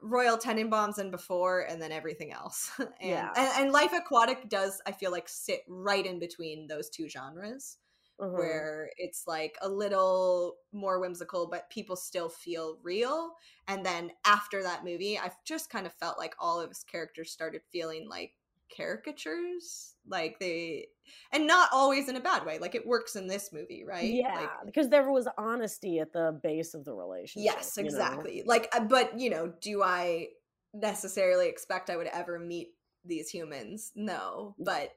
Royal 0.00 0.38
Tenenbaums 0.38 0.98
and 0.98 1.10
before, 1.10 1.60
and 1.60 1.80
then 1.82 1.92
everything 1.92 2.32
else. 2.32 2.70
and, 2.78 2.88
Yeah. 3.00 3.30
and 3.36 3.64
and 3.64 3.72
Life 3.72 3.92
Aquatic 3.92 4.48
does 4.48 4.80
I 4.86 4.92
feel 4.92 5.10
like 5.10 5.28
sit 5.28 5.60
right 5.68 6.04
in 6.06 6.18
between 6.18 6.66
those 6.66 6.88
two 6.88 7.08
genres, 7.08 7.76
Mhm. 8.20 8.32
where 8.38 8.90
it's 8.96 9.26
like 9.26 9.58
a 9.60 9.68
little 9.68 10.56
more 10.72 10.98
whimsical, 11.00 11.46
but 11.48 11.68
people 11.68 11.96
still 11.96 12.28
feel 12.30 12.78
real. 12.82 13.34
And 13.68 13.84
then 13.84 14.12
after 14.24 14.62
that 14.62 14.82
movie, 14.84 15.18
I've 15.18 15.36
just 15.44 15.68
kind 15.68 15.86
of 15.86 15.92
felt 15.94 16.16
like 16.18 16.34
all 16.38 16.58
of 16.60 16.68
his 16.70 16.84
characters 16.84 17.32
started 17.32 17.62
feeling 17.70 18.08
like 18.08 18.32
caricatures, 18.76 19.94
like 20.06 20.38
they, 20.38 20.86
and 21.32 21.46
not 21.46 21.68
always 21.72 22.08
in 22.08 22.16
a 22.16 22.20
bad 22.20 22.44
way. 22.46 22.58
Like 22.58 22.74
it 22.74 22.86
works 22.86 23.16
in 23.16 23.26
this 23.26 23.52
movie, 23.52 23.84
right? 23.86 24.12
Yeah, 24.12 24.34
Like, 24.34 24.50
because 24.66 24.88
there 24.88 25.10
was 25.10 25.28
honesty 25.38 25.98
at 25.98 26.12
the 26.12 26.38
base 26.42 26.74
of 26.74 26.84
the 26.84 26.94
relationship. 26.94 27.52
yes, 27.54 27.74
you 27.76 27.82
know? 27.82 27.88
exactly. 27.88 28.42
Like, 28.46 28.68
uh, 28.74 28.80
but 28.84 29.18
you 29.18 29.30
know, 29.30 29.52
do 29.60 29.82
I 29.82 30.28
necessarily 30.74 31.48
expect 31.48 31.90
I 31.90 31.96
would 31.96 32.06
ever 32.08 32.38
meet 32.38 32.74
these 33.04 33.28
humans? 33.30 33.92
No, 33.94 34.54
but 34.58 34.90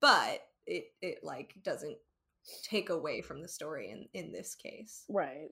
but 0.00 0.40
it 0.66 0.84
it 1.02 1.18
like 1.22 1.54
doesn't 1.62 1.96
take 2.62 2.88
away 2.90 3.20
from 3.20 3.42
the 3.42 3.48
story 3.48 3.90
in 3.90 4.06
in 4.14 4.32
this 4.32 4.54
case. 4.54 5.04
Right. 5.08 5.50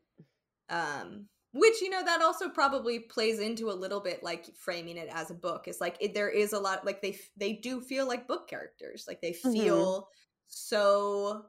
um 0.70 1.26
which 1.58 1.80
you 1.80 1.88
know 1.90 2.04
that 2.04 2.22
also 2.22 2.48
probably 2.48 3.00
plays 3.00 3.38
into 3.40 3.70
a 3.70 3.72
little 3.72 4.00
bit 4.00 4.22
like 4.22 4.46
framing 4.56 4.96
it 4.96 5.08
as 5.12 5.30
a 5.30 5.34
book 5.34 5.66
is 5.68 5.80
like 5.80 5.96
it, 6.00 6.14
there 6.14 6.28
is 6.28 6.52
a 6.52 6.58
lot 6.58 6.84
like 6.84 7.00
they 7.02 7.18
they 7.36 7.54
do 7.54 7.80
feel 7.80 8.06
like 8.06 8.26
book 8.28 8.48
characters 8.48 9.04
like 9.08 9.20
they 9.20 9.32
Mhm. 9.32 9.52
feel 9.52 10.08
so 10.48 11.46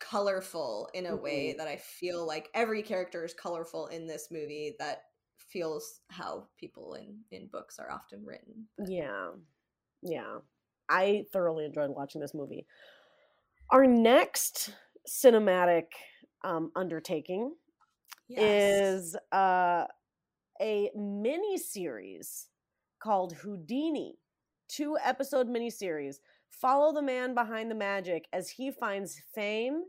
colorful 0.00 0.88
in 0.94 1.06
a 1.06 1.16
way 1.16 1.52
Mhm. 1.52 1.58
that 1.58 1.68
i 1.68 1.76
feel 1.76 2.24
like 2.26 2.48
every 2.54 2.82
character 2.82 3.24
is 3.24 3.34
colorful 3.34 3.88
in 3.88 4.06
this 4.06 4.30
movie 4.30 4.76
that 4.78 5.02
feels 5.36 6.00
how 6.10 6.48
people 6.56 6.94
in 6.94 7.24
in 7.30 7.48
books 7.48 7.78
are 7.78 7.90
often 7.90 8.24
written 8.24 8.68
But- 8.76 8.88
Yeah. 8.90 9.32
Yeah. 10.02 10.38
I 10.88 11.26
thoroughly 11.32 11.64
enjoyed 11.64 11.90
watching 11.90 12.20
this 12.20 12.32
movie. 12.34 12.66
Our 13.70 13.86
next 13.86 14.72
cinematic 15.08 15.86
um, 16.44 16.70
undertaking 16.76 17.54
yes 18.28 18.40
is 18.40 19.16
uh, 19.32 19.84
a 20.60 20.90
mini 20.94 21.58
series 21.58 22.48
called 23.02 23.32
Houdini, 23.34 24.18
two 24.68 24.96
episode 25.04 25.48
mini 25.48 25.70
series. 25.70 26.20
Follow 26.50 26.92
the 26.92 27.02
man 27.02 27.34
behind 27.34 27.70
the 27.70 27.74
magic 27.74 28.26
as 28.32 28.50
he 28.50 28.70
finds 28.70 29.20
fame, 29.34 29.82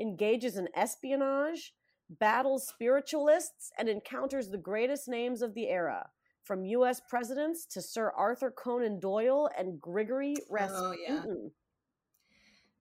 engages 0.00 0.56
in 0.56 0.68
espionage, 0.74 1.74
battles 2.08 2.66
spiritualists, 2.66 3.70
and 3.78 3.88
encounters 3.88 4.48
the 4.48 4.58
greatest 4.58 5.08
names 5.08 5.42
of 5.42 5.54
the 5.54 5.68
era, 5.68 6.08
from 6.44 6.64
U.S. 6.64 7.00
presidents 7.08 7.66
to 7.66 7.82
Sir 7.82 8.12
Arthur 8.16 8.50
Conan 8.50 9.00
Doyle 9.00 9.50
and 9.58 9.80
Grigory 9.80 10.34
Oh, 10.74 10.94
yeah. 11.06 11.22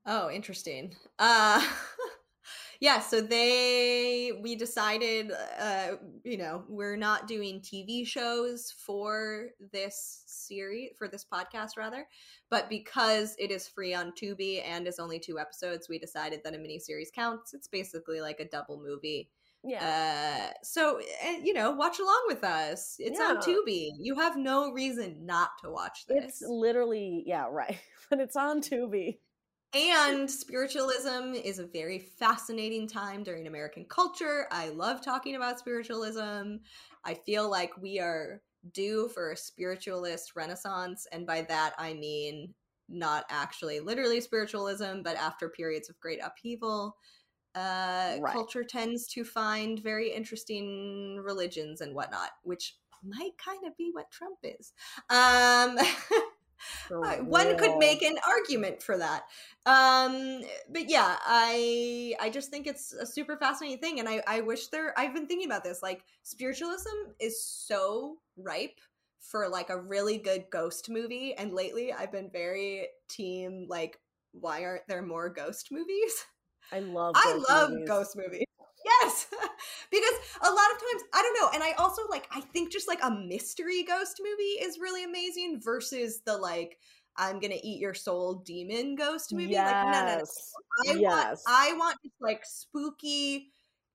Oh, 0.05 0.29
interesting. 0.29 0.95
Uh 1.17 1.65
yeah, 2.83 2.99
so 2.99 3.21
they 3.21 4.33
we 4.41 4.57
decided 4.57 5.31
uh 5.57 5.91
you 6.25 6.37
know, 6.37 6.65
we're 6.67 6.97
not 6.97 7.29
doing 7.29 7.61
TV 7.61 8.05
shows 8.05 8.73
for 8.85 9.51
this 9.71 10.23
series 10.25 10.89
for 10.97 11.07
this 11.07 11.25
podcast 11.25 11.77
rather, 11.77 12.05
but 12.49 12.67
because 12.67 13.37
it 13.39 13.51
is 13.51 13.69
free 13.69 13.93
on 13.93 14.11
Tubi 14.11 14.61
and 14.67 14.85
is 14.85 14.99
only 14.99 15.17
two 15.17 15.39
episodes, 15.39 15.87
we 15.87 15.97
decided 15.97 16.41
that 16.43 16.55
a 16.55 16.57
miniseries 16.57 17.13
counts. 17.15 17.53
It's 17.53 17.69
basically 17.69 18.19
like 18.19 18.41
a 18.41 18.49
double 18.49 18.81
movie. 18.83 19.29
Yeah. 19.63 20.51
Uh 20.51 20.53
so 20.61 20.99
and 21.23 21.47
you 21.47 21.53
know, 21.53 21.71
watch 21.71 21.99
along 21.99 22.23
with 22.27 22.43
us. 22.43 22.97
It's 22.99 23.17
on 23.17 23.35
Yeah. 23.35 23.41
Tubi. 23.41 23.91
You 23.97 24.15
have 24.15 24.35
no 24.35 24.73
reason 24.73 25.25
not 25.25 25.51
to 25.63 25.69
watch 25.69 26.05
this. 26.05 26.25
it's 26.25 26.41
literally, 26.45 27.23
yeah, 27.25 27.45
right. 27.49 27.79
but 28.09 28.19
it's 28.19 28.35
on 28.35 28.59
Tubi. 28.59 29.19
And 29.73 30.29
spiritualism 30.29 31.33
is 31.33 31.57
a 31.57 31.65
very 31.65 31.97
fascinating 31.97 32.87
time 32.87 33.23
during 33.23 33.47
American 33.47 33.85
culture. 33.85 34.47
I 34.51 34.69
love 34.69 35.01
talking 35.01 35.35
about 35.35 35.57
spiritualism. 35.57 36.57
I 37.03 37.15
feel 37.15 37.49
like 37.49 37.75
we 37.81 37.99
are 37.99 38.43
due 38.71 39.09
for 39.09 39.31
a 39.31 39.37
spiritualist 39.37 40.35
renaissance. 40.35 41.07
And 41.11 41.25
by 41.25 41.41
that, 41.43 41.73
I 41.79 41.95
mean 41.95 42.53
not 42.87 43.25
actually 43.29 43.79
literally 43.79 44.21
spiritualism, 44.21 45.01
but 45.03 45.15
after 45.17 45.49
periods 45.49 45.89
of 45.89 45.99
great 45.99 46.19
upheaval. 46.23 46.95
Uh, 47.55 48.19
Right. 48.19 48.33
Culture 48.33 48.63
tends 48.63 49.07
to 49.09 49.23
find 49.23 49.79
very 49.79 50.11
interesting 50.11 51.17
religions 51.23 51.81
and 51.81 51.95
whatnot, 51.95 52.31
which 52.43 52.77
might 53.03 53.37
kind 53.37 53.65
of 53.67 53.75
be 53.77 53.91
what 53.91 54.11
Trump 54.11 54.39
is. 54.43 54.73
Um, 55.09 55.77
one 56.89 57.57
could 57.57 57.77
make 57.77 58.01
an 58.01 58.17
argument 58.27 58.81
for 58.81 58.97
that 58.97 59.23
um 59.65 60.41
but 60.69 60.89
yeah 60.89 61.17
i 61.25 62.13
i 62.19 62.29
just 62.29 62.49
think 62.49 62.67
it's 62.67 62.93
a 62.93 63.05
super 63.05 63.37
fascinating 63.37 63.79
thing 63.79 63.99
and 63.99 64.09
i 64.09 64.21
i 64.27 64.41
wish 64.41 64.67
there 64.67 64.97
i've 64.97 65.13
been 65.13 65.27
thinking 65.27 65.47
about 65.47 65.63
this 65.63 65.81
like 65.81 66.03
spiritualism 66.23 66.89
is 67.19 67.43
so 67.43 68.17
ripe 68.37 68.79
for 69.19 69.47
like 69.47 69.69
a 69.69 69.81
really 69.81 70.17
good 70.17 70.45
ghost 70.51 70.89
movie 70.89 71.33
and 71.35 71.53
lately 71.53 71.93
i've 71.93 72.11
been 72.11 72.29
very 72.31 72.87
team 73.07 73.65
like 73.69 73.99
why 74.33 74.63
aren't 74.63 74.87
there 74.87 75.01
more 75.01 75.29
ghost 75.29 75.71
movies 75.71 76.25
I 76.71 76.79
love. 76.79 77.13
I 77.15 77.39
love 77.49 77.71
movies. 77.71 77.87
ghost 77.87 78.15
movies. 78.15 78.42
Yes, 78.85 79.27
because 79.91 80.13
a 80.41 80.49
lot 80.49 80.71
of 80.71 80.79
times 80.79 81.03
I 81.13 81.21
don't 81.21 81.41
know, 81.41 81.49
and 81.53 81.63
I 81.63 81.71
also 81.73 82.01
like 82.09 82.27
I 82.31 82.41
think 82.41 82.71
just 82.71 82.87
like 82.87 82.99
a 83.03 83.11
mystery 83.11 83.83
ghost 83.83 84.21
movie 84.23 84.63
is 84.63 84.79
really 84.79 85.03
amazing 85.03 85.61
versus 85.61 86.21
the 86.25 86.37
like 86.37 86.77
I'm 87.15 87.39
gonna 87.39 87.59
eat 87.61 87.79
your 87.79 87.93
soul 87.93 88.35
demon 88.45 88.95
ghost 88.95 89.33
movie. 89.33 89.51
Yes. 89.51 89.71
Like 89.71 89.93
no, 89.93 90.05
no, 90.05 90.17
no. 90.17 90.23
I 90.85 90.91
want 90.91 91.27
yes. 91.29 91.43
I 91.47 91.73
want 91.77 91.97
just 92.03 92.15
like 92.21 92.41
spooky. 92.43 93.51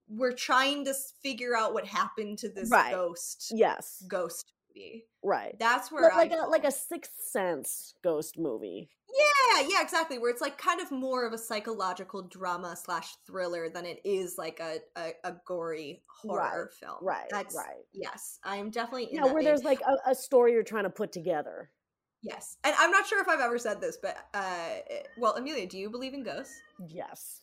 We're 0.07 0.33
trying 0.33 0.85
to 0.85 0.93
figure 1.21 1.55
out 1.55 1.73
what 1.73 1.85
happened 1.85 2.39
to 2.39 2.49
this 2.49 2.71
Right. 2.71 2.91
ghost 2.91 3.51
yes. 3.53 4.03
ghost 4.07 4.51
movie. 4.75 5.05
right. 5.23 5.55
That's 5.59 5.91
where 5.91 6.03
Like, 6.03 6.13
I 6.13 6.17
like 6.17 6.31
a 6.31 6.49
like 6.49 6.63
a 6.65 6.71
Sixth 6.71 7.13
Sense 7.19 7.93
ghost 8.03 8.37
movie. 8.37 8.89
yeah, 9.57 9.67
yeah, 9.69 9.81
exactly. 9.81 10.17
Where 10.19 10.29
it's 10.31 10.41
like 10.41 10.57
kind 10.57 10.79
of 10.81 10.91
more 10.91 11.25
of 11.25 11.33
a 11.33 11.37
psychological 11.37 12.21
drama 12.23 12.75
slash 12.75 13.15
thriller 13.25 13.69
than 13.69 13.85
it 13.85 13.99
is 14.05 14.37
like 14.37 14.59
a 14.59 14.77
a, 14.99 15.11
a 15.23 15.33
gory 15.45 16.03
horror 16.21 16.71
film. 16.79 16.97
Right, 17.01 17.27
That's 17.29 17.55
right. 17.55 17.83
yes. 17.93 18.39
I 18.43 18.57
am 18.57 18.69
definitely 18.69 19.05
in 19.05 19.15
Yeah, 19.15 19.25
where 19.25 19.35
vein. 19.35 19.45
there's 19.45 19.63
like 19.63 19.81
a, 19.81 20.11
a 20.11 20.15
story 20.15 20.53
you're 20.53 20.63
trying 20.63 20.83
to 20.83 20.89
put 20.89 21.11
together. 21.11 21.71
yes, 22.21 22.57
and 22.63 22.75
I'm 22.77 22.91
not 22.91 23.07
sure 23.07 23.21
if 23.21 23.27
I've 23.29 23.39
ever 23.39 23.57
said 23.57 23.79
this, 23.81 23.97
but 24.01 24.17
uh, 24.33 24.69
well, 25.17 25.35
Emilia, 25.35 25.67
do 25.67 25.77
you 25.77 25.89
believe 25.89 26.13
in 26.13 26.23
ghosts? 26.23 26.53
Yes. 26.87 27.41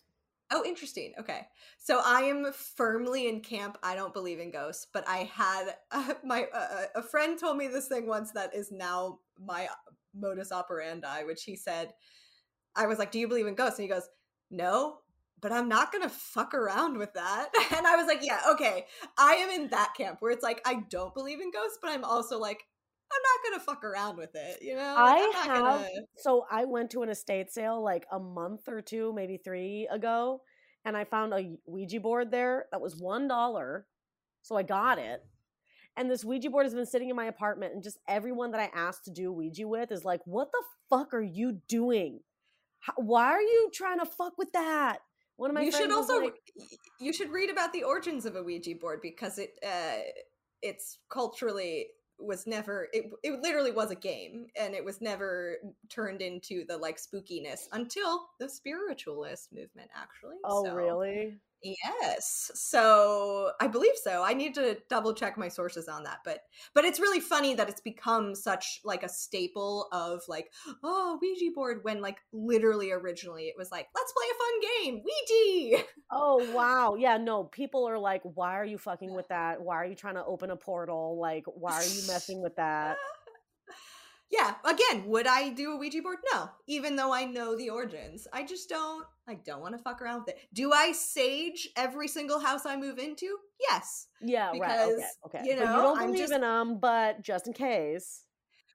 Oh, 0.53 0.65
interesting. 0.65 1.13
Okay. 1.19 1.47
So 1.79 2.01
I 2.05 2.21
am 2.23 2.53
firmly 2.53 3.29
in 3.29 3.41
camp. 3.41 3.79
I 3.83 3.97
don't 3.97 4.15
believe 4.15 4.39
in 4.39 4.53
ghosts, 4.53 4.87
but 4.93 5.07
I 5.09 5.31
had 5.33 5.75
uh, 5.91 6.15
my 6.25 6.47
uh, 6.55 6.85
a 6.95 7.03
friend 7.03 7.39
told 7.39 7.57
me 7.57 7.67
this 7.69 7.89
thing 7.89 8.07
once 8.07 8.31
that 8.33 8.55
is 8.55 8.71
now 8.71 9.19
my 9.45 9.69
modus 10.15 10.53
operandi, 10.53 11.25
which 11.25 11.43
he 11.45 11.57
said 11.57 11.93
I 12.75 12.87
was 12.87 12.99
like, 12.99 13.11
"Do 13.11 13.19
you 13.19 13.29
believe 13.29 13.47
in 13.47 13.55
ghosts?" 13.55 13.79
And 13.79 13.85
he 13.85 13.95
goes, 13.95 14.09
"No." 14.51 14.99
But 15.41 15.53
I'm 15.53 15.69
not 15.69 15.93
gonna 15.93 16.09
fuck 16.09 16.55
around 16.55 16.97
with 16.99 17.13
that. 17.15 17.51
And 17.77 17.87
I 17.87 17.97
was 17.97 18.07
like, 18.07 18.21
yeah, 18.25 18.41
okay. 18.53 18.87
I 19.19 19.35
am 19.35 19.51
in 19.51 19.69
that 19.69 19.93
camp 19.97 20.19
where 20.21 20.33
it's 20.33 20.43
like, 20.43 20.63
I 20.67 20.83
don't 20.91 21.13
believe 21.15 21.41
in 21.41 21.51
ghosts, 21.53 21.79
but 21.83 21.91
I'm 21.91 22.05
also 22.05 22.39
like, 22.39 22.65
I'm 23.13 23.23
not 23.23 23.51
gonna 23.51 23.65
fuck 23.65 23.85
around 23.85 24.17
with 24.17 24.35
it, 24.35 24.63
you 24.63 24.75
know? 24.75 24.95
Like, 24.97 25.35
I 25.35 25.45
have 25.47 25.47
gonna- 25.81 26.07
so 26.17 26.47
I 26.51 26.65
went 26.65 26.91
to 26.93 27.03
an 27.03 27.09
estate 27.09 27.51
sale 27.51 27.83
like 27.83 28.07
a 28.11 28.19
month 28.19 28.69
or 28.69 28.81
two, 28.83 29.13
maybe 29.15 29.37
three 29.39 29.87
ago, 29.91 30.43
and 30.85 30.97
I 30.97 31.05
found 31.05 31.33
a 31.33 31.57
Ouija 31.67 32.01
board 32.01 32.31
there 32.31 32.67
that 32.73 32.81
was 32.81 32.97
one 32.97 33.29
dollar. 33.29 33.87
So 34.43 34.57
I 34.57 34.63
got 34.63 34.99
it. 34.99 35.25
And 35.97 36.11
this 36.11 36.25
Ouija 36.25 36.51
board 36.51 36.67
has 36.67 36.75
been 36.75 36.87
sitting 36.87 37.09
in 37.09 37.17
my 37.17 37.25
apartment, 37.27 37.75
and 37.75 37.83
just 37.83 37.99
everyone 38.07 38.51
that 38.53 38.61
I 38.61 38.71
asked 38.75 39.05
to 39.07 39.11
do 39.11 39.33
Ouija 39.33 39.67
with 39.67 39.91
is 39.91 40.05
like, 40.05 40.21
"What 40.27 40.53
the 40.53 40.63
fuck 40.91 41.15
are 41.15 41.23
you 41.23 41.53
doing? 41.69 42.21
How, 42.81 42.93
why 42.97 43.29
are 43.33 43.41
you 43.41 43.71
trying 43.73 43.99
to 44.01 44.07
fuck 44.07 44.37
with 44.37 44.53
that?" 44.53 44.99
One 45.37 45.51
of 45.51 45.55
my 45.55 45.63
you 45.63 45.73
should 45.73 45.91
also 45.93 46.19
like, 46.21 46.35
you 47.01 47.13
should 47.13 47.31
read 47.31 47.51
about 47.51 47.73
the 47.73 47.83
origins 47.85 48.25
of 48.27 48.37
a 48.37 48.43
Ouija 48.43 48.75
board 48.75 49.01
because 49.03 49.39
it 49.39 49.59
uh 49.67 49.99
it's 50.63 50.99
culturally 51.11 51.89
was 52.19 52.47
never 52.47 52.89
it, 52.93 53.11
it 53.23 53.43
literally 53.43 53.73
was 53.73 53.91
a 53.91 53.97
game 53.97 54.47
and 54.59 54.75
it 54.75 54.85
was 54.85 55.01
never 55.01 55.57
turned 55.89 56.23
into 56.23 56.65
the 56.67 56.77
like 56.77 56.99
spookiness 56.99 57.69
until 57.73 58.29
the 58.39 58.49
spiritualist 58.49 59.53
movement 59.53 59.91
actually 59.95 60.37
"Oh, 60.45 60.65
So, 60.65 60.75
really?" 60.75 61.39
Yes 61.63 62.51
so 62.55 63.51
i 63.61 63.67
believe 63.67 63.95
so 63.97 64.23
i 64.23 64.33
need 64.33 64.55
to 64.55 64.77
double 64.89 65.13
check 65.15 65.37
my 65.37 65.49
sources 65.49 65.89
on 65.89 66.05
that 66.05 66.19
but 66.25 66.41
but 66.75 66.85
it's 66.85 67.01
really 67.01 67.21
funny 67.21 67.55
that 67.55 67.69
it's 67.69 67.81
become 67.81 68.35
such 68.35 68.81
like 68.85 69.03
a 69.03 69.09
staple 69.09 69.89
of 69.93 70.21
like 70.29 70.53
oh 70.85 71.19
ouija 71.21 71.51
board 71.55 71.81
when 71.83 72.01
like 72.01 72.19
literally 72.33 72.93
originally 72.93 73.45
it 73.45 73.55
was 73.57 73.71
like 73.73 73.89
let's 73.95 74.13
play 74.13 74.27
a 74.31 74.39
fun 74.39 74.61
game 74.85 75.03
ouija 75.03 75.85
Oh 76.11 76.53
wow. 76.53 76.95
Yeah, 77.07 77.19
no, 77.19 77.45
people 77.45 77.89
are 77.89 77.99
like, 77.99 78.23
why 78.23 78.55
are 78.59 78.65
you 78.65 78.79
fucking 78.79 79.13
with 79.15 79.29
that? 79.29 79.61
Why 79.61 79.77
are 79.77 79.85
you 79.85 79.95
trying 79.95 80.15
to 80.15 80.25
open 80.25 80.51
a 80.51 80.57
portal? 80.57 81.19
Like, 81.21 81.45
why 81.47 81.73
are 81.75 81.83
you 81.83 82.07
messing 82.07 82.43
with 82.43 82.57
that? 82.57 82.97
Yeah 84.31 84.55
again 84.65 85.05
would 85.07 85.27
i 85.27 85.51
do 85.51 85.73
a 85.73 85.77
ouija 85.77 86.03
board 86.03 86.19
no 86.33 86.49
even 86.67 86.97
though 86.97 87.13
i 87.13 87.25
know 87.25 87.57
the 87.57 87.71
origins 87.71 88.27
i 88.33 88.45
just 88.45 88.69
don't 88.69 89.05
i 89.29 89.35
don't 89.35 89.61
want 89.61 89.77
to 89.77 89.83
fuck 89.83 90.03
around 90.03 90.21
with 90.21 90.29
it 90.31 90.39
do 90.53 90.73
i 90.73 90.91
sage 90.93 91.69
every 91.77 92.09
single 92.09 92.41
house 92.41 92.67
i 92.67 92.77
move 92.77 92.99
into 92.99 93.37
yes 93.61 94.09
Yeah, 94.21 94.49
right. 94.49 94.57
Okay, 94.57 94.67
Because, 94.67 95.03
okay. 95.27 95.41
you 95.45 95.55
but 95.57 95.61
you 95.61 95.65
know, 95.65 95.83
don't 95.83 95.99
I'm 95.99 96.07
believe 96.07 96.19
just- 96.23 96.33
in 96.33 96.41
them, 96.41 96.79
but 96.81 97.23
just 97.23 97.47
in 97.47 97.53
case. 97.53 98.25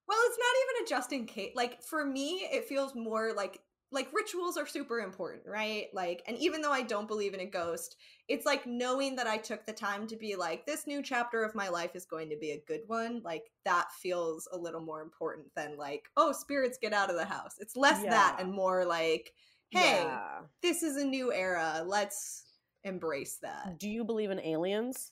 well 0.08 0.18
it's 0.28 0.38
not 0.38 0.56
even 0.64 0.86
a 0.86 0.90
just 0.90 1.12
in 1.12 1.26
case 1.26 1.52
like 1.56 1.82
for 1.84 2.06
me 2.06 2.48
it 2.52 2.66
feels 2.66 2.96
more 2.96 3.34
like 3.36 3.60
like 3.92 4.08
rituals 4.14 4.58
are 4.58 4.68
super 4.68 5.00
important 5.00 5.44
right? 5.46 5.88
Like 5.94 6.24
and 6.28 6.38
even 6.38 6.62
though 6.62 6.72
i 6.72 6.82
don't 6.82 7.08
believe 7.08 7.34
in 7.34 7.42
a 7.42 7.46
ghost 7.46 7.98
it's 8.28 8.46
like 8.46 8.66
knowing 8.66 9.16
that 9.18 9.28
i 9.28 9.38
took 9.38 9.66
the 9.66 9.74
time 9.74 10.08
to 10.08 10.16
be 10.16 10.36
like 10.36 10.66
this 10.66 10.88
new 10.88 11.02
chapter 11.02 11.44
of 11.44 11.56
my 11.56 11.68
life 11.70 11.96
is 11.96 12.06
going 12.06 12.30
to 12.30 12.38
be 12.38 12.52
a 12.52 12.64
good 12.68 12.82
one 12.88 13.22
like 13.24 13.52
that 13.66 13.92
feels 13.92 14.48
a 14.54 14.58
little 14.58 14.82
more 14.82 15.02
important 15.02 15.48
than 15.56 15.78
like 15.78 16.10
oh 16.18 16.32
spirits 16.32 16.78
get 16.82 16.94
out 16.94 17.10
of 17.10 17.16
the 17.16 17.26
house. 17.26 17.56
It's 17.60 17.76
less 17.76 18.04
that 18.06 18.38
and 18.40 18.52
more 18.52 18.86
like 18.86 19.34
hey 19.70 19.82
Yeah. 19.82 20.42
this 20.62 20.84
is 20.84 20.98
a 20.98 21.06
new 21.06 21.32
era. 21.34 21.84
Let's 21.86 22.44
embrace 22.84 23.38
that. 23.42 23.80
Do 23.80 23.90
you 23.90 24.04
believe 24.04 24.32
in 24.32 24.40
aliens? 24.40 25.12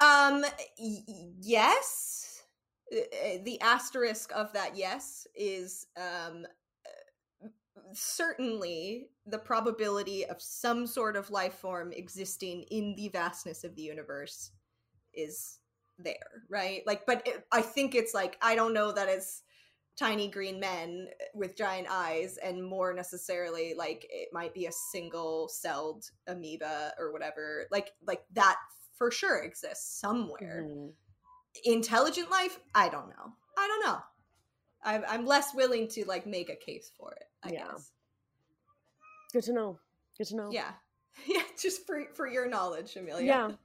um 0.00 0.44
y- 0.78 1.04
yes. 1.40 2.42
Uh, 2.92 2.98
uh, 2.98 3.38
the 3.44 3.60
asterisk 3.60 4.32
of 4.34 4.52
that 4.52 4.76
yes 4.76 5.26
is 5.34 5.86
um 5.96 6.46
certainly 7.92 9.08
the 9.26 9.38
probability 9.38 10.24
of 10.26 10.40
some 10.40 10.86
sort 10.86 11.16
of 11.16 11.30
life 11.30 11.54
form 11.54 11.92
existing 11.92 12.64
in 12.70 12.94
the 12.96 13.08
vastness 13.08 13.64
of 13.64 13.74
the 13.74 13.82
universe 13.82 14.50
is 15.14 15.58
there 15.98 16.14
right? 16.48 16.82
Like 16.86 17.06
but 17.06 17.26
it, 17.26 17.44
i 17.52 17.60
think 17.60 17.94
it's 17.94 18.14
like 18.14 18.36
i 18.42 18.54
don't 18.54 18.72
know 18.72 18.92
that 18.92 19.08
it's 19.08 19.42
tiny 19.98 20.28
green 20.28 20.58
men 20.58 21.08
with 21.34 21.56
giant 21.56 21.86
eyes 21.90 22.38
and 22.38 22.64
more 22.64 22.94
necessarily 22.94 23.74
like 23.76 24.06
it 24.10 24.28
might 24.32 24.54
be 24.54 24.66
a 24.66 24.72
single 24.72 25.48
celled 25.48 26.04
amoeba 26.26 26.92
or 26.98 27.12
whatever. 27.12 27.66
Like 27.70 27.92
like 28.06 28.24
that 28.32 28.56
for 28.96 29.10
sure 29.10 29.42
exists 29.42 30.00
somewhere. 30.00 30.66
Mhm. 30.68 30.92
intelligent 31.64 32.30
life? 32.30 32.58
I 32.74 32.88
don't 32.88 33.08
know. 33.10 33.32
I 33.58 33.66
don't 33.68 33.84
know 33.84 34.02
I'm, 34.84 35.04
I'm 35.08 35.26
less 35.26 35.54
willing 35.54 35.88
to 35.88 36.04
like 36.06 36.26
make 36.26 36.50
a 36.50 36.56
case 36.56 36.90
for 36.98 37.12
it 37.12 37.24
i 37.42 37.50
Yeah. 37.52 37.66
guess 37.72 37.90
Good 39.32 39.44
to 39.44 39.52
know. 39.54 39.78
Good 40.18 40.26
to 40.28 40.36
know. 40.36 40.50
yeah 40.50 40.72
yeah 41.26 41.42
just 41.60 41.86
for 41.86 42.04
for 42.14 42.26
your 42.26 42.48
knowledge 42.48 42.96
emilia 42.96 43.26
Yeah. 43.26 43.50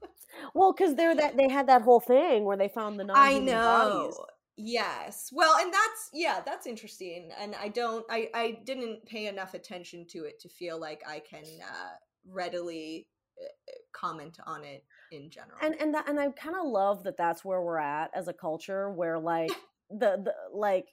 Well, 0.54 0.72
because 0.74 0.94
they're 0.96 1.16
that 1.16 1.36
they 1.38 1.50
had 1.50 1.68
that 1.68 1.82
whole 1.82 2.00
thing 2.02 2.44
where 2.46 2.58
they 2.58 2.68
found 2.68 3.00
the 3.00 3.04
non 3.06 3.18
i 3.18 3.40
know 3.40 4.14
yes 4.56 5.30
well 5.32 5.56
and 5.60 5.74
that's 5.74 6.10
yeah 6.14 6.42
that's 6.46 6.68
interesting 6.68 7.32
and 7.40 7.56
i 7.56 7.68
don't 7.70 8.06
i 8.10 8.30
i 8.34 8.60
didn't 8.66 9.06
pay 9.06 9.28
enough 9.28 9.54
attention 9.56 10.06
to 10.10 10.26
it 10.26 10.40
to 10.40 10.50
feel 10.50 10.80
like 10.80 11.02
i 11.08 11.20
can 11.20 11.44
uh 11.64 11.90
readily 12.30 13.08
uh, 13.42 13.48
comment 13.94 14.38
on 14.46 14.64
it 14.64 14.84
in 15.12 15.30
general 15.30 15.58
and 15.62 15.76
and 15.80 15.94
that, 15.94 16.08
and 16.10 16.20
I 16.20 16.30
kind 16.32 16.56
of 16.56 16.66
love 16.68 17.04
that 17.06 17.18
that's 17.18 17.46
where 17.46 17.62
we're 17.62 17.78
at 17.80 18.12
as 18.14 18.28
a 18.28 18.34
culture 18.34 18.92
where 18.92 19.18
like 19.18 19.52
the 19.90 20.22
the 20.24 20.34
like 20.54 20.88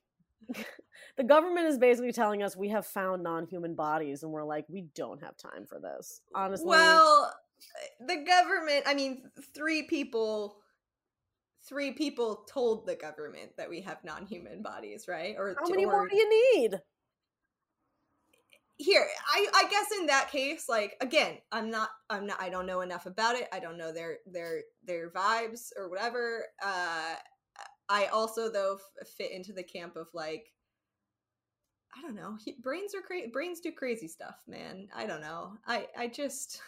the 1.16 1.24
government 1.24 1.66
is 1.66 1.78
basically 1.78 2.12
telling 2.12 2.42
us 2.42 2.56
we 2.56 2.68
have 2.68 2.86
found 2.86 3.22
non-human 3.22 3.74
bodies 3.74 4.22
and 4.22 4.32
we're 4.32 4.44
like 4.44 4.64
we 4.68 4.86
don't 4.94 5.22
have 5.22 5.36
time 5.36 5.66
for 5.66 5.78
this 5.80 6.20
honestly 6.34 6.66
Well, 6.66 7.32
the 8.00 8.24
government, 8.26 8.84
I 8.86 8.94
mean, 8.94 9.30
three 9.54 9.84
people 9.84 10.56
three 11.66 11.92
people 11.92 12.44
told 12.46 12.86
the 12.86 12.94
government 12.94 13.52
that 13.56 13.70
we 13.70 13.80
have 13.80 14.04
non-human 14.04 14.62
bodies, 14.62 15.06
right? 15.08 15.34
Or 15.38 15.56
how 15.58 15.70
many 15.70 15.86
more 15.86 16.06
do 16.06 16.14
you 16.14 16.56
need 16.56 16.80
here, 18.76 19.06
I 19.28 19.46
I 19.54 19.68
guess 19.68 19.86
in 19.98 20.06
that 20.06 20.30
case, 20.30 20.68
like 20.68 20.96
again, 21.00 21.38
I'm 21.52 21.70
not 21.70 21.90
I'm 22.10 22.26
not 22.26 22.40
I 22.40 22.48
don't 22.48 22.66
know 22.66 22.80
enough 22.80 23.06
about 23.06 23.36
it. 23.36 23.48
I 23.52 23.60
don't 23.60 23.78
know 23.78 23.92
their 23.92 24.18
their 24.26 24.62
their 24.84 25.10
vibes 25.10 25.70
or 25.76 25.88
whatever. 25.88 26.46
Uh 26.62 27.14
I 27.88 28.06
also 28.06 28.50
though 28.50 28.78
f- 29.00 29.08
fit 29.08 29.30
into 29.32 29.52
the 29.52 29.62
camp 29.62 29.96
of 29.96 30.08
like 30.14 30.46
I 31.96 32.02
don't 32.02 32.16
know. 32.16 32.36
He, 32.44 32.56
brains 32.60 32.92
are 32.94 33.02
crazy. 33.02 33.28
Brains 33.32 33.60
do 33.60 33.70
crazy 33.70 34.08
stuff, 34.08 34.36
man. 34.48 34.88
I 34.94 35.06
don't 35.06 35.20
know. 35.20 35.52
I 35.66 35.86
I 35.96 36.08
just 36.08 36.60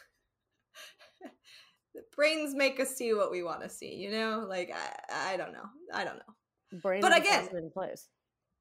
brains 2.17 2.55
make 2.55 2.79
us 2.81 2.95
see 2.95 3.13
what 3.15 3.31
we 3.31 3.43
want 3.43 3.63
to 3.63 3.69
see. 3.69 3.95
You 3.95 4.11
know, 4.11 4.47
like 4.49 4.73
I 5.11 5.33
I 5.33 5.37
don't 5.37 5.53
know. 5.53 5.67
I 5.93 6.05
don't 6.05 6.17
know. 6.19 6.79
Brain 6.81 7.01
But 7.01 7.17
again- 7.17 7.43
fascinating 7.45 7.71
place 7.71 8.09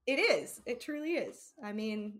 It 0.08 0.20
is. 0.20 0.62
It 0.66 0.82
truly 0.82 1.14
is. 1.14 1.54
I 1.64 1.74
mean, 1.74 2.20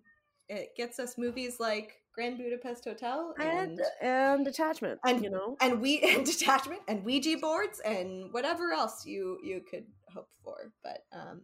it 0.50 0.76
gets 0.76 1.00
us 1.00 1.18
movies 1.18 1.60
like 1.60 2.02
Grand 2.16 2.38
Budapest 2.38 2.86
Hotel 2.86 3.34
and 3.40 3.80
and 3.80 3.82
and 4.02 4.46
detachment 4.46 5.00
and- 5.06 5.24
you 5.24 5.30
know 5.30 5.58
and 5.62 5.82
we 5.82 6.00
and 6.04 6.26
detachment 6.26 6.82
and 6.88 7.04
Ouija 7.04 7.38
boards 7.38 7.80
and 7.82 8.32
whatever 8.34 8.72
else 8.72 9.06
you 9.06 9.38
you 9.44 9.62
could 9.70 9.86
hope 10.14 10.30
for. 10.44 10.72
But 10.84 11.04
um, 11.12 11.42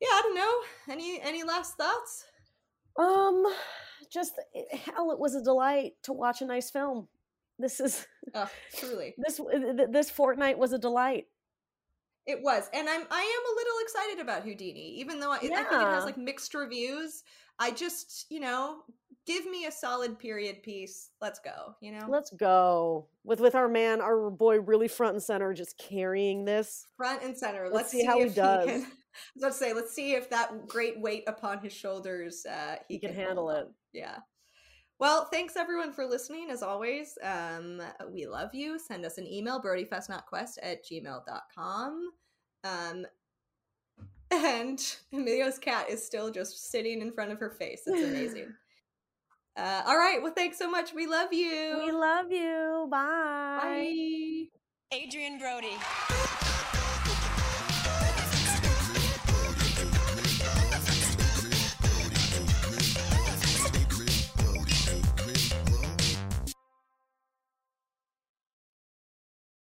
yeah, 0.00 0.08
I 0.08 0.20
don't 0.22 0.34
know. 0.34 0.92
Any 0.92 1.20
any 1.22 1.42
last 1.44 1.76
thoughts? 1.76 2.26
um 2.98 3.44
just 4.10 4.32
hell 4.72 5.10
it 5.10 5.18
was 5.18 5.34
a 5.34 5.42
delight 5.42 5.92
to 6.02 6.14
watch 6.14 6.40
a 6.40 6.46
nice 6.46 6.70
film 6.70 7.08
this 7.58 7.78
is 7.78 8.06
Oh, 8.34 8.48
truly, 8.74 9.14
this 9.18 9.40
this 9.90 10.10
fortnight 10.10 10.58
was 10.58 10.72
a 10.72 10.78
delight 10.78 11.26
it 12.26 12.42
was, 12.42 12.68
and 12.74 12.88
I'm 12.88 13.02
I 13.08 13.20
am 13.20 13.52
a 13.52 13.56
little 13.56 13.74
excited 13.82 14.20
about 14.20 14.42
Houdini, 14.42 14.96
even 14.98 15.20
though 15.20 15.30
I, 15.30 15.36
I 15.36 15.38
think 15.38 15.52
it 15.52 15.70
has 15.70 16.04
like 16.04 16.18
mixed 16.18 16.54
reviews. 16.54 17.22
I 17.58 17.70
just 17.70 18.26
you 18.30 18.40
know 18.40 18.78
give 19.26 19.46
me 19.46 19.66
a 19.66 19.72
solid 19.72 20.18
period 20.18 20.62
piece. 20.62 21.10
Let's 21.20 21.38
go. 21.38 21.74
You 21.80 21.92
know, 21.92 22.06
Let's 22.08 22.30
go 22.30 23.06
with 23.24 23.40
with 23.40 23.54
our 23.54 23.68
man, 23.68 24.00
our 24.00 24.30
boy, 24.30 24.60
really 24.60 24.88
front 24.88 25.14
and 25.14 25.22
center, 25.22 25.52
just 25.52 25.76
carrying 25.78 26.44
this. 26.44 26.86
front 26.96 27.22
and 27.22 27.36
center. 27.36 27.64
Let's 27.64 27.74
Let's, 27.74 27.90
see 27.90 28.04
how 28.04 28.18
he 28.18 28.28
does. 28.30 28.66
can. 28.66 28.82
I 28.84 29.46
was 29.46 29.54
to 29.54 29.64
say, 29.64 29.72
let's 29.72 29.94
see 29.94 30.12
if 30.12 30.28
that 30.30 30.68
great 30.68 31.00
weight 31.00 31.24
upon 31.26 31.58
his 31.60 31.72
shoulders, 31.72 32.44
uh, 32.46 32.76
he, 32.86 32.94
He 32.94 33.00
can 33.00 33.14
hold 33.14 33.26
handle 33.26 33.50
it. 33.50 33.68
Yeah. 33.92 34.18
Well, 34.98 35.26
thanks 35.30 35.56
everyone 35.56 35.92
for 35.92 36.06
listening. 36.06 36.48
As 36.50 36.62
always, 36.62 37.18
um, 37.22 37.82
we 38.10 38.26
love 38.26 38.54
you. 38.54 38.78
Send 38.78 39.04
us 39.04 39.18
an 39.18 39.26
email, 39.26 39.60
brodyfestnotquest 39.60 40.58
at 40.62 40.84
gmail.com. 40.84 42.10
Um, 42.64 43.06
and 44.30 44.96
Emilia's 45.12 45.58
cat 45.58 45.88
is 45.90 46.04
still 46.04 46.30
just 46.30 46.70
sitting 46.70 47.00
in 47.00 47.12
front 47.12 47.30
of 47.30 47.38
her 47.38 47.50
face. 47.50 47.82
It's 47.86 48.02
amazing. 48.02 48.52
Uh, 49.56 49.82
all 49.86 49.96
right. 49.96 50.22
Well, 50.22 50.32
thanks 50.32 50.58
so 50.58 50.70
much. 50.70 50.92
We 50.92 51.06
love 51.06 51.32
you. 51.32 51.80
We 51.84 51.92
love 51.92 52.30
you. 52.30 52.86
Bye. 52.90 54.48
Bye. 54.92 54.96
Adrien 54.96 55.38
Brody. 55.38 55.72